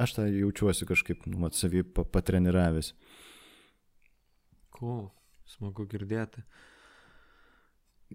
[0.00, 2.92] aš tą jaučiuosi kažkaip, nu, mat, savį patreniravęs.
[4.76, 5.06] Cool,
[5.48, 6.44] smagu girdėti.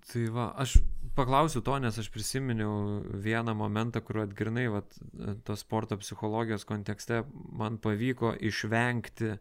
[0.03, 0.75] Tai va, aš
[1.15, 4.81] paklausiu to, nes aš prisiminiau vieną momentą, kur atgrinai, va,
[5.47, 7.23] to sporto psichologijos kontekste
[7.55, 9.37] man pavyko išvengti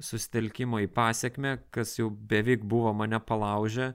[0.00, 3.92] susitelkimo į pasiekmę, kas jau beveik buvo mane palaužę,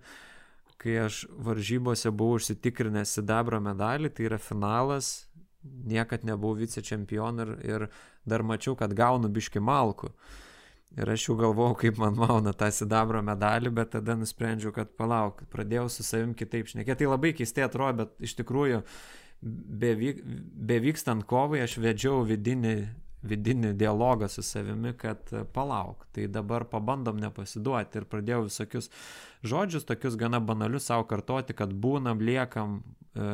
[0.82, 5.30] kai aš varžybose buvau užsitikrinęs sidabro medalį, tai yra finalas,
[5.64, 7.88] niekad nebuvau vicečempionu ir, ir
[8.26, 10.12] dar mačiau, kad gaunu biški malku.
[10.12, 10.45] Uh,
[10.96, 15.42] Ir aš jau galvojau, kaip man mauna tą sidabro medalį, bet tada nusprendžiau, kad palauk,
[15.52, 17.02] pradėjau su savim kitaip šnekėti.
[17.04, 18.80] Tai labai keistai atrodo, bet iš tikrųjų,
[19.82, 20.22] bevyk,
[20.72, 22.76] bevykstant kovai, aš vedžiau vidinį,
[23.28, 28.00] vidinį dialogą su savimi, kad palauk, tai dabar pabandom nepasiduoti.
[28.00, 28.88] Ir pradėjau visokius
[29.44, 32.80] žodžius, tokius gana banalius savo kartoti, kad būnam, liekam,
[33.12, 33.30] e,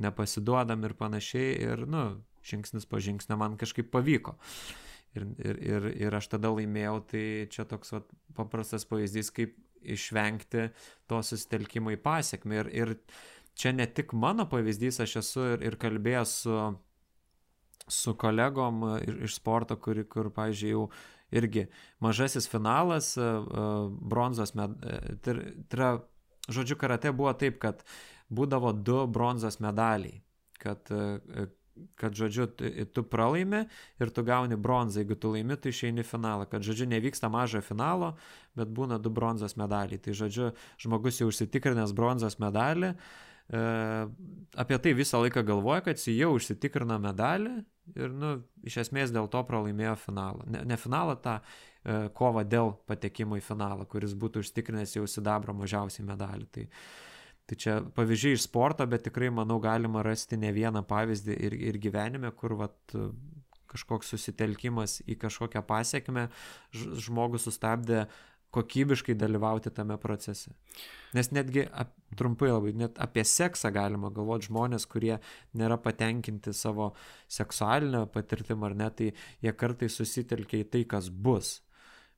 [0.00, 1.52] nepasiduodam ir panašiai.
[1.68, 2.08] Ir, nu,
[2.46, 4.38] žingsnis po žingsnio man kažkaip pavyko.
[4.40, 4.85] E,
[5.16, 9.56] ir, ir, ir, ir aš tada laimėjau, tai čia toks vat, paprastas pavyzdys, kaip
[9.86, 10.68] išvengti
[11.10, 12.62] to susitelkimo į pasiekmę.
[12.62, 12.94] Ir, ir
[13.58, 16.62] čia ne tik mano pavyzdys, aš esu ir, ir kalbėjęs su,
[17.86, 18.88] su kolegom
[19.28, 21.66] iš sporto, kur, kur pažiūrėjau, jau irgi
[22.00, 23.64] mažasis finalas, e, e,
[24.00, 25.20] bronzos medalis.
[25.22, 25.34] Tai,
[25.68, 25.90] tai yra,
[26.48, 27.82] žodžiu, karate buvo taip, kad
[28.30, 30.20] būdavo du bronzos medaliai.
[30.62, 31.48] Kad e,
[32.00, 32.46] kad, žodžiu,
[32.92, 33.64] tu pralaimi
[34.00, 38.14] ir tu gauni bronzą, jeigu tu laimi, tu išeini finalą, kad, žodžiu, nevyksta mažo finalo,
[38.56, 40.00] bet būna du bronzos medaliai.
[40.02, 40.50] Tai, žodžiu,
[40.82, 42.92] žmogus jau užsitikrinęs bronzos medalį,
[43.48, 43.62] e,
[44.64, 47.56] apie tai visą laiką galvoja, kad jis jau užsitikrino medalį
[47.94, 48.36] ir, nu,
[48.66, 50.46] iš esmės dėl to pralaimėjo finalą.
[50.50, 55.54] Ne, ne finalą, tą e, kovą dėl patekimo į finalą, kuris būtų užtikrinęs jau sidabro
[55.56, 56.48] mažiausiai medalį.
[56.54, 56.66] Tai,
[57.46, 61.78] Tai čia pavyzdžiai iš sporto, bet tikrai, manau, galima rasti ne vieną pavyzdį ir, ir
[61.82, 62.96] gyvenime, kur vat,
[63.70, 66.26] kažkoks susitelkimas į kažkokią pasiekmę
[66.74, 68.06] žmogus sustabdė
[68.56, 70.54] kokybiškai dalyvauti tame procese.
[71.16, 75.18] Nes netgi ap, trumpai labai, net apie seksą galima galvoti žmonės, kurie
[75.58, 76.92] nėra patenkinti savo
[77.38, 79.12] seksualinę patirtimą ar ne, tai
[79.44, 81.58] jie kartai susitelkia į tai, kas bus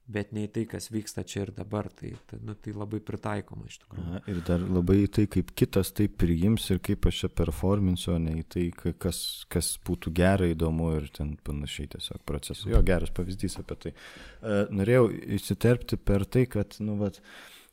[0.08, 1.90] bet ne į tai, kas vyksta čia ir dabar.
[1.94, 4.04] Tai, tai, nu, tai labai pritaikoma iš tikrųjų.
[4.06, 8.14] Aha, ir dar labai į tai, kaip kitas tai priims ir kaip aš čia performinsiu,
[8.16, 8.64] o ne į tai,
[9.00, 9.20] kas,
[9.52, 12.66] kas būtų gerai, įdomu ir ten panašiai tiesiog procesas.
[12.70, 13.94] Jo, geras pavyzdys apie tai.
[14.40, 15.08] Uh, norėjau
[15.38, 17.20] įsiterpti per tai, kad, nu, vat,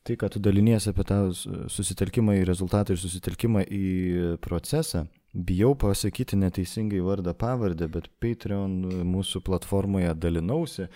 [0.05, 1.21] tai, kad tu daliniesi apie tą
[1.71, 3.85] susitelkimą į rezultatą ir susitelkimą į
[4.43, 8.77] procesą, Bijau pasakyti neteisingai vardą pavardę, bet Patreon
[9.09, 10.89] mūsų platformoje dalinausi e,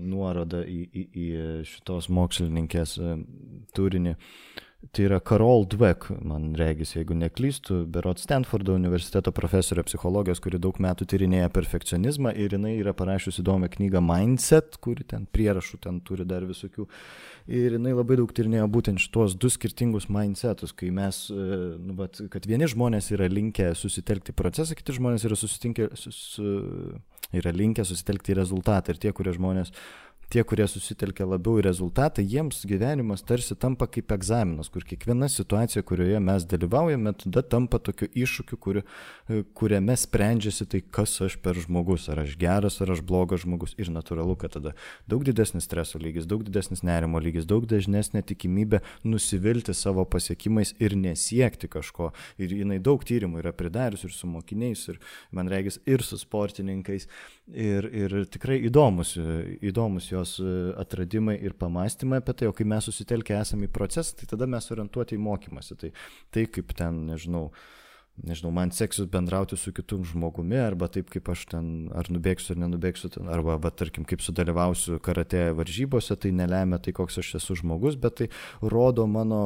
[0.00, 1.26] nuorodą į, į, į
[1.68, 3.18] šitos mokslininkės e,
[3.76, 4.14] turinį.
[4.78, 10.78] Tai yra Karol Dweck, man regis, jeigu neklystu, berot Stanfordo universiteto profesorė psichologijos, kuri daug
[10.78, 16.22] metų tyrinėja perfekcionizmą ir jinai yra parašiusi įdomią knygą Mindset, kuri ten prierašų ten turi
[16.30, 16.86] dar visokių.
[17.50, 21.50] Ir jinai labai daug tyrinėja būtent šitos du skirtingus mindsetus, kai mes, e,
[21.82, 25.58] nu, bet, kad vieni žmonės yra linkę susitelkti į procesą, kiti žmonės yra, sus,
[27.34, 28.94] yra linkę susitelkti į rezultatą.
[28.94, 29.74] Ir tie, kurie žmonės
[30.32, 35.82] tie, kurie susitelkia labiau į rezultatą, jiems gyvenimas tarsi tampa kaip egzaminas, kur kiekviena situacija,
[35.88, 38.82] kurioje mes dalyvaujame, tada tampa tokiu iššūkiu, kuri,
[39.56, 43.74] kuriame sprendžiasi tai, kas aš per žmogus, ar aš geras, ar aš blogas žmogus.
[43.80, 44.74] Ir natūralu, kad tada
[45.08, 50.96] daug didesnis streso lygis, daug didesnis nerimo lygis, daug dažnesnė tikimybė nusivilti savo pasiekimais ir
[50.98, 52.12] nesiekti kažko.
[52.36, 55.00] Ir jinai daug tyrimų yra pridarius ir su mokiniais, ir
[55.32, 57.08] man regis, ir su sportininkais.
[57.48, 59.14] Ir, ir tikrai įdomus,
[59.64, 60.34] įdomus jos
[60.76, 64.68] atradimai ir pamastymai apie tai, o kai mes susitelkę esame į procesą, tai tada mes
[64.74, 65.78] orientuoti į mokymasi.
[65.80, 65.90] Tai,
[66.34, 67.46] tai kaip ten, nežinau,
[68.20, 72.62] nežinau, man seksis bendrauti su kitu žmogumi, arba taip kaip aš ten, ar nubėgsiu ar
[72.66, 77.56] nenubėgsiu, ten, arba, va, tarkim, kaip sudalyvausiu karate varžybose, tai nelemia tai, koks aš esu
[77.62, 78.30] žmogus, bet tai
[78.60, 79.40] rodo mano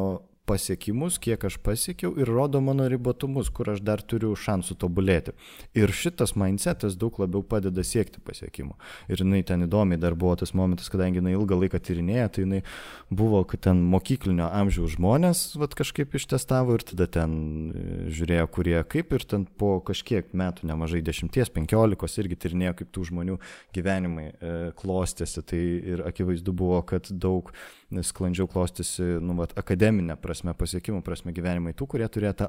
[0.49, 5.35] pasiekimus, kiek aš pasiekiau ir rodo mano ribotumus, kur aš dar turiu šansų tobulėti.
[5.79, 8.75] Ir šitas mindsetas daug labiau padeda siekti pasiekimų.
[9.13, 12.63] Ir jinai ten įdomiai dar buvo tas momentas, kadangi jinai ilgą laiką tyrinėja, tai jinai
[13.11, 17.37] buvo, kad ten mokyklinio amžiaus žmonės vat, kažkaip ištestavo ir tada ten
[17.71, 22.91] e, žiūrėjo, kurie kaip ir ten po kažkiek metų, nemažai dešimties, penkiolikos irgi tyrinėjo, kaip
[22.95, 23.39] tų žmonių
[23.77, 25.45] gyvenimai e, klostėsi.
[25.53, 25.63] Tai
[25.95, 27.53] ir akivaizdu buvo, kad daug
[28.01, 32.49] sklandžiau klostėsi, nu, vat, akademinė prasme, pasiekimų prasme gyvenimai tų, kurie turėjo tą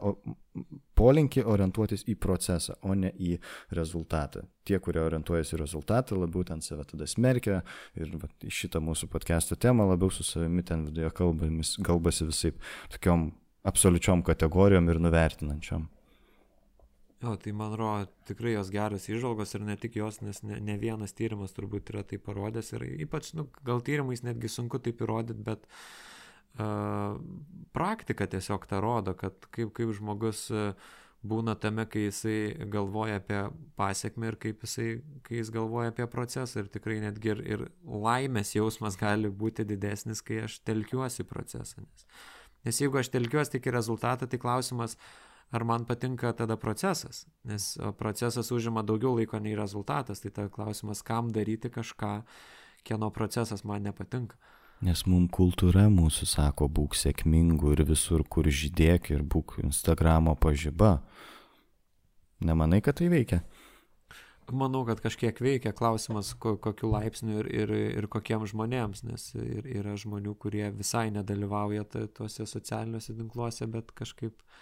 [0.95, 3.35] polinkį orientuotis į procesą, o ne į
[3.75, 4.45] rezultatą.
[4.63, 7.59] Tie, kurie orientuojasi į rezultatą, labiau ten save tada smerkia
[7.99, 11.11] ir vat, šitą mūsų podcast'o temą labiau su savimi ten viduje
[11.83, 12.53] kalbasi visai
[12.95, 13.33] tokiom
[13.67, 15.87] absoliučiom kategorijom ir nuvertinančiom.
[17.23, 20.73] Jo, tai man atrodo tikrai jos geros įžvalgos ir ne tik jos, nes ne, ne
[20.79, 25.45] vienas tyrimas turbūt yra tai parodęs ir ypač, nu, gal tyrimais netgi sunku taip įrodyti,
[25.45, 27.15] bet uh,
[27.71, 30.91] praktika tiesiog tą rodo, kad kaip, kaip žmogus uh,
[31.23, 33.39] būna tame, kai jisai galvoja apie
[33.79, 34.91] pasiekmę ir kaip jisai,
[35.23, 40.19] kai jis galvoja apie procesą ir tikrai netgi ir, ir laimės jausmas gali būti didesnis,
[40.19, 41.87] kai aš telkiuosi procesą.
[41.87, 42.09] Nes,
[42.67, 47.27] nes jeigu aš telkiuosi tik į rezultatą, tai klausimas, uh, ar man patinka tada procesas,
[47.43, 52.13] nes procesas užima daugiau laiko nei rezultatas, tai tada klausimas, kam daryti kažką,
[52.83, 54.39] kieno procesas man nepatinka.
[54.81, 60.97] Nes mums kultūra mūsų sako, būk sėkmingu ir visur, kur žydėk ir būk Instagramo pažyba.
[62.41, 63.43] Nemanai, kad tai veikia?
[64.51, 69.69] Manau, kad kažkiek veikia klausimas, ko, kokiu laipsniu ir, ir, ir kokiems žmonėms, nes ir,
[69.69, 71.85] yra žmonių, kurie visai nedalyvauja
[72.17, 74.59] tuose socialiniuose tinkluose, bet kažkaip uh,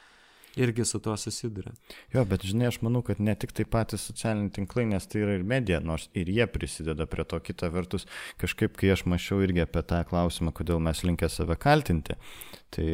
[0.56, 1.74] irgi su tuo susiduria.
[2.14, 5.38] Jo, bet žinai, aš manau, kad ne tik tai patys socialiniai tinklai, nes tai yra
[5.38, 7.40] ir medija, nors ir jie prisideda prie to.
[7.42, 8.08] Kita vertus,
[8.42, 12.18] kažkaip, kai aš mačiau irgi apie tą klausimą, kodėl mes linkę save kaltinti,
[12.74, 12.88] tai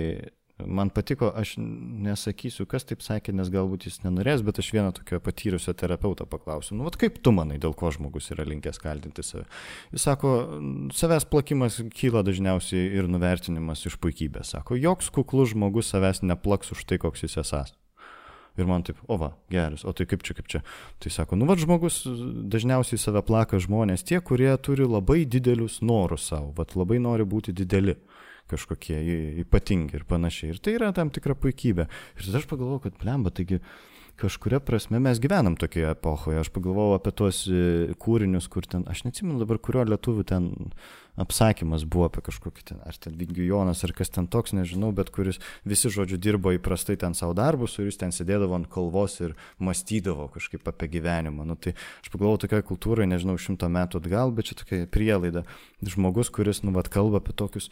[0.66, 5.20] Man patiko, aš nesakysiu, kas taip sakė, nes galbūt jis nenorės, bet aš vieną tokio
[5.22, 9.46] patyrusio terapeutą paklausiu, nu, vat kaip tu manai, dėl ko žmogus yra linkęs kaltinti save.
[9.94, 10.32] Jis sako,
[10.98, 14.56] savęs plakimas kyla dažniausiai ir nuvertinimas iš puikybės.
[14.56, 17.78] Sako, joks kuklus žmogus savęs neplaks už tai, koks jis esas.
[18.58, 20.66] Ir man taip, o va, geras, o tai kaip čia, kaip čia.
[20.98, 22.02] Tai sako, nu vad žmogus
[22.50, 27.54] dažniausiai save plaka žmonės tie, kurie turi labai didelius norus savo, vad labai nori būti
[27.54, 28.00] dideli
[28.52, 28.98] kažkokie
[29.44, 30.56] ypatingi ir panašiai.
[30.56, 31.88] Ir tai yra tam tikra puikybė.
[32.18, 33.62] Ir tada aš pagalvojau, kad blemba, taigi
[34.18, 36.40] kažkuria prasme mes gyvenam tokioje epochoje.
[36.42, 40.48] Aš pagalvojau apie tuos e, kūrinius, kur ten, aš neatsimenu dabar, kurio lietuvių ten
[41.22, 45.40] apsakymas buvo apie kažkokį ten, ar ten Vingijonas, ar kas ten toks, nežinau, bet kuris
[45.66, 50.30] visi, žodžiu, dirbo įprastai ten savo darbus ir jis ten sėdėdavo ant kalvos ir mąstydavo
[50.34, 51.46] kažkaip apie gyvenimą.
[51.50, 55.46] Nu, tai aš pagalvojau tokioje kultūroje, nežinau, šimto metų atgal, bet čia tokia prielaida.
[55.86, 57.70] Žmogus, kuris, nu, vad kalba apie tokius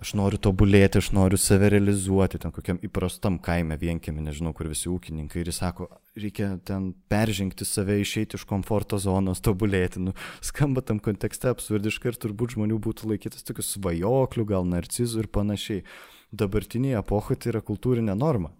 [0.00, 4.88] aš noriu tobulėti, aš noriu save realizuoti, ten kokiam įprastam kaime vienkėme, nežinau, kur visi
[4.92, 5.88] ūkininkai ir jis sako,
[6.18, 10.02] reikia ten peržengti save, išeiti iš komforto zonos, tobulėti.
[10.02, 15.30] Nu, skamba tam kontekste absurdiškai ir turbūt žmonių būtų laikytas tokių svajoklių, gal narcizų ir
[15.32, 15.86] panašiai.
[16.32, 18.54] Dabartinėje epochoje tai yra kultūrinė norma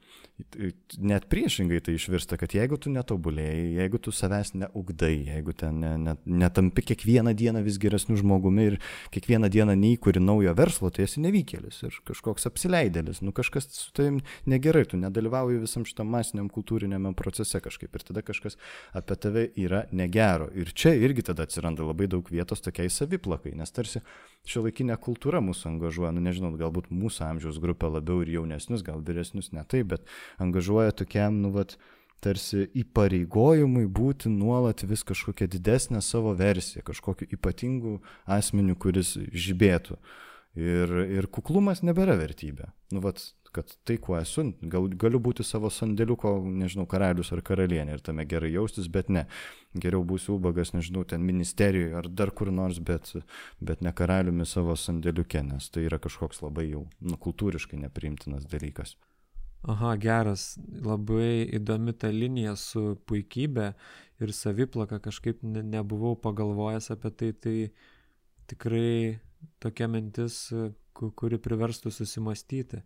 [0.99, 5.93] net priešingai tai išvirsta, kad jeigu tu netobulėjai, jeigu tu savęs neugdai, jeigu ten ne,
[6.01, 8.79] ne, netampi kiekvieną dieną vis geresniu žmogumi ir
[9.15, 14.21] kiekvieną dieną neįkuri naujo verslo, tai esi nevykėlis ir kažkoks apsileidėlis, nu kažkas su tavim
[14.49, 18.59] negerai, tu nedalyvauji visam šitam masiniam kultūrinėme procese kažkaip ir tada kažkas
[18.99, 20.51] apie tave yra negero.
[20.57, 24.03] Ir čia irgi tada atsiranda labai daug vietos tokiai saviplakai, nes tarsi
[24.49, 29.03] šio laikinė kultūra mūsų angažuoja, nu nežinau, galbūt mūsų amžiaus grupė labiau ir jaunesnius, gal
[29.05, 30.09] vyresnius ne taip, bet
[30.43, 31.77] angažuoja tokiam, nu, vat,
[32.23, 37.97] tarsi įpareigojimui būti nuolat vis kažkokią didesnę savo versiją, kažkokiu ypatingu
[38.31, 39.99] asmeniu, kuris žibėtų.
[40.59, 42.69] Ir, ir kuklumas nebėra vertybė.
[42.93, 43.25] Nu, vat,
[43.55, 48.27] kad tai, kuo esu, gal, galiu būti savo sandėliuko, nežinau, karalius ar karalienė ir tame
[48.29, 49.27] gerai jaustis, bet ne.
[49.73, 53.15] Geriau būsiu ubagas, nežinau, ten ministerijoje ar dar kur nors, bet,
[53.61, 58.97] bet ne karaliumi savo sandėliuke, nes tai yra kažkoks labai jau nu, kultūriškai nepriimtinas dalykas.
[59.63, 63.69] Aha, geras, labai įdomi ta linija su puikybė
[64.25, 67.57] ir saviplaka, kažkaip ne, nebuvau pagalvojęs apie tai, tai
[68.51, 69.21] tikrai
[69.63, 70.49] tokia mintis,
[70.99, 72.83] kuri priverstų susimastyti.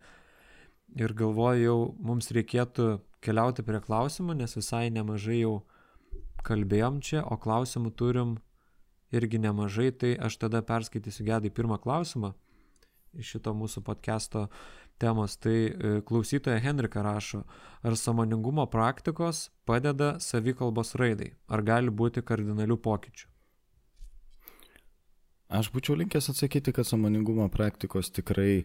[0.94, 5.60] Ir galvoju, jau mums reikėtų keliauti prie klausimų, nes visai nemažai jau
[6.46, 8.36] kalbėjom čia, o klausimų turim
[9.14, 12.34] irgi nemažai, tai aš tada perskaitysiu gedai pirmą klausimą
[13.16, 14.46] iš šito mūsų podcast'o
[15.00, 15.36] temos.
[15.40, 17.42] Tai e, klausytoja Henrika rašo,
[17.82, 23.35] ar samoningumo praktikos padeda savikalbos raidai, ar gali būti kardinalių pokyčių?
[25.46, 28.64] Aš būčiau linkęs atsakyti, kad samoningumo praktikos tikrai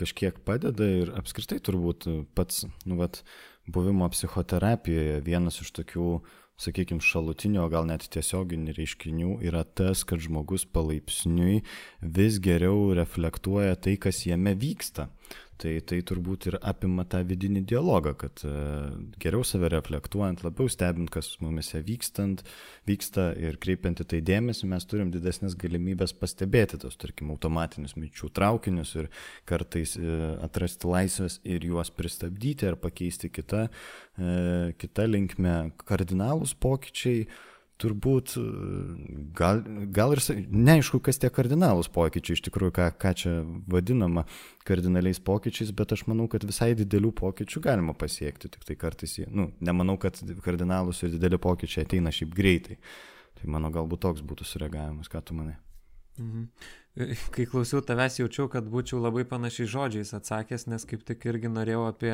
[0.00, 3.20] kažkiek padeda ir apskritai turbūt pats, nu, vat,
[3.66, 6.08] buvimo psichoterapijoje vienas iš tokių,
[6.60, 11.62] sakykime, šalutinių, o gal net tiesioginių reiškinių yra tas, kad žmogus palaipsniui
[12.00, 15.08] vis geriau reflektuoja tai, kas jame vyksta.
[15.60, 18.52] Tai, tai turbūt ir apima tą vidinį dialogą, kad e,
[19.22, 22.42] geriau save reflektuojant, labiau stebint, kas mumise vykstant,
[22.88, 28.32] vyksta ir kreipiant į tai dėmesį, mes turim didesnės galimybės pastebėti tos, tarkim, automatinius minčių
[28.34, 29.10] traukinius ir
[29.46, 33.68] kartais e, atrasti laisvės ir juos pristabdyti ar pakeisti kitą,
[34.18, 34.36] e,
[34.80, 35.58] kitą linkmę.
[35.86, 37.28] Kardinalūs pokyčiai
[37.82, 38.36] turbūt
[39.34, 39.62] gal,
[39.94, 43.32] gal ir neaišku, kas tie kardinalūs pokyčiai, iš tikrųjų, ką, ką čia
[43.70, 44.26] vadinama
[44.68, 49.50] kardinaliais pokyčiais, bet aš manau, kad visai didelių pokyčių galima pasiekti, tik tai kartais nu,
[49.64, 52.78] nemanau, kad kardinalūs ir dideli pokyčiai ateina šiaip greitai.
[53.34, 55.58] Tai mano galbūt toks būtų sureagavimas, ką tu manai.
[56.22, 56.44] Mhm.
[57.34, 61.88] Kai klausiau tavęs, jaučiau, kad būčiau labai panašiai žodžiais atsakęs, nes kaip tik irgi norėjau
[61.88, 62.12] apie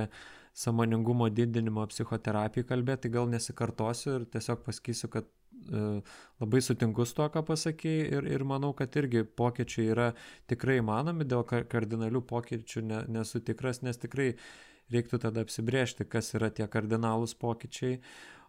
[0.56, 5.39] samoningumo didinimo psichoterapiją kalbėti, tai gal nesikartosiu ir tiesiog pasakysiu, kad E,
[6.40, 10.08] labai sutinku su to, ką pasakėjai ir, ir manau, kad irgi pokyčiai yra
[10.50, 14.32] tikrai įmanomi, dėl kardinalių pokyčių ne, nesu tikras, nes tikrai
[14.90, 18.00] reiktų tada apsibriežti, kas yra tie kardinalūs pokyčiai,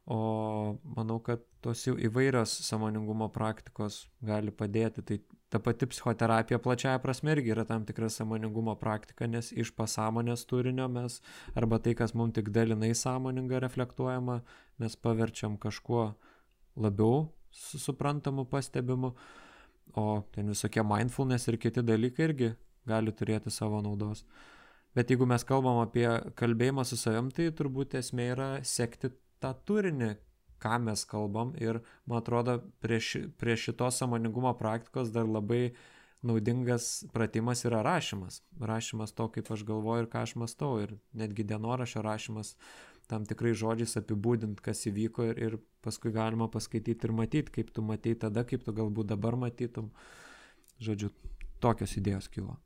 [0.09, 5.05] o manau, kad tos jau įvairios samoningumo praktikos gali padėti.
[5.05, 5.19] Tai
[5.51, 10.88] ta pati psichoterapija plačiaja prasme irgi yra tam tikra samoningumo praktika, nes iš pasąmonės turinio
[10.89, 11.19] mes
[11.59, 14.41] arba tai, kas mums tik dalinai sąmoninga reflektuojama,
[14.79, 16.13] mes paverčiam kažkuo
[16.76, 19.14] labiau suprantamu, pastebimu,
[19.95, 22.52] o ten visokie mindfulness ir kiti dalykai irgi
[22.88, 24.23] gali turėti savo naudos.
[24.95, 26.07] Bet jeigu mes kalbam apie
[26.39, 29.11] kalbėjimą su savim, tai turbūt esmė yra sekti
[29.43, 30.14] tą turinį,
[30.61, 35.72] ką mes kalbam ir man atrodo prie, ši, prie šitos samoningumo praktikos dar labai
[36.22, 38.41] naudingas pratimas yra rašymas.
[38.60, 42.53] Rašymas to, kaip aš galvoju ir ką aš mastau ir netgi dienorašio rašymas
[43.11, 47.83] tam tikrais žodžiais apibūdint, kas įvyko ir, ir paskui galima paskaityti ir matyti, kaip tu
[47.85, 49.91] matei tada, kaip tu galbūt dabar matytum.
[50.81, 51.11] Žodžiu,
[51.61, 52.57] tokios idėjos kilo.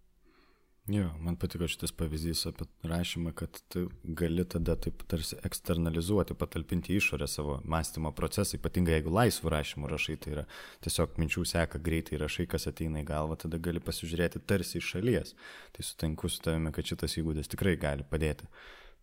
[0.85, 6.93] Jo, man patiko šitas pavyzdys apie rašymą, kad tu gali tada taip tarsi eksternalizuoti, patalpinti
[6.93, 10.43] išorę savo mąstymo procesą, ypatingai jeigu laisvų rašymų rašai, tai yra
[10.85, 15.34] tiesiog minčių seka greitai rašai, kas ateina į galvą, tada gali pasižiūrėti tarsi iš šalies.
[15.73, 18.45] Tai sutinku su tavimi, kad šitas įgūdis tikrai gali padėti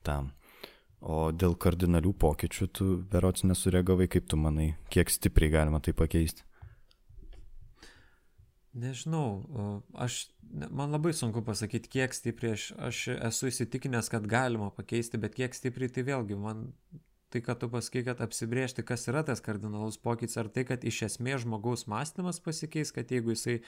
[0.07, 0.31] tam.
[1.03, 6.45] O dėl kardinalių pokyčių tu berots nesureagavai, kaip tu manai, kiek stipriai galima tai pakeisti?
[8.73, 10.31] Nežinau, aš,
[10.71, 15.59] man labai sunku pasakyti, kiek stipriai aš, aš esu įsitikinęs, kad galima pakeisti, bet kiek
[15.59, 16.71] stipriai tai vėlgi, man
[17.33, 21.03] tai, kad tu pasakai, kad apsibriežti, kas yra tas kardinalus pokytis, ar tai, kad iš
[21.09, 23.59] esmės žmogaus mąstymas pasikeis, kad jeigu jisai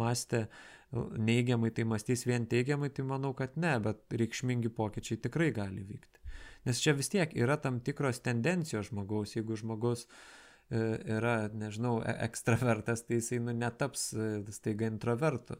[0.00, 0.46] mąstė
[0.94, 6.23] neigiamai, tai mąstys vien teigiamai, tai manau, kad ne, bet reikšmingi pokyčiai tikrai gali vykti.
[6.64, 10.78] Nes čia vis tiek yra tam tikros tendencijos žmogaus, jeigu žmogus e,
[11.16, 15.58] yra, nežinau, e, ekstravertas, tai jisai nu, netaps e, staiga introvertu.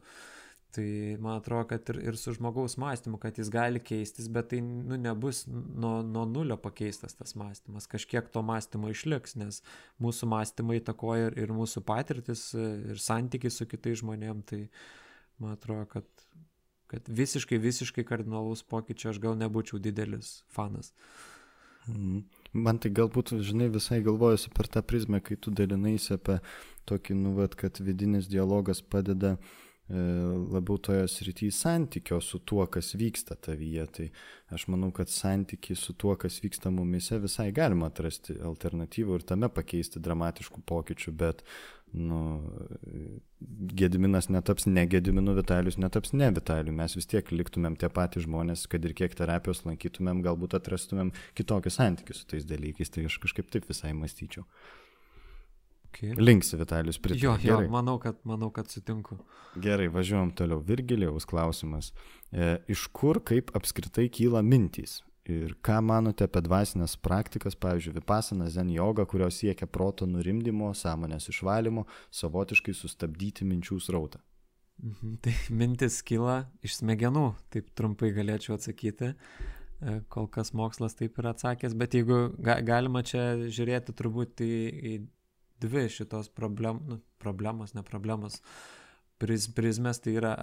[0.75, 0.85] Tai
[1.23, 4.97] man atrodo, kad ir, ir su žmogaus mąstymu, kad jis gali keistis, bet tai nu,
[4.99, 7.87] nebus nuo, nuo nulio pakeistas tas mąstymas.
[7.87, 9.61] Kažkiek to mąstymo išliks, nes
[10.03, 14.43] mūsų mąstymai įtakoja ir, ir mūsų patirtis, ir santykiai su kitais žmonėm.
[14.49, 14.65] Tai
[15.39, 16.27] man atrodo, kad
[16.95, 20.93] kad visiškai, visiškai kardinalus pokyčio aš gal nebūčiau didelis fanas.
[21.89, 22.23] Mhm.
[22.55, 26.39] Man tai galbūt, žinai, visai galvojusi per tą prizmę, kai tu dalinaisi apie
[26.87, 32.95] tokį, nu, vat, kad vidinis dialogas padeda E, labiau toje srityje santykio su tuo, kas
[32.97, 33.85] vyksta tavyje.
[33.97, 34.07] Tai
[34.55, 39.49] aš manau, kad santykiai su tuo, kas vyksta mumise, visai galima atrasti alternatyvų ir tame
[39.53, 41.43] pakeisti dramatiškų pokyčių, bet
[41.93, 42.21] nu,
[43.77, 46.73] Gediminas netaps ne Gediminu, Vitalius netaps ne Vitaliu.
[46.73, 51.71] Mes vis tiek liktumėm tie patys žmonės, kad ir kiek terapijos lankytumėm, galbūt atrastumėm kitokį
[51.77, 52.89] santykių su tais dalykais.
[52.89, 54.47] Tai aš kažkaip taip visai mąstyčiau.
[55.95, 56.11] Okay.
[56.17, 57.29] Linksi Vitalijus pritariu.
[57.29, 57.67] Jo, jo Gerai.
[57.71, 59.15] manau, kad, manau, kad sutinku.
[59.55, 60.59] Gerai, važiuojam toliau.
[60.59, 61.93] Virgilijaus klausimas.
[62.31, 64.99] E, iš kur, kaip apskritai kyla mintys?
[65.25, 71.31] Ir ką manote apie dvasinės praktikas, pavyzdžiui, Vipasana, Zen yoga, kurios siekia proto nurimdymo, sąmonės
[71.31, 74.19] išvalymo, savotiškai sustabdyti minčių srautą?
[74.83, 79.15] Mhm, tai mintis kyla iš smegenų, taip trumpai galėčiau atsakyti.
[79.15, 84.55] E, kol kas mokslas taip yra atsakęs, bet jeigu ga, galima čia žiūrėti turbūt į,
[84.91, 84.93] į
[85.61, 88.41] dvi šitos problem, nu, problemos, ne problemos,
[89.21, 90.35] priz, prizmės, tai yra,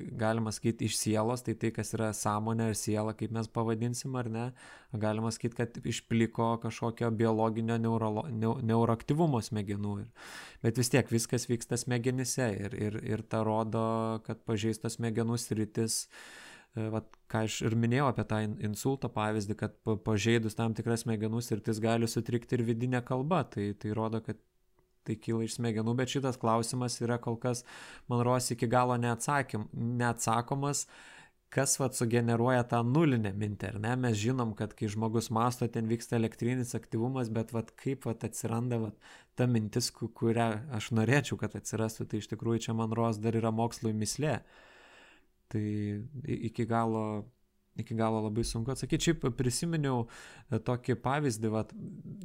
[0.00, 4.30] galima sakyti, iš sielos, tai tai, kas yra sąmonė ir siela, kaip mes pavadinsim, ar
[4.32, 4.44] ne,
[5.02, 9.96] galima sakyti, kad išpliko kažkokio biologinio neurolo, neu, neuroaktyvumo smegenų.
[10.04, 10.30] Ir,
[10.64, 13.84] bet vis tiek viskas vyksta smegenyse ir, ir, ir ta rodo,
[14.26, 19.56] kad pažeistos smegenų sritis uh, E, vat, ką aš ir minėjau apie tą insulto pavyzdį,
[19.58, 19.76] kad
[20.06, 23.42] pažeidus tam tikras smegenų sritis gali sutrikti ir vidinė kalba.
[23.50, 24.38] Tai, tai rodo, kad
[25.06, 27.64] tai kyla iš smegenų, bet šitas klausimas yra kol kas,
[28.10, 30.86] man rosi, iki galo neatsakym, neatsakomas
[31.50, 33.96] kas vat sugeneruoja tą nulinę mintį, ar ne?
[33.98, 38.78] Mes žinom, kad kai žmogus masto, ten vyksta elektrinis aktyvumas, bet vat kaip vat atsiranda
[38.78, 40.46] vat ta mintis, kurią
[40.78, 44.36] aš norėčiau, kad atsirastų, tai iš tikrųjų čia man ros dar yra mokslo mislė.
[44.38, 44.69] Uh,
[45.50, 45.62] Tai
[46.22, 47.24] iki galo,
[47.76, 49.08] iki galo labai sunku atsakyti.
[49.08, 51.72] Šiaip prisiminiau e, tokį pavyzdį, vat,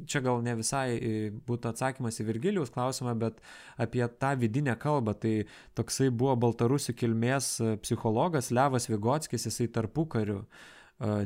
[0.06, 1.12] čia gal ne visai e,
[1.48, 3.42] būtų atsakymas į Virgilijos klausimą, bet
[3.82, 5.16] apie tą vidinę kalbą.
[5.22, 5.34] Tai
[5.78, 10.44] toksai buvo baltarusių kilmės e, psichologas Levas Vigotskis, jisai tarpu kariu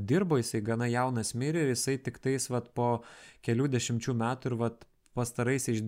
[0.03, 3.05] dirbo, jisai gana jaunas mirė ir jisai tik tais vat, po
[3.47, 4.81] kelių dešimčių metų ir vat,
[5.15, 5.85] pastaraisiais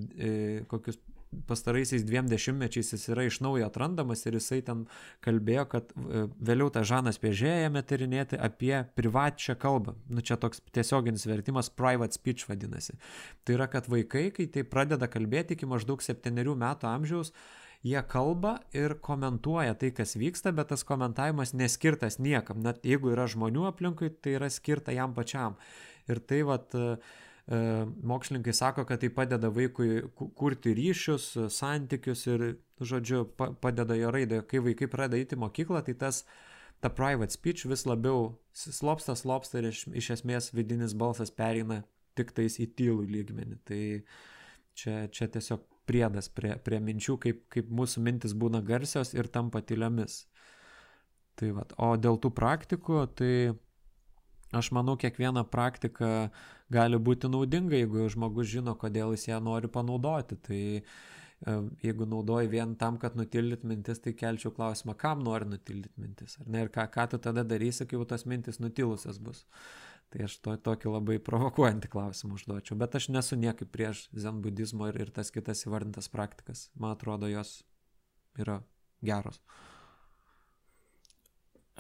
[0.71, 1.01] kokius
[1.47, 4.85] pastaraisiais dviem dešimtmečiais jis yra iš naujo atrandamas ir jisai ten
[5.25, 9.97] kalbėjo, kad e, vėliau tą Žanas Piežėja ėmė tyrinėti apie privačią kalbą.
[10.13, 12.99] Nu čia toks tiesioginis vertimas private speech vadinasi.
[13.45, 17.33] Tai yra, kad vaikai, kai tai pradeda kalbėti iki maždaug septyniarių metų amžiaus,
[17.83, 22.63] jie kalba ir komentuoja tai, kas vyksta, bet tas komentavimas neskirtas niekam.
[22.63, 25.59] Net jeigu yra žmonių aplinkui, tai yra skirta jam pačiam.
[26.11, 26.99] Ir tai vat uh,
[27.51, 32.45] mokslininkai sako, kad tai padeda vaikui kurti ryšius, santykius ir,
[32.81, 34.43] žodžiu, padeda jo raidai.
[34.47, 36.23] Kai vaikai pradeda eiti į mokyklą, tai tas
[36.83, 41.83] ta private speech vis labiau slopsta, slopsta ir iš, iš esmės vidinis balsas pereina
[42.19, 43.59] tik tais į tylų lygmenį.
[43.67, 43.83] Tai
[44.79, 49.63] čia, čia tiesiog priedas prie, prie minčių, kaip, kaip mūsų mintis būna garsios ir tampa
[49.67, 50.25] tyliomis.
[51.39, 51.75] Tai vat.
[51.81, 53.35] O dėl tų praktikų, tai
[54.53, 56.29] Aš manau, kiekviena praktika
[56.73, 60.37] gali būti naudinga, jeigu žmogus žino, kodėl jis ją nori panaudoti.
[60.45, 61.55] Tai e,
[61.85, 66.37] jeigu naudoji vien tam, kad nutildyt mintis, tai kelčiau klausimą, kam nori nutildyt mintis.
[66.43, 69.47] Ar ne, ir ką, ką tu tada darysi, kai jau tas mintis nutilusias bus.
[70.13, 72.77] Tai aš to, tokį labai provokuojantį klausimą užduočiau.
[72.81, 76.67] Bet aš nesu niekaip prieš zen budizmo ir, ir tas kitas įvardintas praktikas.
[76.77, 77.63] Man atrodo, jos
[78.37, 78.61] yra
[79.01, 79.41] geros.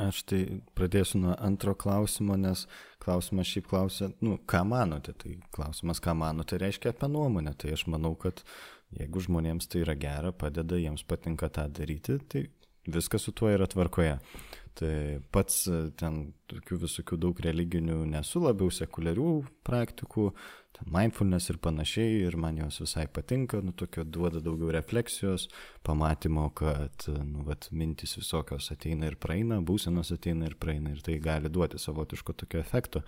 [0.02, 0.40] Aš tai
[0.76, 2.64] pradėsiu nuo antro klausimo, nes
[3.02, 7.54] klausimas šiaip klausia, nu, ką manote, tai klausimas, ką manote, reiškia apie nuomonę.
[7.58, 8.42] Tai aš manau, kad
[8.96, 12.46] jeigu žmonėms tai yra gera, padeda, jiems patinka tą daryti, tai
[12.86, 14.18] viskas su tuo yra tvarkoje.
[14.78, 14.94] Tai
[15.34, 15.66] pats
[16.00, 19.32] ten tokių visokių daug religinių nesu, labiau sekuliarių
[19.68, 20.30] praktikų,
[20.86, 25.48] mindfulness ir panašiai, ir man jos visai patinka, nu, tokio duoda daugiau refleksijos,
[25.86, 31.18] pamatymo, kad, nu, vat, mintis visokios ateina ir praeina, būsenos ateina ir praeina, ir tai
[31.22, 33.04] gali duoti savotiško tokio efekto.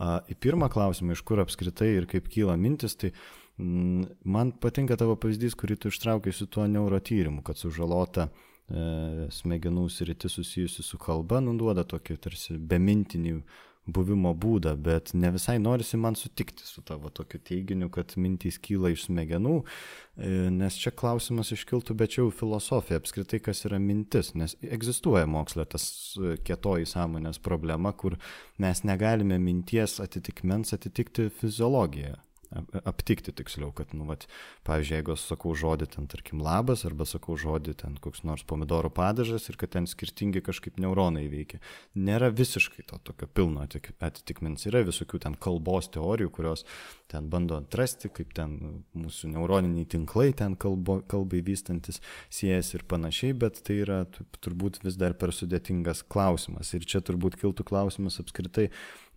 [0.00, 3.12] A, į pirmą klausimą, iš kur apskritai ir kaip kyla mintis, tai
[3.60, 9.88] m, man patinka tavo pavyzdys, kurį tu ištraukai su tuo neurotyrimu, kad sužalota e, smegenų
[9.92, 13.40] sritis susijusi su kalba, nuduoda tokį tarsi bemintinį
[13.86, 18.92] buvimo būdą, bet ne visai norisi man sutikti su tavo tokiu teiginiu, kad mintys kyla
[18.94, 24.34] iš smegenų, e, nes čia klausimas iškiltų, bet čia jau filosofija apskritai, kas yra mintis,
[24.38, 25.86] nes egzistuoja moksle tas
[26.18, 28.18] e, kietoji sąmonės problema, kur
[28.60, 32.18] mes negalime minties atitikmens atitikti fiziologiją.
[32.50, 34.26] Aptikti tiksliau, kad, nu, vat,
[34.66, 38.90] pavyzdžiui, jeigu aš sakau žodį ten, tarkim, labas, arba sakau žodį ten koks nors pomidorų
[38.96, 41.60] padažas ir kad ten skirtingi kažkaip neuronai veikia.
[41.94, 44.66] Nėra visiškai to tokio pilno atitikmens.
[44.66, 46.66] Yra visokių ten kalbos teorijų, kurios
[47.10, 48.56] ten bando atrasti, kaip ten
[48.94, 52.00] mūsų neuroniniai tinklai ten kalbo, kalbai vystantis
[52.32, 54.00] siejas ir panašiai, bet tai yra
[54.40, 56.72] turbūt vis dar per sudėtingas klausimas.
[56.76, 58.70] Ir čia turbūt kiltų klausimas apskritai,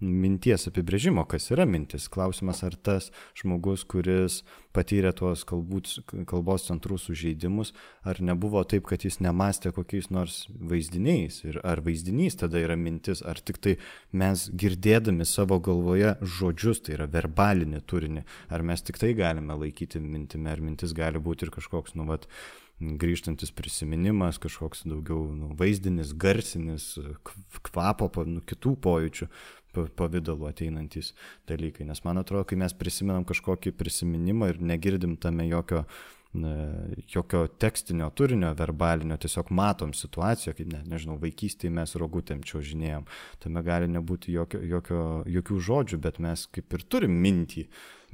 [0.03, 2.09] minties apibrėžimo, kas yra mintis.
[2.11, 3.09] Klausimas, ar tas
[3.39, 4.41] žmogus, kuris
[4.73, 5.89] patyrė tuos kalbut,
[6.29, 7.73] kalbos centrų sužeidimus,
[8.07, 11.43] ar nebuvo taip, kad jis nemastė kokiais nors vaizdiniais.
[11.47, 13.77] Ir ar vaizdinys tada yra mintis, ar tik tai
[14.11, 20.01] mes girdėdami savo galvoje žodžius, tai yra verbalinį turinį, ar mes tik tai galime laikyti
[20.03, 22.27] mintimi, ar mintis gali būti ir kažkoks, nu, vat,
[22.81, 26.93] grįžtantis prisiminimas, kažkoks daugiau nu, vaizdinis, garsinis,
[27.69, 29.29] kvapo, nu, kitų pojūčių
[29.97, 31.13] pavydalu ateinantys
[31.49, 31.85] dalykai.
[31.87, 35.83] Nes man atrodo, kai mes prisimenam kažkokį prisiminimą ir negirdim tame jokio,
[36.33, 43.05] jokio tekstinio turinio, verbalinio, tiesiog matom situaciją, kaip, ne, nežinau, vaikystėje mes rogutėm čiaužinėjom,
[43.43, 47.67] tame gali nebūti jokio, jokio, jokių žodžių, bet mes kaip ir turim mintį,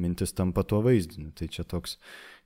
[0.03, 1.31] mintis tampa tuo vaizdiniu.
[1.31, 1.95] Tai čia toks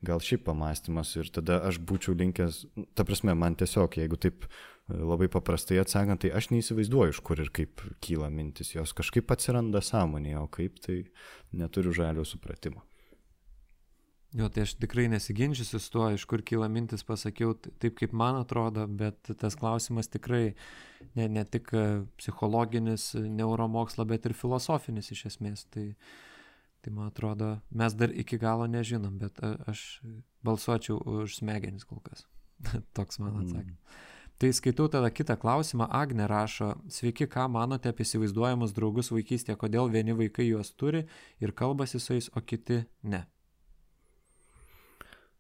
[0.06, 2.64] gal šiaip pamastymas ir tada aš būčiau linkęs,
[2.94, 4.46] ta prasme, man tiesiog, jeigu taip
[4.94, 9.82] labai paprastai atsakant, tai aš neįsivaizduoju, iš kur ir kaip kyla mintis, jos kažkaip atsiranda
[9.82, 11.02] sąmonėje, o kaip tai
[11.56, 12.84] neturiu žalio supratimo.
[14.34, 18.40] Jo, tai aš tikrai nesiginčysiu su tuo, iš kur kyla mintis, pasakiau taip, kaip man
[18.40, 20.56] atrodo, bet tas klausimas tikrai
[21.14, 21.84] ne, ne tik e,
[22.18, 25.68] psichologinis, neuromokslo, bet ir filosofinis iš esmės.
[25.74, 25.86] Tai,
[26.82, 30.02] tai man atrodo, mes dar iki galo nežinom, bet e, aš
[30.42, 32.26] balsuočiau už smegenis kol kas.
[32.98, 33.78] Toks mano atsakymas.
[33.78, 34.10] Mm.
[34.42, 35.86] Tai skaitau tada kitą klausimą.
[35.94, 41.06] Agne rašo, sveiki, ką manote apie įsivaizduojamus draugus vaikystėje, kodėl vieni vaikai juos turi
[41.38, 43.22] ir kalbasi su jais, o kiti ne.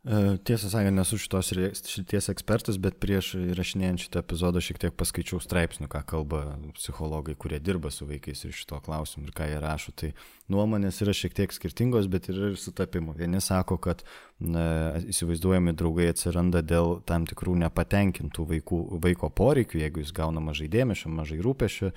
[0.03, 1.53] E, tiesą sakant, nesu šitos
[1.87, 6.41] šities ekspertas, bet prieš įrašinėjant šitą epizodą šiek tiek paskaičiau straipsnių, ką kalba
[6.75, 9.95] psichologai, kurie dirba su vaikais ir šito klausimu ir ką jie rašo.
[9.95, 10.11] Tai
[10.51, 13.15] nuomonės yra šiek tiek skirtingos, bet yra ir sutapimų.
[13.19, 14.03] Vieni sako, kad
[14.43, 20.67] na, įsivaizduojami draugai atsiranda dėl tam tikrų nepatenkintų vaikų, vaiko poreikių, jeigu jis gauna mažai
[20.71, 21.93] dėmesio, mažai rūpešio e,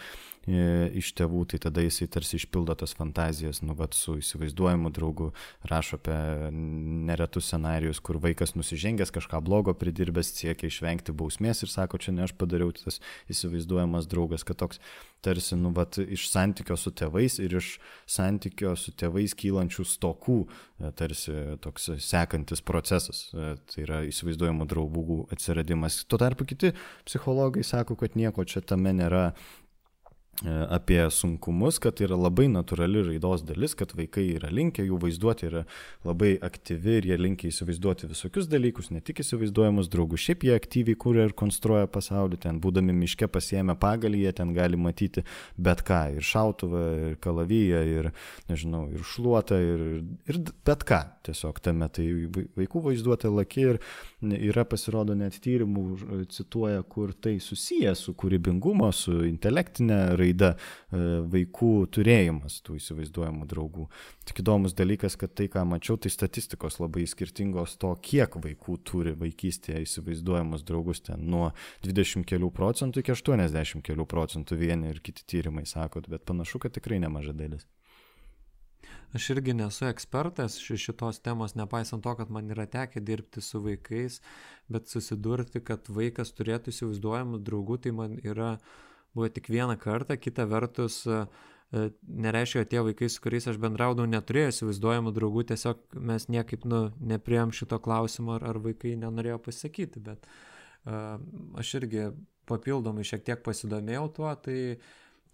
[1.00, 5.32] iš tėvų, tai tada jisai tarsi išpildo tas fantazijas, nu, bet su įsivaizduojamu draugu
[5.66, 6.20] rašo apie
[6.52, 12.26] neretus scenarius, kur vaikas nusižengęs kažką blogo pridirbęs siekia išvengti bausmės ir sako, čia ne
[12.28, 13.02] aš padariau, tas
[13.32, 14.82] įsivaizduojamas draugas, kad toks
[15.24, 17.76] tarsi, nu, vat, iš santykio su tėvais ir iš
[18.10, 21.34] santykio su tėvais kylančių stokų, e, tarsi
[21.64, 26.02] toks sekantis procesas, e, tai yra įsivaizduojamų draugų atsiradimas.
[26.06, 26.72] Tuo tarpu kiti
[27.08, 29.30] psichologai sako, kad nieko čia tame nėra
[30.44, 35.62] apie sunkumus, kad yra labai natūrali raidos dalis, kad vaikai yra linkę, jų vaizduoti yra
[36.04, 40.98] labai aktyvi ir jie linkia įsivaizduoti visokius dalykus, ne tik įsivaizduojamus draugus, šiaip jie aktyviai
[41.00, 45.24] kūrė ir konstruoja pasaulį, ten būdami miške pasiemę pagalį, jie ten gali matyti
[45.56, 48.10] bet ką, ir šautuvą, ir kalaviją, ir,
[48.50, 49.86] nežinau, ir šluotą, ir,
[50.28, 52.10] ir bet ką tiesiog tame, tai
[52.58, 53.80] vaikų vaizduotė laki ir
[54.24, 55.82] yra pasirodo net tyrimų,
[56.32, 61.00] cituoja, kur tai susiję su kūrybingumo, su intelektinė raida e,
[61.32, 63.86] vaikų turėjimas tų įsivaizduojamų draugų.
[64.28, 69.12] Tik įdomus dalykas, kad tai, ką mačiau, tai statistikos labai skirtingos to, kiek vaikų turi
[69.20, 71.50] vaikystėje įsivaizduojamus draugus ten nuo
[71.84, 76.72] 20 kelių procentų iki 80 kelių procentų vieni ir kiti tyrimai sakot, bet panašu, kad
[76.76, 77.68] tikrai nemaža dalis.
[79.14, 84.20] Aš irgi nesu ekspertas šitos temos, nepaisant to, kad man yra tekę dirbti su vaikais,
[84.68, 88.56] bet susidurti, kad vaikas turėtų įsivaizduojamų draugų, tai man yra
[89.14, 91.22] buvo tik vieną kartą, kita vertus e,
[91.72, 91.86] e,
[92.26, 96.82] nereiškia, kad tie vaikai, su kuriais aš bendraudavau, neturėjo įsivaizduojamų draugų, tiesiog mes niekaip nu,
[97.00, 101.16] nepriem šito klausimo, ar, ar vaikai nenorėjo pasakyti, bet uh,
[101.56, 102.10] aš irgi
[102.50, 104.58] papildomai šiek tiek pasidomėjau tuo, tai,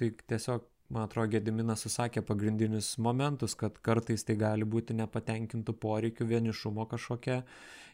[0.01, 6.29] tai tiesiog man atrodo, Gediminas susakė pagrindinius momentus, kad kartais tai gali būti nepatenkintų poreikių,
[6.35, 7.43] vienišumo kažkokia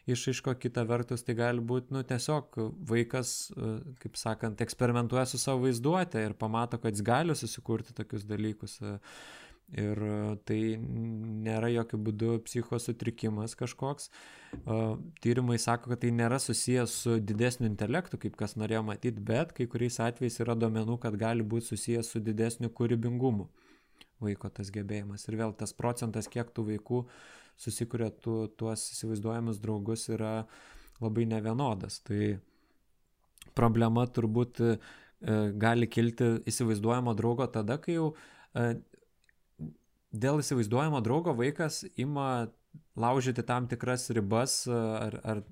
[0.09, 2.59] išaiško, kita vertus tai gali būti, nu, tiesiog
[2.89, 3.73] vaikas, e,
[4.03, 8.79] kaip sakant, eksperimentuoja su savo vaizduotė ir pamato, kad jis gali susikurti tokius dalykus.
[9.71, 14.09] E, ir e, tai nėra jokių būdų psichosutrikimas kažkoks.
[15.21, 19.67] Tyrimai sako, kad tai nėra susijęs su didesniu intelektu, kaip kas norėjo matyti, bet kai
[19.69, 23.45] kuriais atvejais yra duomenų, kad gali būti susijęs su didesniu kūrybingumu
[24.19, 25.27] vaiko tas gebėjimas.
[25.29, 27.03] Ir vėl tas procentas, kiek tų vaikų
[27.59, 30.33] susikuria tu, tuos įsivaizduojamus draugus yra
[30.99, 32.01] labai nevienodas.
[32.07, 32.39] Tai
[33.55, 34.75] problema turbūt e,
[35.59, 38.79] gali kilti įsivaizduojamo draugo tada, kai jau e,
[40.11, 42.49] dėl įsivaizduojamo draugo vaikas ima
[42.99, 45.43] laužyti tam tikras ribas ar, ar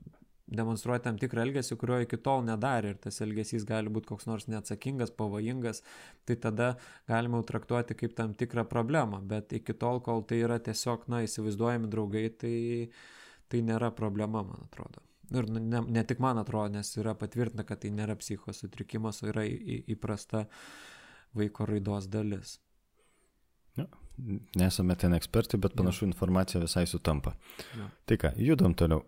[0.48, 4.48] demonstruoja tam tikrą elgesį, kurio iki tol nedarė ir tas elgesys gali būti koks nors
[4.48, 5.84] neatsakingas, pavojingas,
[6.26, 6.70] tai tada
[7.10, 11.92] galima traktuoti kaip tam tikrą problemą, bet iki tol, kol tai yra tiesiog, na, įsivaizduojami
[11.92, 12.56] draugai, tai,
[13.52, 15.04] tai nėra problema, man atrodo.
[15.36, 19.32] Ir ne, ne tik man atrodo, nes yra patvirtina, kad tai nėra psichos sutrikimas, o
[19.34, 20.46] yra į, įprasta
[21.36, 22.56] vaiko raidos dalis.
[24.58, 26.12] Nesame ten ekspertai, bet panašu ja.
[26.12, 27.36] informacija visai sutampa.
[27.78, 27.92] Ja.
[28.10, 29.06] Tai ką, judam toliau.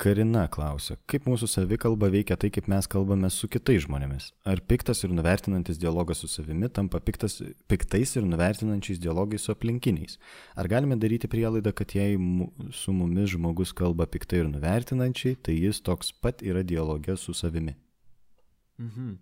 [0.00, 4.30] Karina klausia, kaip mūsų savikalba veikia tai, kaip mes kalbame su kitais žmonėmis?
[4.48, 7.36] Ar piktas ir nuvertinantis dialogas su savimi tampa piktas,
[7.68, 10.16] piktais ir nuvertinančiais dialogais su aplinkiniais?
[10.56, 12.16] Ar galime daryti prielaidą, kad jei
[12.72, 17.76] su mumis žmogus kalba piktai ir nuvertinančiai, tai jis toks pat yra dialogė su savimi?
[18.80, 19.18] Mhm.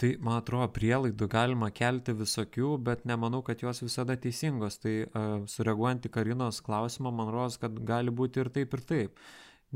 [0.00, 4.78] Tai, man atrodo, prielaidų galima kelti visokių, bet nemanau, kad jos visada teisingos.
[4.80, 9.20] Tai uh, sureaguojant į Karinos klausimą, man rodos, kad gali būti ir taip, ir taip.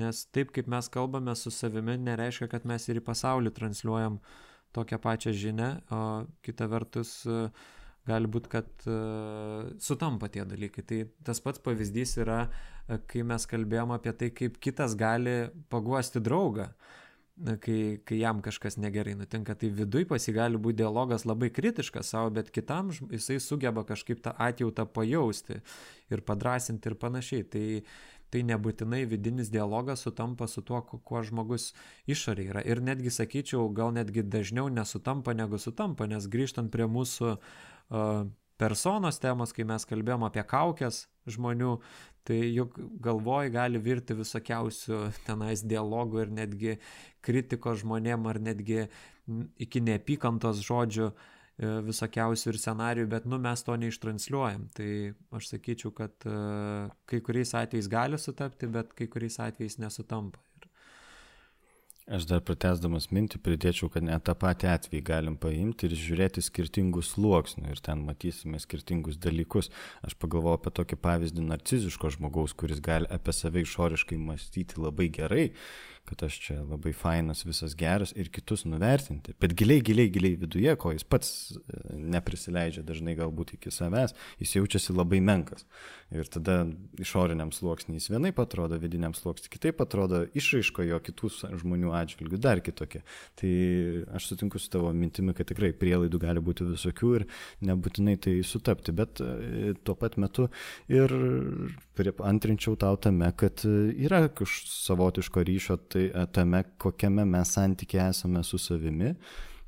[0.01, 4.16] Nes taip kaip mes kalbame su savimi, nereiškia, kad mes ir į pasaulį transliuojam
[4.74, 6.01] tokią pačią žinę, o
[6.42, 7.12] kita vertus
[8.09, 10.88] gali būti, kad uh, sutampa tie dalykai.
[10.88, 12.46] Tai tas pats pavyzdys yra,
[13.12, 16.70] kai mes kalbėjom apie tai, kaip kitas gali paguosti draugą.
[17.35, 22.12] Kai, kai jam kažkas negerai nutinka, tai viduj pas jį gali būti dialogas labai kritiškas
[22.15, 25.59] savo, bet kitam jisai sugeba kažkaip tą atjautą pajausti
[26.15, 27.48] ir padrasinti ir panašiai.
[27.51, 27.65] Tai
[28.35, 31.69] tai nebūtinai vidinis dialogas sutampa su tuo, kuo žmogus
[32.11, 32.62] išorė yra.
[32.66, 38.24] Ir netgi sakyčiau, gal netgi dažniau nesutampa negu sutampa, nes grįžtant prie mūsų uh,
[38.60, 41.76] personos temos, kai mes kalbėjom apie kaukės žmonių,
[42.24, 46.76] tai juk galvoj gali virti visokiausių tenais dialogų ir netgi
[47.24, 48.86] kritikos žmonėm ar netgi
[49.60, 51.12] iki neapykantos žodžių
[51.55, 54.66] E, visokiausių ir scenarijų, bet nu, mes to neištransliuojam.
[54.74, 54.89] Tai
[55.39, 60.43] aš sakyčiau, kad uh, kai kuriais atvejais gali sutapti, bet kai kuriais atvejais nesutampa.
[62.05, 67.14] Aš dar pratesdamas mintį pridėčiau, kad net tą patį atvejį galim paimti ir žiūrėti skirtingus
[67.14, 69.70] sluoksnius ir ten matysime skirtingus dalykus.
[70.05, 75.47] Aš pagalvojau apie tokį pavyzdį narciziško žmogaus, kuris gali apie save išoriškai mąstyti labai gerai
[76.09, 79.32] kad aš čia labai fainas, visas geras ir kitus nuvertinti.
[79.40, 81.78] Bet giliai, giliai, giliai viduje, ko jis pats e,
[82.14, 84.12] neprisileidžia dažnai galbūt iki savęs,
[84.43, 85.64] jis jaučiasi labai menkas.
[86.14, 86.60] Ir tada
[87.01, 91.31] išoriniam sluoksniui jis vienaip atrodo, vidiniam sluoksniui kitaip atrodo, išraiško jo kitų
[91.62, 93.01] žmonių atžvilgių dar kitokie.
[93.40, 93.55] Tai
[94.18, 97.26] aš sutinku su tavo mintimi, kad tikrai prielaidų gali būti visokių ir
[97.64, 100.51] nebūtinai tai sutapti, bet e, tuo pat metu
[100.93, 101.16] ir
[102.24, 103.74] antrinčiau tau tame, kad e,
[104.05, 109.14] yra savotiško ryšio tai e, tame, kokiame mes santykė esame su savimi,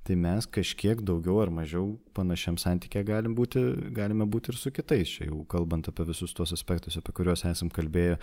[0.07, 3.63] tai mes kažkiek daugiau ar mažiau panašiam santykė galim būti,
[3.95, 5.11] galime būti ir su kitais.
[5.17, 8.19] Čia jau kalbant apie visus tuos aspektus, apie kuriuos esam kalbėję,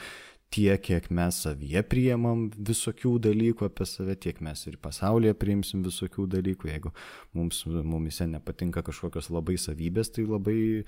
[0.54, 6.28] tiek, kiek mes savyje priemam visokių dalykų apie save, tiek mes ir pasaulyje priimsim visokių
[6.36, 6.70] dalykų.
[6.72, 6.94] Jeigu
[7.36, 10.86] mums, mumise nepatinka kažkokios labai savybės, tai labai e,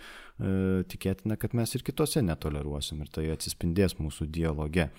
[0.92, 4.90] tikėtina, kad mes ir kitose netoleruosim ir tai atsispindės mūsų dialoge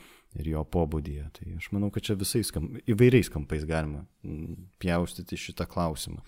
[0.40, 1.24] ir jo pobūdyje.
[1.38, 6.22] Tai aš manau, kad čia visais kam, įvairiais kampais galima mm, pjaustyti šitą klausimą.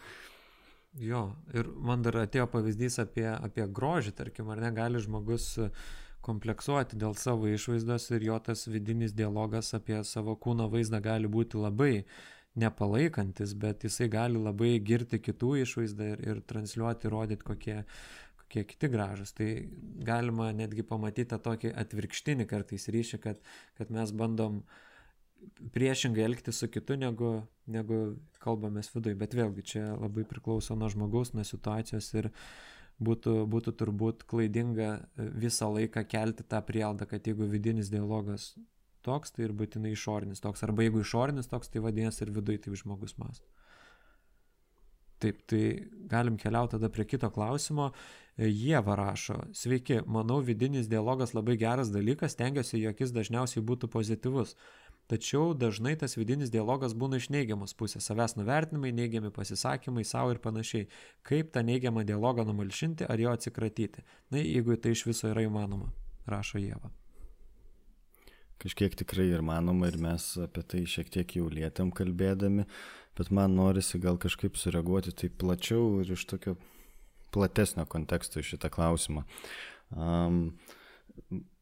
[0.99, 5.53] Jo, ir man dar atėjo pavyzdys apie, apie grožį, tarkim, ar negali žmogus
[6.25, 11.61] kompleksuoti dėl savo išvaizdos ir jo tas vidinis dialogas apie savo kūno vaizdą gali būti
[11.61, 11.93] labai
[12.59, 17.77] nepalaikantis, bet jisai gali labai girti kitų išvaizdą ir, ir transliuoti, rodyti, kokie,
[18.49, 19.33] kokie kiti gražus.
[19.37, 19.69] Tai
[20.05, 23.43] galima netgi pamatyti tą tokį atvirkštinį kartais ryšį, kad,
[23.77, 24.63] kad mes bandom
[25.75, 29.15] priešingai elgti su kitu, negu, negu kalbamės viduje.
[29.19, 32.31] Bet vėlgi čia labai priklauso nuo žmogaus, nuo situacijos ir
[32.99, 38.55] būtų, būtų turbūt klaidinga visą laiką kelti tą prielaidą, kad jeigu vidinis dialogas
[39.07, 40.65] toks, tai ir būtinai išorinis toks.
[40.67, 43.47] Arba jeigu išorinis toks, tai vadinasi ir viduje taip žmogus mąsto.
[45.19, 47.91] Taip, tai galim keliauti tada prie kito klausimo.
[48.39, 54.55] Jėva rašo, sveiki, manau vidinis dialogas labai geras dalykas, tengiuosi, jog jis dažniausiai būtų pozityvus.
[55.11, 60.39] Tačiau dažnai tas vidinis dialogas būna iš neigiamos pusės, savęs nuvertinimai, neigiami pasisakymai savo ir
[60.45, 60.87] panašiai.
[61.27, 64.05] Kaip tą neigiamą dialogą numalšinti ar jo atsikratyti?
[64.31, 65.91] Na, jeigu tai iš viso yra įmanoma,
[66.29, 66.93] rašo Jėva.
[68.63, 72.69] Kažkiek tikrai ir manoma ir mes apie tai šiek tiek jau lietėm kalbėdami,
[73.19, 76.59] bet man norisi gal kažkaip sureaguoti taip plačiau ir iš tokio
[77.35, 79.25] platesnio konteksto į šitą klausimą.
[79.95, 80.43] Um,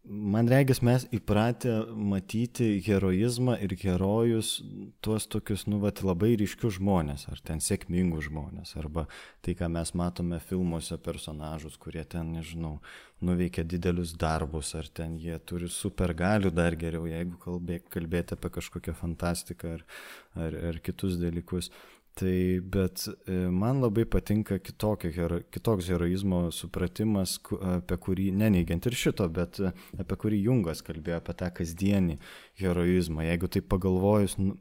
[0.07, 4.61] man regis mes įpratę matyti heroizmą ir herojus
[5.05, 9.07] tuos tokius, nu, vat, labai ryškius žmonės, ar ten sėkmingus žmonės, arba
[9.45, 12.77] tai, ką mes matome filmuose personažus, kurie ten, nežinau,
[13.25, 18.95] nuveikia didelius darbus, ar ten jie turi supergalių dar geriau, jeigu kalbė, kalbėti apie kažkokią
[18.99, 19.87] fantastiką ar,
[20.37, 21.73] ar, ar kitus dalykus.
[22.17, 27.35] Tai bet e, man labai patinka kitokio, kitoks heroizmo supratimas,
[27.75, 32.17] apie kurį, neneigiant ir šito, bet e, apie kurį Jungas kalbėjo, apie tą kasdienį
[32.63, 33.27] heroizmą.
[33.27, 34.57] Jeigu tai pagalvojus, nu,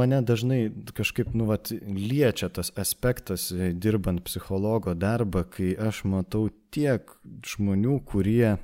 [0.00, 0.58] mane dažnai
[0.98, 7.06] kažkaip, nu, vat, liečia tas aspektas, e, dirbant psichologo darbą, kai aš matau tiek
[7.54, 8.56] žmonių, kurie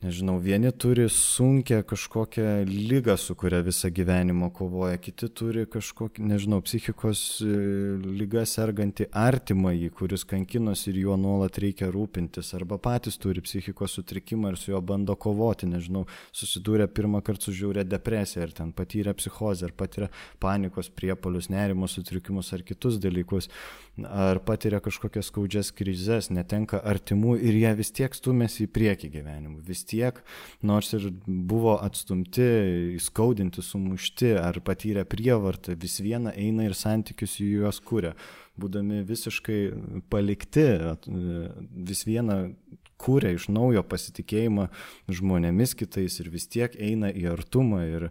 [0.00, 6.62] nežinau, vieni turi sunkę kažkokią lygą, su kuria visą gyvenimą kovoja, kiti turi kažkokį, nežinau,
[6.64, 7.50] psichikos e,
[8.00, 14.54] lygą sergantį artimąjį, kuris kankinos ir juo nuolat reikia rūpintis, arba patys turi psichikos sutrikimą
[14.54, 19.12] ir su juo bando kovoti, nežinau, susidūrė pirmą kartą su žiaurė depresija, ar ten patyrė
[19.20, 20.08] psichozę, ar patyrė
[20.40, 23.50] panikos priepolius, nerimo sutrikimus ar kitus dalykus,
[24.08, 29.60] ar patiria kažkokias skaudžias krizės, netenka artimų ir jie vis tiek stumėsi į priekį gyvenimu.
[29.66, 30.20] Vis tiek,
[30.62, 32.46] nors ir buvo atstumti,
[32.96, 38.14] įskaudinti, sumušti ar patyrę prievartą, vis viena eina ir santykius į juos kūrė.
[38.60, 39.60] Būdami visiškai
[40.12, 40.66] palikti,
[41.90, 42.42] vis viena
[43.00, 44.68] kūrė iš naujo pasitikėjimą
[45.08, 48.10] žmonėmis kitais ir vis tiek eina į artumą ir,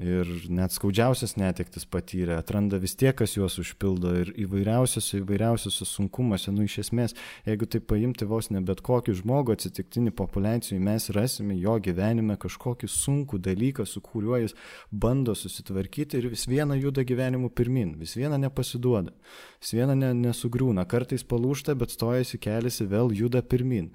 [0.00, 6.50] ir net skaudžiausias netektis patyrė, atranda vis tiek, kas juos užpildo ir įvairiausiose, įvairiausiose sunkumuose,
[6.54, 7.14] nu iš esmės,
[7.46, 12.90] jeigu tai paimti vos ne bet kokį žmogų atsitiktinį populiacijų, mes rasime jo gyvenime kažkokį
[12.90, 14.58] sunkų dalyką, su kuriuo jis
[14.90, 19.14] bando susitvarkyti ir vis viena juda gyvenimu pirmin, vis viena nepasiduoda,
[19.62, 23.92] vis viena ne, nesugriūna, kartais palūšta, bet stojasi keliasi vėl juda pirmin.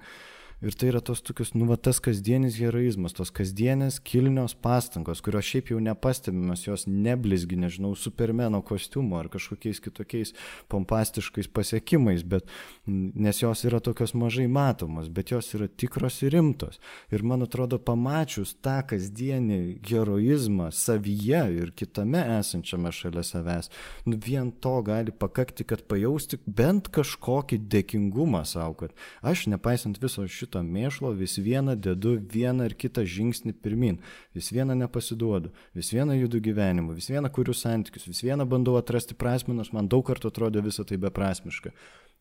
[0.60, 5.46] Ir tai yra tos tokius, nu, va, tas kasdienis heroizmas, tos kasdienės kilnios pastangos, kurios
[5.48, 10.34] šiaip jau nepastebimas, jos neblizgi, nežinau, supermeno kostiumo ar kažkokiais kitokiais
[10.68, 12.44] pompastiškais pasiekimais, bet,
[12.84, 16.76] nes jos yra tokios mažai matomos, bet jos yra tikros ir rimtos.
[17.08, 23.72] Ir man atrodo, pamačius tą kasdienį heroizmą savyje ir kitame esančiame šalia savęs,
[24.04, 30.28] nu, vien to gali pakakti, kad pajausti bent kažkokį dėkingumą savo, kad aš, nepaisant viso
[30.28, 34.00] šito, šito mėšlo vis vieną dedu vieną ar kitą žingsnį pirmin,
[34.34, 39.14] vis vieną nepasiduodu, vis vieną judu gyvenimu, vis vieną kuriu santykius, vis vieną bandau atrasti
[39.14, 41.70] prasme, nors man daug kartų atrodė visą tai beprasmiška.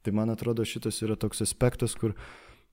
[0.04, 2.14] Tai man atrodo šitas yra toks aspektas, kur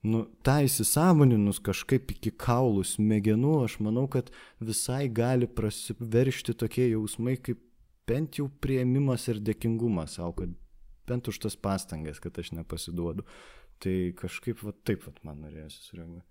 [0.03, 4.29] nu, tą įsisamoninus kažkaip iki kaulų smegenų, aš manau, kad
[4.59, 7.59] visai gali prasiveršti tokie jausmai kaip
[8.07, 10.53] bent jau prieimimas ir dėkingumas savo, kad
[11.07, 13.25] bent už tas pastangas, kad aš nepasiduodu.
[13.83, 16.25] Tai kažkaip va, taip va, man norėjosi sureaguoti.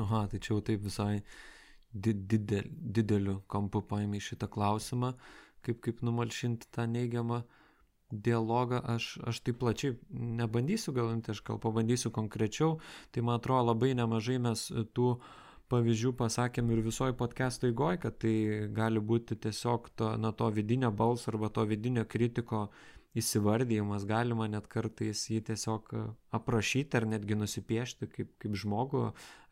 [0.00, 1.22] Aha, tai čia jau taip visai
[1.92, 5.12] didel, dideliu kampu paėmė šitą klausimą,
[5.66, 7.42] kaip, kaip numalšinti tą neigiamą
[8.12, 8.80] dialogą.
[8.94, 12.78] Aš, aš taip plačiai nebandysiu galinti, aš gal pabandysiu konkrečiau.
[13.12, 15.16] Tai man atrodo labai nemažai mes tų
[15.72, 18.34] pavyzdžių pasakėm ir visoji podcast'o įgoj, kad tai
[18.76, 22.66] gali būti tiesiog to, na, to vidinio balso arba to vidinio kritiko
[23.18, 26.02] įsivardyjimas, galima net kartais jį tiesiog e,
[26.36, 29.02] aprašyti ar netgi nusipiešti kaip, kaip žmogų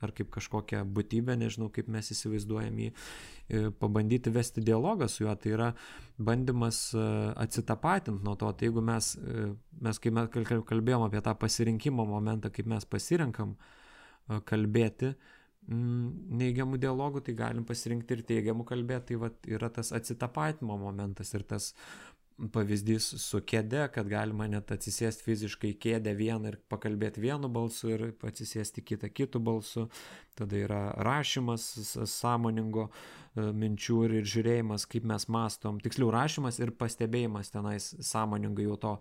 [0.00, 5.34] ar kaip kažkokią būtybę, nežinau, kaip mes įsivaizduojam jį, e, pabandyti vesti dialogą su juo,
[5.36, 5.68] tai yra
[6.16, 7.02] bandymas e,
[7.44, 9.12] atsitapatinti nuo to, tai jeigu mes,
[9.80, 10.32] mes kai mes
[10.72, 13.58] kalbėjom apie tą pasirinkimo momentą, kaip mes pasirenkam
[14.46, 15.14] kalbėti,
[15.70, 21.44] neigiamų dialogų, tai galim pasirinkti ir teigiamų kalbėti, tai vat, yra tas atsitapatimo momentas ir
[21.46, 21.74] tas
[22.52, 28.04] pavyzdys su kėde, kad galima net atsisėsti fiziškai kėdę vieną ir pakalbėti vienu balsu ir
[28.26, 29.88] atsisėsti kitą kitų balsu.
[30.38, 31.66] Tada yra rašymas
[32.08, 35.80] sąmoningo e, minčių ir, žiūrėjimas, kaip mes mastom.
[35.84, 38.94] Tiksliau, rašymas ir pastebėjimas tenais sąmoningai jau to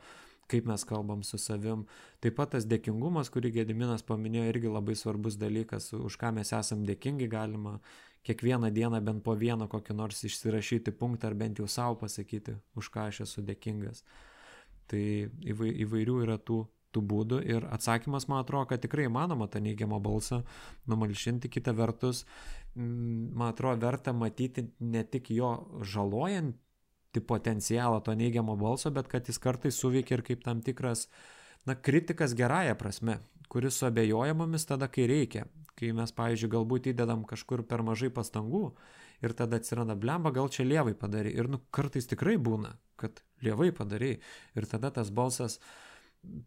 [0.49, 1.85] kaip mes kalbam su savim.
[2.23, 6.81] Taip pat tas dėkingumas, kurį Gediminas paminėjo, irgi labai svarbus dalykas, už ką mes esam
[6.87, 7.77] dėkingi, galima
[8.23, 12.91] kiekvieną dieną bent po vieną kokį nors išsirašyti punktą ar bent jau savo pasakyti, už
[12.93, 14.03] ką aš esu dėkingas.
[14.89, 15.01] Tai
[15.45, 16.63] įvairių yra tų,
[16.93, 20.41] tų būdų ir atsakymas, man atrodo, kad tikrai įmanoma tą neigiamą balsą
[20.89, 21.51] numalšinti.
[21.53, 22.25] Kita vertus,
[22.75, 25.53] man atrodo, verta matyti ne tik jo
[25.85, 31.07] žalojantį potencialą to neigiamo balso, bet kad jis kartais suveikia ir kaip tam tikras,
[31.69, 33.19] na, kritikas gerąją prasme,
[33.49, 35.45] kuris suabejoja mumis tada, kai reikia
[35.79, 38.69] kai mes, pavyzdžiui, galbūt įdedam kažkur per mažai pastangų
[39.25, 41.33] ir tada atsiranda blemba, gal čia lievai padarai.
[41.35, 44.17] Ir nu, kartais tikrai būna, kad lievai padarai.
[44.55, 45.59] Ir tada tas balsas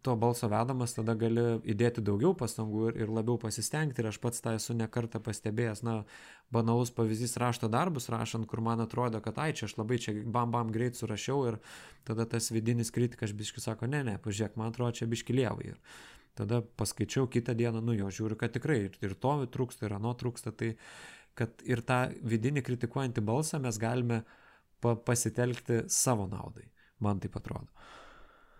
[0.01, 4.03] to balso vedamas tada gali įdėti daugiau pastangų ir, ir labiau pasistengti.
[4.03, 5.81] Ir aš pats tą esu nekartą pastebėjęs.
[5.85, 5.95] Na,
[6.53, 10.53] banalus pavyzdys rašto darbus rašant, kur man atrodo, kad ai čia aš labai čia bam
[10.53, 11.59] bam greit surašiau ir
[12.05, 15.73] tada tas vidinis kritikas biški sako, ne, ne, pažiūrėk, man atrodo, čia biški lievai.
[15.73, 15.81] Ir
[16.37, 20.13] tada paskaičiau kitą dieną, nu jo, žiūriu, kad tikrai ir, ir to trūksta, ir ano
[20.17, 20.53] trūksta.
[20.57, 20.73] Tai
[21.37, 24.21] kad ir tą vidinį kritikuojantį balsą mes galime
[24.83, 26.67] pa pasitelkti savo naudai.
[27.03, 27.69] Man taip atrodo.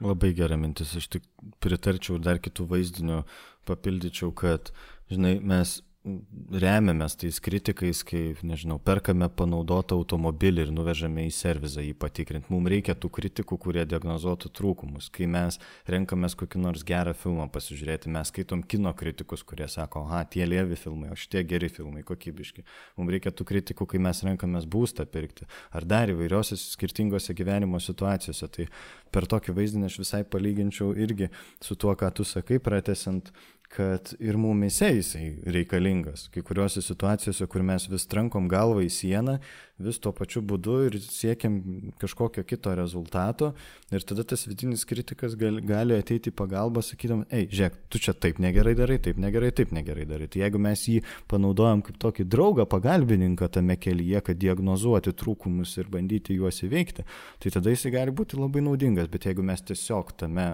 [0.04, 1.28] Labai gera mintis, aš tik
[1.64, 3.22] pritarčiau dar kitų vaizdinių
[3.70, 4.74] papildyčiau, kad,
[5.12, 11.94] žinai, mes remiamės tais kritikais, kai, nežinau, perkame panaudotą automobilį ir nuvežame į servizą jį
[11.96, 12.52] patikrinti.
[12.52, 15.08] Mums reikia tų kritikų, kurie diagnozuotų trūkumus.
[15.16, 20.26] Kai mes renkamės kokį nors gerą filmą pasižiūrėti, mes skaitom kino kritikus, kurie sako, aha,
[20.28, 22.68] tie lievi filmai, o šitie geri filmai, kokybiški.
[23.00, 25.48] Mums reikia tų kritikų, kai mes renkamės būstą pirkti.
[25.72, 28.52] Ar dar įvairiose skirtingose gyvenimo situacijose.
[28.54, 28.68] Tai
[29.14, 31.32] per tokį vaizdinį aš visai palyginčiau irgi
[31.64, 33.32] su tuo, ką tu sakai, pratesant
[33.74, 36.28] kad ir mumise jisai reikalingas.
[36.34, 39.40] Kai kuriuose situacijose, kur mes vis trankom galvą į sieną,
[39.82, 41.58] vis tuo pačiu būdu ir siekiam
[42.02, 43.54] kažkokio kito rezultato.
[43.92, 48.14] Ir tada tas vidinis kritikas gali, gali ateiti į pagalbą, sakydam, ei, žiūrėk, tu čia
[48.14, 50.30] taip negerai darai, taip negerai, taip negerai darai.
[50.30, 51.00] Tai jeigu mes jį
[51.32, 57.08] panaudojam kaip tokį draugą, pagalbininką tame kelyje, kad diagnozuoti trūkumus ir bandyti juos įveikti,
[57.42, 59.10] tai tada jisai gali būti labai naudingas.
[59.14, 60.48] Bet jeigu mes tiesiog tame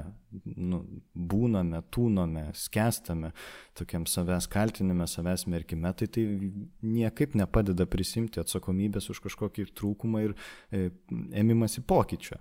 [0.55, 0.81] nu,
[1.13, 3.31] būname, tūnome, skęstame
[3.77, 6.25] tokiam savęs kaltinime, savęs merkime, tai tai
[6.85, 10.35] niekaip nepadeda prisimti atsakomybės už kažkokį trūkumą ir
[10.71, 10.89] e,
[11.41, 12.39] ėmimasi pokyčio.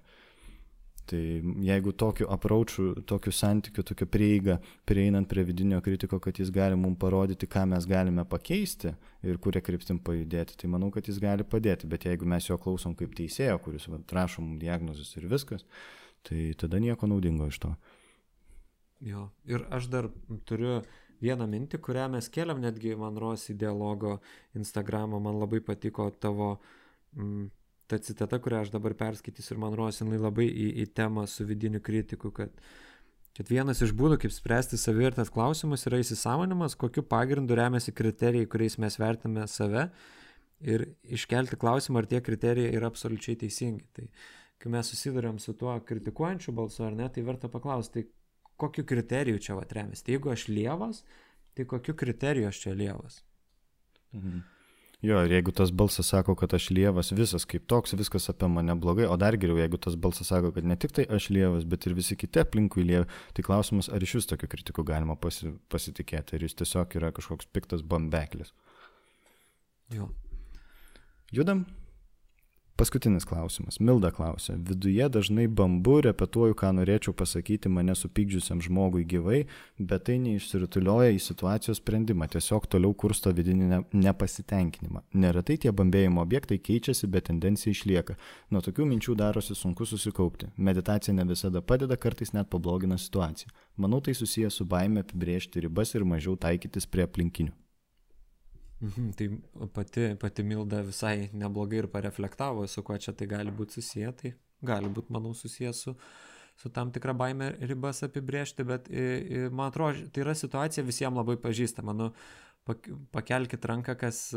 [1.09, 1.21] Tai
[1.65, 7.01] jeigu tokiu apraučiu, tokiu santykiu, tokiu prieiga, prieinant prie vidinio kritiko, kad jis gali mums
[7.01, 8.93] parodyti, ką mes galime pakeisti
[9.25, 11.89] ir kuria kryptim pajudėti, tai manau, kad jis gali padėti.
[11.89, 15.65] Bet jeigu mes jo klausom kaip teisėjo, kuris rašo mums diagnozes ir viskas,
[16.29, 17.73] tai tada nieko naudingo iš to.
[19.01, 20.11] Jo, ir aš dar
[20.45, 20.83] turiu
[21.23, 24.19] vieną mintį, kurią mes keliam netgi, man ros, į dialogo
[24.59, 26.57] Instagramą, man labai patiko tavo
[27.17, 27.49] mm,
[27.89, 31.47] ta citata, kurią aš dabar perskaitysiu ir man ros, jinai labai į, į temą su
[31.49, 32.53] vidiniu kritiku, kad,
[33.39, 38.77] kad vienas iš būdų, kaip spręsti savivertės klausimus, yra įsisamonimas, kokiu pagrindu remiasi kriterijai, kuriais
[38.83, 39.89] mes vertiname save
[40.61, 43.89] ir iškelti klausimą, ar tie kriterijai yra absoliučiai teisingi.
[43.95, 44.09] Tai
[44.59, 48.18] kai mes susidurėm su tuo kritikuojančiu balsu ar ne, tai verta paklausti, tai
[48.59, 50.05] kokiu kriteriju čia atremės.
[50.05, 51.03] Tai jeigu aš lievas,
[51.57, 53.23] tai kokiu kriteriju aš čia lievas.
[54.13, 54.47] Mhm.
[54.99, 58.75] Jo, ir jeigu tas balsas sako, kad aš lievas visas kaip toks, viskas apie mane
[58.75, 61.87] blogai, o dar geriau, jeigu tas balsas sako, kad ne tik tai aš lievas, bet
[61.87, 63.07] ir visi kiti aplinkui lievi,
[63.37, 67.47] tai klausimas, ar iš vis tokiu kritiku galima pasi, pasitikėti, ar jis tiesiog yra kažkoks
[67.55, 68.51] piktas bambeklis.
[69.95, 70.11] Jo.
[71.31, 71.63] Judam?
[72.79, 73.81] Paskutinis klausimas.
[73.81, 74.55] Milda klausia.
[74.55, 79.41] Viduje dažnai bambu, repetuoju, ką norėčiau pasakyti mane supykdžiusiam žmogui gyvai,
[79.83, 85.03] bet tai neišsirutulioja į situacijos sprendimą, tiesiog toliau kursto vidinį nepasitenkinimą.
[85.11, 88.15] Neretai tie bambėjimo objektai keičiasi, bet tendencija išlieka.
[88.55, 90.53] Nuo tokių minčių darosi sunku susikaupti.
[90.55, 93.51] Meditacija ne visada padeda, kartais net pablogina situaciją.
[93.75, 97.59] Manau, tai susijęs su baime apibriežti ribas ir mažiau taikytis prie aplinkinių.
[98.81, 99.29] Mhm, tai
[99.75, 104.35] pati, pati Milda visai neblogai ir pareflektavo, su kuo čia tai gali būti susiję, tai
[104.63, 105.97] gali būti, manau, susiję su,
[106.57, 108.87] su tam tikra baime ribas apibriežti, bet
[109.51, 111.95] man atrodo, tai yra situacija visiems labai pažįstama.
[111.95, 112.13] Nu,
[113.15, 114.29] pakelkite ranką, kas,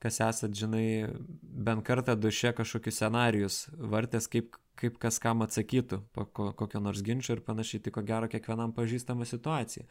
[0.00, 1.12] kas esat, žinai,
[1.42, 7.36] bent kartą duše kažkokius scenarius vartės, kaip, kaip kas kam atsakytų, po kokio nors ginčio
[7.36, 9.84] ir panašiai, tai ko gero kiekvienam pažįstama situacija.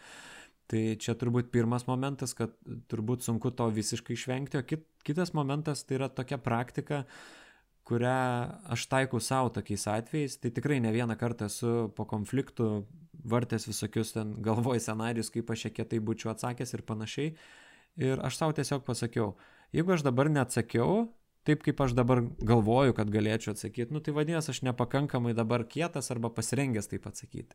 [0.72, 2.54] Tai čia turbūt pirmas momentas, kad
[2.90, 7.04] turbūt sunku to visiškai išvengti, o kit, kitas momentas tai yra tokia praktika,
[7.86, 8.16] kurią
[8.74, 10.40] aš taikau savo tokiais atvejais.
[10.42, 12.70] Tai tikrai ne vieną kartą esu po konfliktų
[13.30, 17.36] vartęs visokius ten galvoj scenarius, kaip aš kietai būčiau atsakęs ir panašiai.
[18.02, 19.36] Ir aš savo tiesiog pasakiau,
[19.74, 21.06] jeigu aš dabar neatsakiau,
[21.46, 26.10] taip kaip aš dabar galvoju, kad galėčiau atsakyti, nu tai vadinasi, aš nepakankamai dabar kietas
[26.12, 27.54] arba pasirengęs taip atsakyti.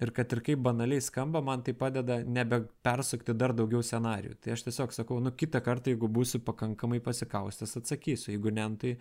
[0.00, 4.36] Ir kad ir kaip banaliai skamba, man tai padeda nebepersukti dar daugiau scenarių.
[4.40, 8.32] Tai aš tiesiog sakau, nu kitą kartą, jeigu būsiu pakankamai pasikaustęs, atsakysiu.
[8.32, 8.94] Jeigu ne, tai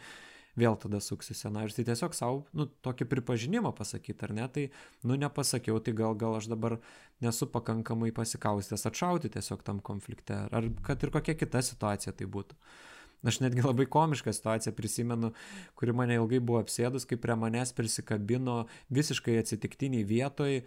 [0.60, 1.78] vėl tada suksiu scenarius.
[1.78, 4.66] Tai tiesiog savo, nu, tokį pripažinimą pasakyti, ar ne, tai,
[5.08, 6.80] nu, nepasakiau, tai gal, gal aš dabar
[7.24, 10.36] nesu pakankamai pasikaustęs atšauti tiesiog tam konflikte.
[10.52, 12.60] Ar kad ir kokia kita situacija tai būtų.
[13.28, 15.34] Aš netgi labai komišką situaciją prisimenu,
[15.76, 18.62] kuri mane ilgai buvo apsėdus, kai prie manęs prisikabino
[18.96, 20.62] visiškai atsitiktiniai vietoj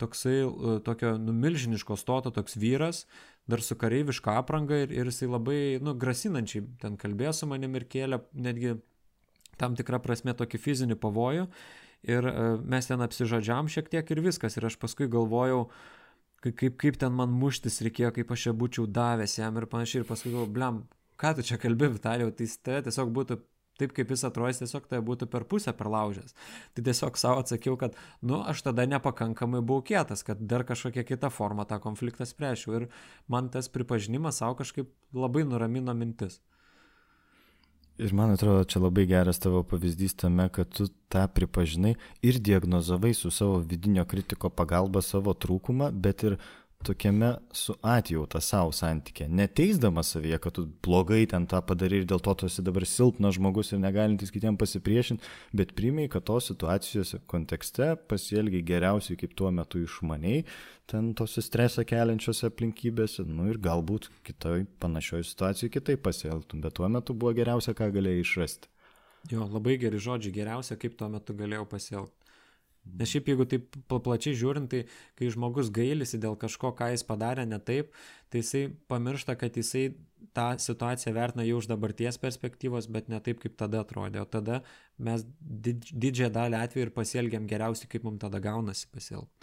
[0.00, 3.04] toksai e, tokio numilžiniško stoto toks vyras,
[3.46, 7.86] dar su kareiviška apranga ir, ir jisai labai, nu, grasinančiai ten kalbėjo su manim ir
[7.90, 8.76] kėlė netgi
[9.60, 11.48] tam tikrą prasme tokį fizinį pavojų.
[12.02, 12.32] ir e,
[12.62, 14.56] mes ten apsižodžiam šiek tiek ir viskas.
[14.56, 15.66] Ir aš paskui galvojau,
[16.44, 20.04] kaip, kaip ten man muštis reikėjo, kaip aš čia būčiau davęs jam ir panašiai.
[20.04, 20.82] Ir paskui galvojau, blem,
[21.18, 23.40] ką tu čia kalbi, Vitalijau, tai tai tiesiog būtų
[23.80, 26.34] taip, kaip jis atrodys, tiesiog tai būtų per pusę perlaužęs.
[26.76, 31.30] Tai tiesiog savo atsakiau, kad, nu, aš tada nepakankamai buvau kietas, kad dar kažkokią kitą
[31.32, 32.76] formą tą konfliktą spręšiu.
[32.80, 32.90] Ir
[33.28, 36.40] man tas pripažinimas savo kažkaip labai nuramino mintis.
[37.96, 43.14] Ir man atrodo, čia labai geras tavo pavyzdys tame, kad tu tą pripažinai ir diagnozavai
[43.16, 46.36] su savo vidinio kritiko pagalba savo trūkumą, bet ir
[46.86, 52.22] tokiame su atjauta savo santykė, neteisdamas savyje, kad tu blogai ten tą padarai ir dėl
[52.22, 55.26] to tu esi dabar silpnas žmogus ir negalintis kitiem pasipriešinti,
[55.56, 60.44] bet primai, kad tos situacijos kontekste pasielgiai geriausiai, kaip tuo metu išmaniai,
[60.90, 66.88] ten tos stresą keliančiose aplinkybėse, nu ir galbūt kitoj panašioj situacijai kitaip pasielgtum, bet tuo
[66.92, 68.70] metu buvo geriausia, ką galėjai išrasti.
[69.32, 72.25] Jo, labai geri žodžiai, geriausia, kaip tuo metu galėjau pasielgti.
[72.96, 74.84] Nes šiaip jeigu taip plačiai žiūrint, tai
[75.18, 77.92] kai žmogus gailisi dėl kažko, ką jis padarė ne taip,
[78.30, 79.88] tai jisai pamiršta, kad jisai
[80.36, 84.22] tą situaciją vertina jau iš dabarties perspektyvos, bet ne taip, kaip tada atrodė.
[84.22, 84.62] O tada
[84.96, 89.35] mes didžiąją dalį atveju ir pasielgiam geriausiai, kaip mums tada gaunasi pasielgti.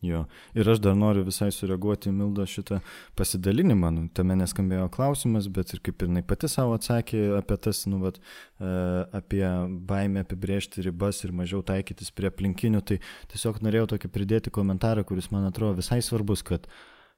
[0.00, 0.22] Jo.
[0.56, 2.78] Ir aš dar noriu visai sureaguoti į Mildą šitą
[3.20, 3.90] pasidalinimą.
[3.92, 7.98] Nu, tame neskambėjo klausimas, bet ir kaip ir jinai pati savo atsakė apie tas, nu,
[8.00, 8.70] vat, e,
[9.18, 9.44] apie
[9.90, 12.80] baimę apibriežti ribas ir mažiau taikytis prie aplinkinių.
[12.88, 12.96] Tai
[13.34, 16.64] tiesiog norėjau tokį pridėti komentarą, kuris man atrodo visai svarbus, kad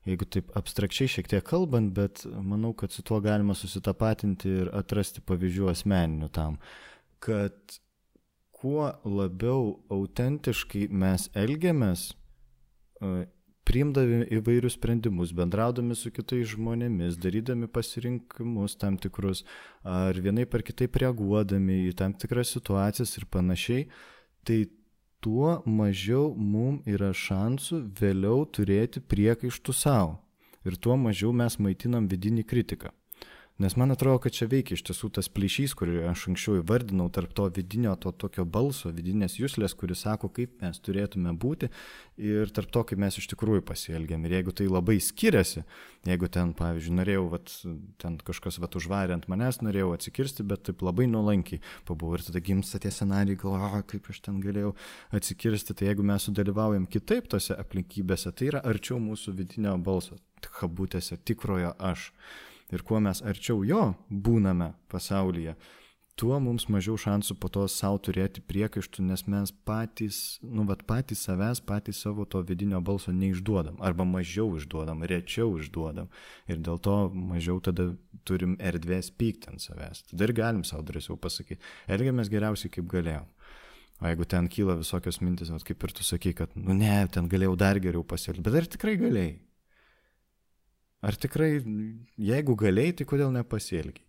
[0.08, 5.22] jeigu taip abstrakčiai šiek tiek kalbant, bet manau, kad su tuo galima susitapatinti ir atrasti
[5.22, 6.58] pavyzdžių asmeninių tam,
[7.22, 7.78] kad
[8.58, 12.08] kuo labiau autentiškai mes elgiamės,
[13.68, 19.44] priimdami įvairius sprendimus, bendraudami su kitais žmonėmis, darydami pasirinkimus tam tikrus,
[19.86, 23.86] ar vienai par kitaip reaguodami į tam tikras situacijas ir panašiai,
[24.46, 24.64] tai
[25.22, 30.18] tuo mažiau mums yra šansų vėliau turėti priekaištų savo.
[30.66, 32.92] Ir tuo mažiau mes maitinam vidinį kritiką.
[33.62, 37.30] Nes man atrodo, kad čia veikia iš tiesų tas plyšys, kurį aš anksčiau įvardinau, tarp
[37.36, 41.68] to vidinio, to tokio balso, vidinės jūslės, kuris sako, kaip mes turėtume būti
[42.18, 44.26] ir tarp to, kaip mes iš tikrųjų pasielgiam.
[44.26, 45.62] Ir jeigu tai labai skiriasi,
[46.10, 47.54] jeigu ten, pavyzdžiui, norėjau, vat,
[48.02, 52.42] ten kažkas vat, užvarė ant manęs, norėjau atsikirsti, bet taip labai nuolankiai pabuvau ir tada
[52.42, 54.74] gimsta tie scenarijai, galvoju, kaip aš ten galėjau
[55.14, 60.18] atsikirsti, tai jeigu mes sudalyvaujam kitaip tose aplinkybėse, tai yra arčiau mūsų vidinio balso,
[60.50, 62.10] kabutėse, tikrojo aš
[62.72, 65.54] ir kuo mes arčiau jo būname pasaulyje,
[66.18, 71.24] tuo mums mažiau šansų po to savo turėti priekaištų, nes mes patys, nu, vat patys
[71.26, 76.10] savęs, patys savo to vidinio balso neišduodam, arba mažiau išduodam, rečiau išduodam.
[76.50, 77.92] Ir dėl to mažiau tada
[78.28, 80.04] turim erdvės pykti ant savęs.
[80.12, 83.28] Tada ir galim savo drąsiau pasakyti, elgiamės geriausiai kaip galėjom.
[84.02, 87.54] O jeigu ten kyla visokios mintis, kaip ir tu sakai, kad, nu ne, ten galėjau
[87.58, 89.36] dar geriau pasielgti, bet ar tikrai galėjai?
[91.02, 91.56] Ar tikrai,
[92.22, 94.04] jeigu galėjai, tai kodėl nepasielgiai?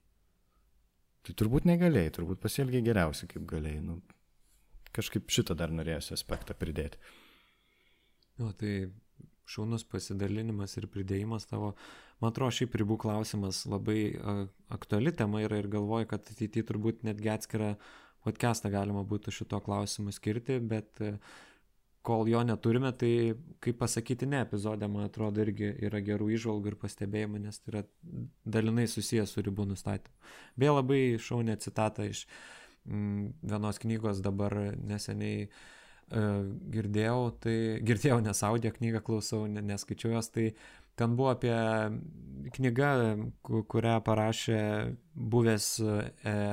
[1.23, 3.79] Tai turbūt negalėjai, turbūt pasielgiai geriausiai, kaip galėjai.
[3.81, 4.01] Nu,
[4.93, 6.99] kažkaip šitą dar norėjusi aspektą pridėti.
[8.43, 8.91] O tai
[9.49, 11.73] šaunus pasidalinimas ir pridėjimas tavo,
[12.21, 14.13] man atrodo, šiaip ribų klausimas labai
[14.73, 17.73] aktuali tema yra ir galvoju, kad ateityje turbūt netgi atskirą
[18.23, 21.17] podcastą galima būtų šito klausimu skirti, bet uh,
[22.03, 26.79] kol jo neturime, tai kaip pasakyti ne epizodė, man atrodo, irgi yra gerų išvalgų ir
[26.81, 27.83] pastebėjimų, nes tai yra
[28.57, 30.33] dalinai susijęs su ribų nustatymu.
[30.59, 32.25] Beje, labai šaunė citata iš
[32.83, 35.55] mm, vienos knygos dabar neseniai uh,
[36.11, 37.55] girdėjau, tai
[37.85, 40.51] girdėjau, nes audio knygą klausau, neskaičiau jos, tai
[40.95, 41.53] ten buvo apie
[42.53, 42.89] knyga,
[43.43, 44.59] kurią parašė
[45.33, 45.95] buvęs e,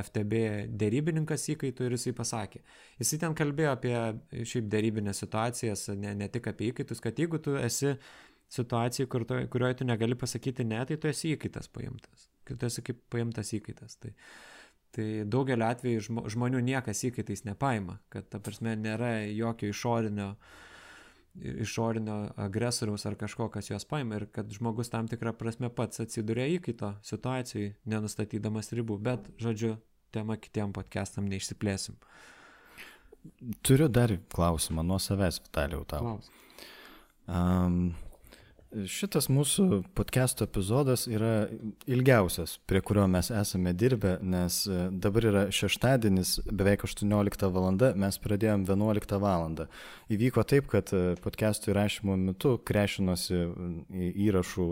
[0.07, 0.43] FTB
[0.81, 2.62] dėrybininkas įkaitų ir jisai pasakė.
[3.01, 3.95] Jisai ten kalbėjo apie
[4.33, 7.97] šiaip dėrybinės situacijas, ne, ne tik apie įkaitus, kad jeigu tu esi
[8.51, 12.31] situacijai, kur to, kurioje tu negali pasakyti ne, tai tu esi įkaitas paimtas.
[12.51, 14.01] Tu esi kaip paimtas įkaitas.
[14.03, 14.15] Tai,
[14.97, 20.59] tai daugeliu atveju žmonių niekas įkaitais nepaima, kad ta prasme nėra jokio išorinio uh,
[21.39, 26.48] išorinio agresoriaus ar kažko, kas juos paima ir kad žmogus tam tikrą prasme pats atsiduria
[26.57, 28.98] įkaito situacijai, nenustatydamas ribų.
[29.02, 29.77] Bet, žodžiu,
[30.15, 31.98] tema kitiem podcastam neišsiplėsim.
[33.66, 36.05] Turiu dar klausimą nuo savęs, Vitalijau, tau.
[36.07, 36.31] Klaus.
[37.31, 37.93] Um,
[38.71, 41.49] Šitas mūsų podcast'o epizodas yra
[41.91, 47.67] ilgiausias, prie kurio mes esame dirbę, nes e, dabar yra šeštadienis, beveik 18 val.
[47.99, 49.59] mes pradėjom 11 val.
[50.07, 53.43] Įvyko taip, kad e, podcast'o įrašymo metu krešinosi
[54.29, 54.69] įrašų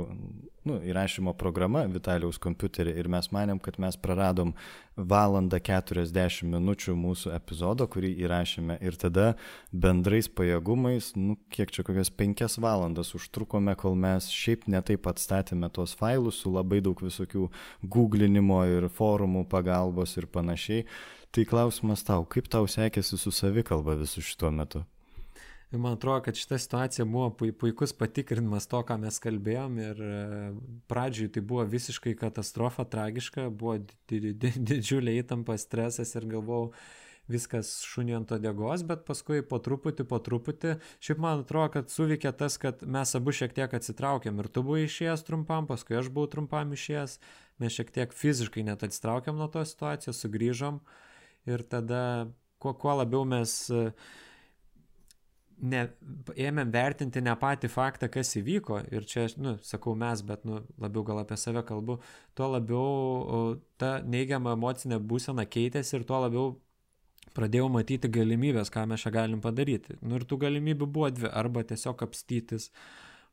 [0.66, 4.55] nu, įrašymo programa Vitaliaus kompiuterį ir mes manėm, kad mes praradom
[4.97, 9.28] valandą 40 minučių mūsų epizodo, kurį įrašėme ir tada
[9.72, 15.94] bendrais pajėgumais, nu, kiek čia kokias 5 valandas užtrukome, kol mes šiaip netaip atstatėme tos
[15.98, 17.48] failus su labai daug visokių
[17.82, 20.86] googlinimo ir forumų pagalbos ir panašiai.
[21.30, 24.86] Tai klausimas tau, kaip tau sekėsi su savikalba visų šituo metu?
[25.69, 29.74] Ir man atrodo, kad šita situacija buvo puikus patikrinimas to, ką mes kalbėjom.
[29.82, 30.12] Ir e,
[30.89, 33.77] pradžioj tai buvo visiškai katastrofa, tragiška, buvo
[34.09, 36.70] didžiulė įtampa, stresas ir galvojau,
[37.28, 42.32] viskas šunį ant odegos, bet paskui po truputį, po truputį, šiaip man atrodo, kad suveikė
[42.40, 44.40] tas, kad mes abu šiek tiek atsitraukėm.
[44.40, 47.19] Ir tu buvai išėjęs trumpam, paskui aš buvau trumpam išėjęs,
[47.61, 50.81] mes šiek tiek fiziškai net atsitraukėm nuo tos situacijos, sugrįžom.
[51.53, 52.01] Ir tada
[52.57, 53.93] kuo, kuo labiau mes uh,
[55.60, 55.82] ne,
[56.39, 61.05] ėmėm vertinti ne patį faktą, kas įvyko, ir čia, nu, sakau mes, bet, nu, labiau
[61.06, 61.98] gal apie save kalbu,
[62.39, 66.55] tuo labiau ta neigiama emocinė būsena keitėsi ir tuo labiau
[67.36, 69.98] pradėjau matyti galimybės, ką mes čia galim padaryti.
[70.02, 72.70] Nu, ir tų galimybių buvo dvi, arba tiesiog apstytis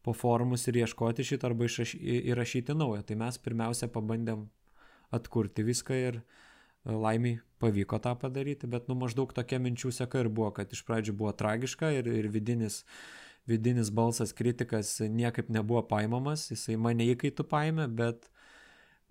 [0.06, 3.02] po forumus ir ieškoti šitą, arba įrašyti naują.
[3.08, 4.46] Tai mes pirmiausia pabandėm
[5.16, 6.20] atkurti viską ir
[6.86, 11.16] laimiai pavyko tą padaryti, bet nu maždaug tokia minčių seka ir buvo, kad iš pradžių
[11.18, 12.84] buvo tragiška ir, ir vidinis,
[13.50, 18.46] vidinis balsas kritikas niekaip nebuvo paimamas, jisai mane įkaitų paėmė, bet uh,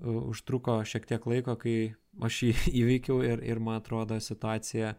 [0.02, 4.94] užtruko šiek tiek laiko, kai aš jį įveikiau ir, ir man atrodo situacija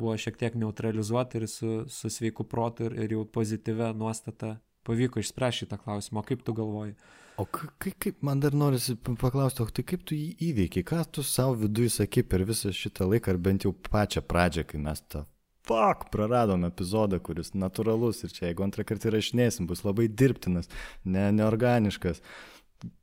[0.00, 5.20] buvo šiek tiek neutralizuota ir su, su sveiku protu ir, ir jau pozityvę nuostatą pavyko
[5.20, 6.24] išspręsti šitą klausimą.
[6.24, 6.96] Kaip tu galvoji?
[7.40, 11.24] O kaip, kaip man dar norisi paklausti, o tai kaip tu jį įveikiai, ką tu
[11.24, 15.24] savo viduje sakai per visą šitą laiką, ar bent jau pačią pradžią, kai mes tą
[15.70, 20.70] fuck, praradom epizodą, kuris natūralus ir čia jeigu antrą kartą įrašinėsim, bus labai dirbtinas,
[21.04, 22.22] ne, neorganiškas.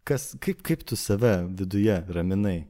[0.07, 2.65] Kas, kaip, kaip tu save viduje raminai?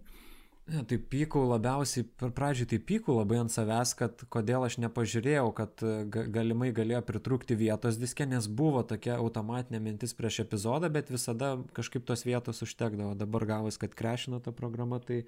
[0.67, 5.45] Ne, tai pykau labiausiai, per pradžią tai pykau labai ant savęs, kad kodėl aš nepažiūrėjau,
[5.55, 11.07] kad e, galimai galėjo pritrūkti vietos diske, nes buvo tokia automatinė mintis prieš epizodą, bet
[11.13, 13.13] visada kažkaip tos vietos užtekdavo.
[13.15, 15.21] Dabar gavus, kad krešino ta programa, tai,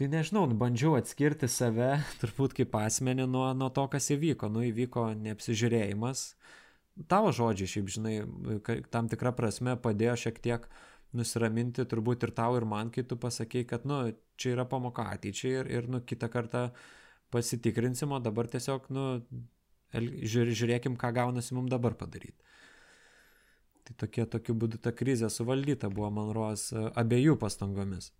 [0.00, 1.90] tai nežinau, bandžiau atskirti save,
[2.22, 4.48] turbūt kaip asmenį nuo, nuo to, kas įvyko.
[4.54, 6.30] Nu, įvyko neapsižiūrėjimas.
[7.12, 8.16] Tavo žodžiai, šiaip žinai,
[8.88, 10.80] tam tikrą prasme padėjo šiek tiek uh,
[11.16, 14.04] nusiraminti turbūt ir tau, ir man, kai tu pasakei, kad, nu,
[14.40, 16.68] čia yra pamoka ateičiai ir, ir nu, kitą kartą
[17.32, 19.06] pasitikrinsim, o dabar tiesiog, nu,
[19.92, 22.38] žiūrė, žiūrėkim, ką gaunasi mums dabar padaryti.
[23.82, 28.12] Tai tokie, tokiu būdu ta krizė suvaldyta buvo, man ruos, abiejų pastangomis.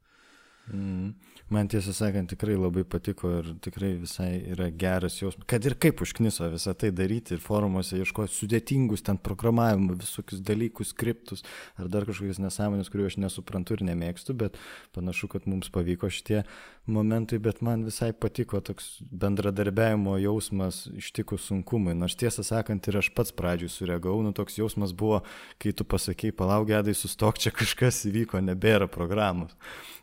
[0.71, 1.15] Mm.
[1.51, 6.01] Man tiesą sakant, tikrai labai patiko ir tikrai visai yra geras jausmas, kad ir kaip
[6.05, 11.43] užkniso visą tai daryti ir forumuose ieškoti sudėtingus ten programavimo, visokius dalykus, skriptus
[11.77, 14.57] ar dar kažkokius nesąmonės, kuriuo aš nesuprantu ir nemėgstu, bet
[14.97, 16.45] panašu, kad mums pavyko šitie
[16.87, 21.99] momentai, bet man visai patiko toks bendradarbiavimo jausmas ištikus sunkumai.
[21.99, 25.21] Nors tiesą sakant, ir aš pats pradžiui sureagavau, nu toks jausmas buvo,
[25.61, 29.59] kai tu pasakai, palauk gedai, sustok, čia kažkas įvyko, nebėra programos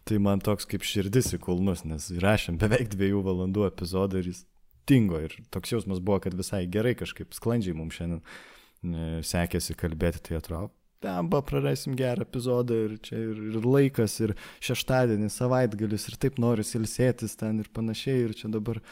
[0.10, 4.44] tai man toks kaip širdis į kulnus, nes įrašėm beveik dviejų valandų epizodą ir jis
[4.90, 10.26] dingo ir toks jausmas buvo, kad visai gerai kažkaip sklandžiai mums šiandien e, sekėsi kalbėti,
[10.30, 16.18] tai atrodo, Pemba, prarasim gerą epizodą ir čia ir, ir laikas, ir šeštadienis, savaitgalis, ir
[16.20, 18.84] taip noris ilsėtis ten ir panašiai, ir čia dabar e,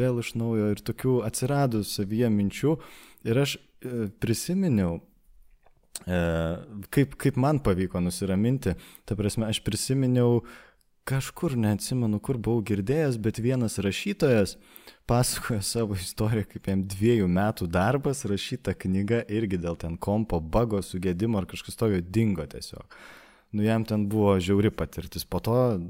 [0.00, 2.74] vėl iš naujo ir tokių atsiradus savyje minčių.
[3.30, 4.98] Ir aš e, prisiminiau
[6.94, 8.74] kaip, kaip man pavyko nusiraminti,
[9.04, 10.44] ta prasme, aš prisiminiau
[11.08, 14.56] kažkur, neatsimenu, kur buvau girdėjęs, bet vienas rašytojas
[15.08, 20.82] pasakojo savo istoriją, kaip jam dviejų metų darbas rašyta knyga irgi dėl ten kompo bago
[20.84, 23.00] sugėdimo ar kažkas tokio dingo tiesiog
[23.50, 25.24] nu jam ten buvo žiauri patirtis.
[25.24, 25.80] Po to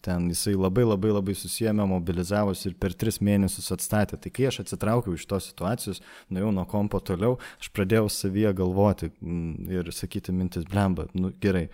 [0.00, 4.18] ten jisai labai labai labai susijęme, mobilizavosi ir per tris mėnesius atstatė.
[4.20, 9.10] Tai kai aš atsitraukiau iš tos situacijos, nuėjau nuo kompo toliau, aš pradėjau savyje galvoti
[9.10, 11.66] mm, ir sakyti mintis, blemba, nu gerai,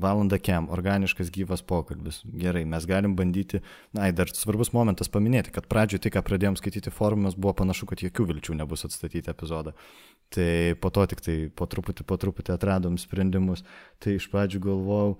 [0.00, 2.20] Valanda kem, organiškas gyvas pokalbis.
[2.26, 3.60] Gerai, mes galim bandyti,
[3.96, 8.02] na, dar svarbus momentas paminėti, kad pradžioje tai, ką pradėjom skaityti forumus, buvo panašu, kad
[8.04, 9.74] jokių vilčių nebus atstatyti epizodą.
[10.34, 13.64] Tai po to tik tai po truputį, po truputį atradom sprendimus.
[14.02, 15.16] Tai iš pradžių galvojau,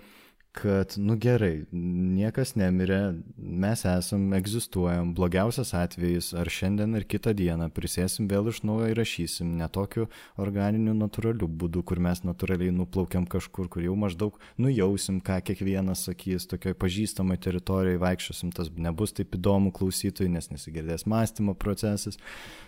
[0.53, 2.99] kad, nu gerai, niekas nemirė,
[3.39, 9.53] mes esam, egzistuojam, blogiausias atvejis, ar šiandien, ar kitą dieną prisėsim vėl iš naujo įrašysim,
[9.61, 10.09] ne tokiu
[10.43, 16.49] organiniu, natūraliu būdu, kur mes natūraliai nuplaukiam kažkur, kur jau maždaug nujausim, ką kiekvienas sakys,
[16.51, 22.19] tokioj pažįstamai teritorijai vaikščiosim, tas nebus taip įdomu klausytojui, nes nesigirdės mąstymo procesas,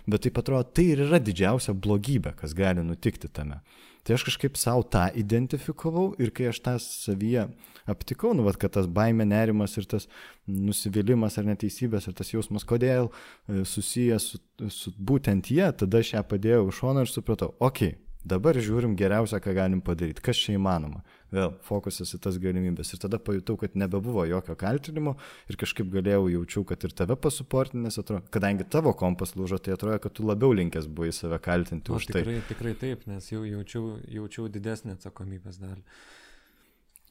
[0.07, 3.59] bet taip atrodo, tai ir yra didžiausia blogybė, kas gali nutikti tame
[4.03, 7.47] Tai aš kažkaip savo tą identifikavau ir kai aš tą savyje
[7.87, 10.09] aptikau, nu, vat, kad tas baime, nerimas ir tas
[10.47, 16.16] nusivylimas ar neteisybės ir tas jausmas, kodėl e, susijęs su, su būtent jie, tada aš
[16.16, 20.39] ją padėjau iš šono ir supratau, okei, okay, Dabar žiūrim geriausia, ką galim padaryti, kas
[20.39, 21.01] čia įmanoma.
[21.35, 22.93] Vėl fokusas į tas galimybės.
[22.94, 25.17] Ir tada pajutau, kad nebebuvo jokio kaltinimo
[25.51, 29.75] ir kažkaip galėjau jaučiau, kad ir tave pasuportinti, nes atrodo, kadangi tavo kompas lūžo, tai
[29.75, 32.23] atrodo, kad tu labiau linkęs buvai save kaltinti o, už tai.
[32.23, 35.83] Tikrai, tikrai taip, nes jau jaučiau, jaučiau didesnį atsakomybės dalį.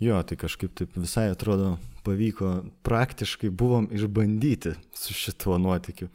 [0.01, 1.75] Jo, tai kažkaip taip visai atrodo
[2.05, 6.07] pavyko, praktiškai buvom išbandyti su šituo nuotikiu.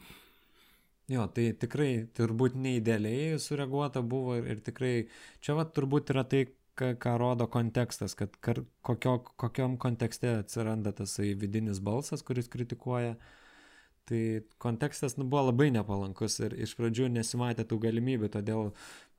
[1.07, 4.93] Jo, tai tikrai turbūt neįdėliai sureaguota buvo ir, ir tikrai
[5.39, 6.41] čia va turbūt yra tai,
[6.75, 13.15] ką, ką rodo kontekstas, kad kar, kokio, kokiam kontekste atsiranda tas vidinis balsas, kuris kritikuoja.
[14.07, 14.19] Tai
[14.63, 18.69] kontekstas nu, buvo labai nepalankus ir iš pradžių nesimatė tų galimybių, todėl,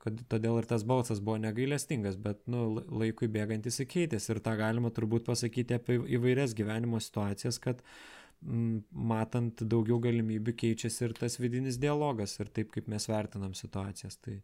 [0.05, 4.92] kad, todėl ir tas balsas buvo negailestingas, bet nu, laikui bėgant įsikeitęs ir tą galima
[4.92, 11.78] turbūt pasakyti apie įvairias gyvenimo situacijas, kad uh, matant daugiau galimybių keičiasi ir tas vidinis
[11.83, 14.18] dialogas ir taip, kaip mes vertinam situacijas.
[14.23, 14.39] Tai...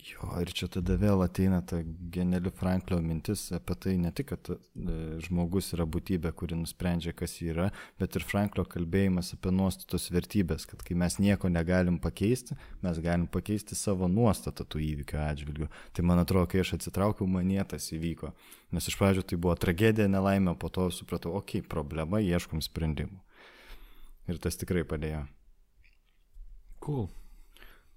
[0.00, 1.80] Jo, ir čia tada vėl ateina ta
[2.14, 4.56] geniali Franklio mintis apie tai ne tik, kad e,
[5.26, 7.66] žmogus yra būtybė, kuri nusprendžia, kas jį yra,
[8.00, 13.26] bet ir Franklio kalbėjimas apie nuostatos vertybės, kad kai mes nieko negalim pakeisti, mes galim
[13.28, 15.68] pakeisti savo nuostatą tų įvykių atžvilgių.
[15.92, 18.32] Tai man atrodo, kai aš atsitraukiau, manietas įvyko.
[18.72, 23.20] Nes iš pradžių tai buvo tragedija, nelaimė, po to supratau, okei, okay, problema, ieškom sprendimų.
[24.30, 25.26] Ir tas tikrai padėjo.
[26.80, 27.08] Cool.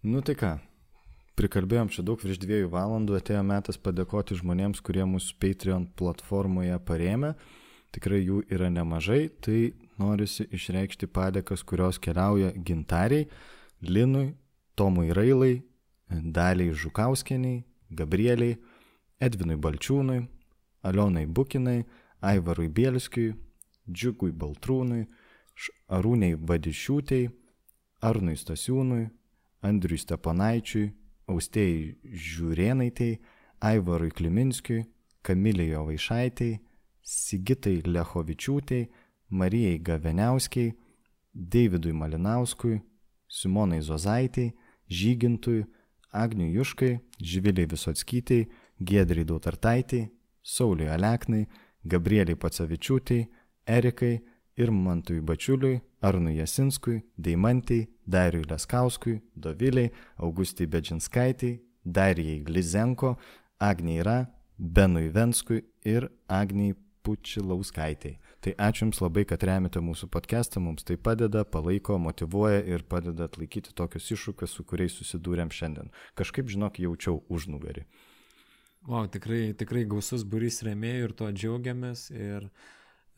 [0.03, 0.57] Nu tai ką,
[1.33, 7.33] Prikalbėjom čia daug virš dviejų valandų, atėjo metas padėkoti žmonėms, kurie mūsų Patreon platformoje parėmė.
[7.93, 13.27] Tikrai jų yra nemažai, tai norisi išreikšti padėkas, kurios keliauja Gintariai,
[13.81, 14.35] Linui,
[14.77, 15.63] Tomui Railai,
[16.09, 18.57] Daliai Žukauskieniai, Gabrieliai,
[19.21, 20.21] Edvinui Balčiūnui,
[20.85, 21.83] Alionai Bukinai,
[22.21, 23.33] Aivarui Bielskiui,
[23.89, 25.07] Džiugui Baltrūnui,
[25.89, 27.29] Arūniai Vadišiūtei,
[28.05, 29.07] Arnui Stasiūnui,
[29.63, 30.91] Andriui Stepanaičiui,
[31.31, 33.19] Austėjai Žiūrėnaitei,
[33.63, 34.83] Aivarui Kliminskiui,
[35.23, 36.59] Kamilijai Vaišaitei,
[37.03, 38.87] Sigitai Lechovičiūtei,
[39.29, 40.73] Marijai Gaveniauskiai,
[41.33, 42.81] Davidui Malinauskui,
[43.27, 44.53] Simonai Zozaitei,
[44.89, 45.63] Žygintui,
[46.11, 50.09] Agniui Juškai, Žviliai Visotskytei, Gedrai Dautartaitei,
[50.43, 51.47] Sauliui Aleknai,
[51.87, 53.25] Gabrieliai Pacavičiūtei,
[53.65, 54.19] Erikai
[54.57, 63.17] ir Mantui Bačiuliui, Arnui Jasinskui, Deimantei, Dariui Leskauskui, Doviliai, Augustai Bedžinskaitai, Darijai Glizenko,
[63.59, 64.17] Agniai Ra,
[64.57, 68.17] Benui Venskui ir Agniai Pučilauskaitai.
[68.43, 73.27] Tai ačiū Jums labai, kad remite mūsų podcastą, mums tai padeda, palaiko, motivuoja ir padeda
[73.27, 75.91] atlaikyti tokius iššūkius, su kuriais susidūrėm šiandien.
[76.19, 77.85] Kažkaip, žinok, jaučiau užnugarį.
[78.87, 82.49] Wow, tikrai, tikrai gausus burys remėjų ir tuo džiaugiamės ir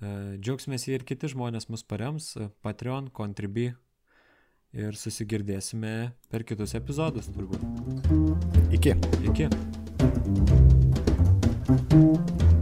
[0.01, 2.33] e, džiaugsimės jei ir kiti žmonės mus parems,
[2.65, 3.73] Patreon, Contribui
[4.75, 5.93] ir susigirdėsime
[6.31, 7.63] per kitus epizodus turbūt.
[8.75, 8.97] Iki.
[9.31, 9.49] Iki.
[11.65, 12.54] thank you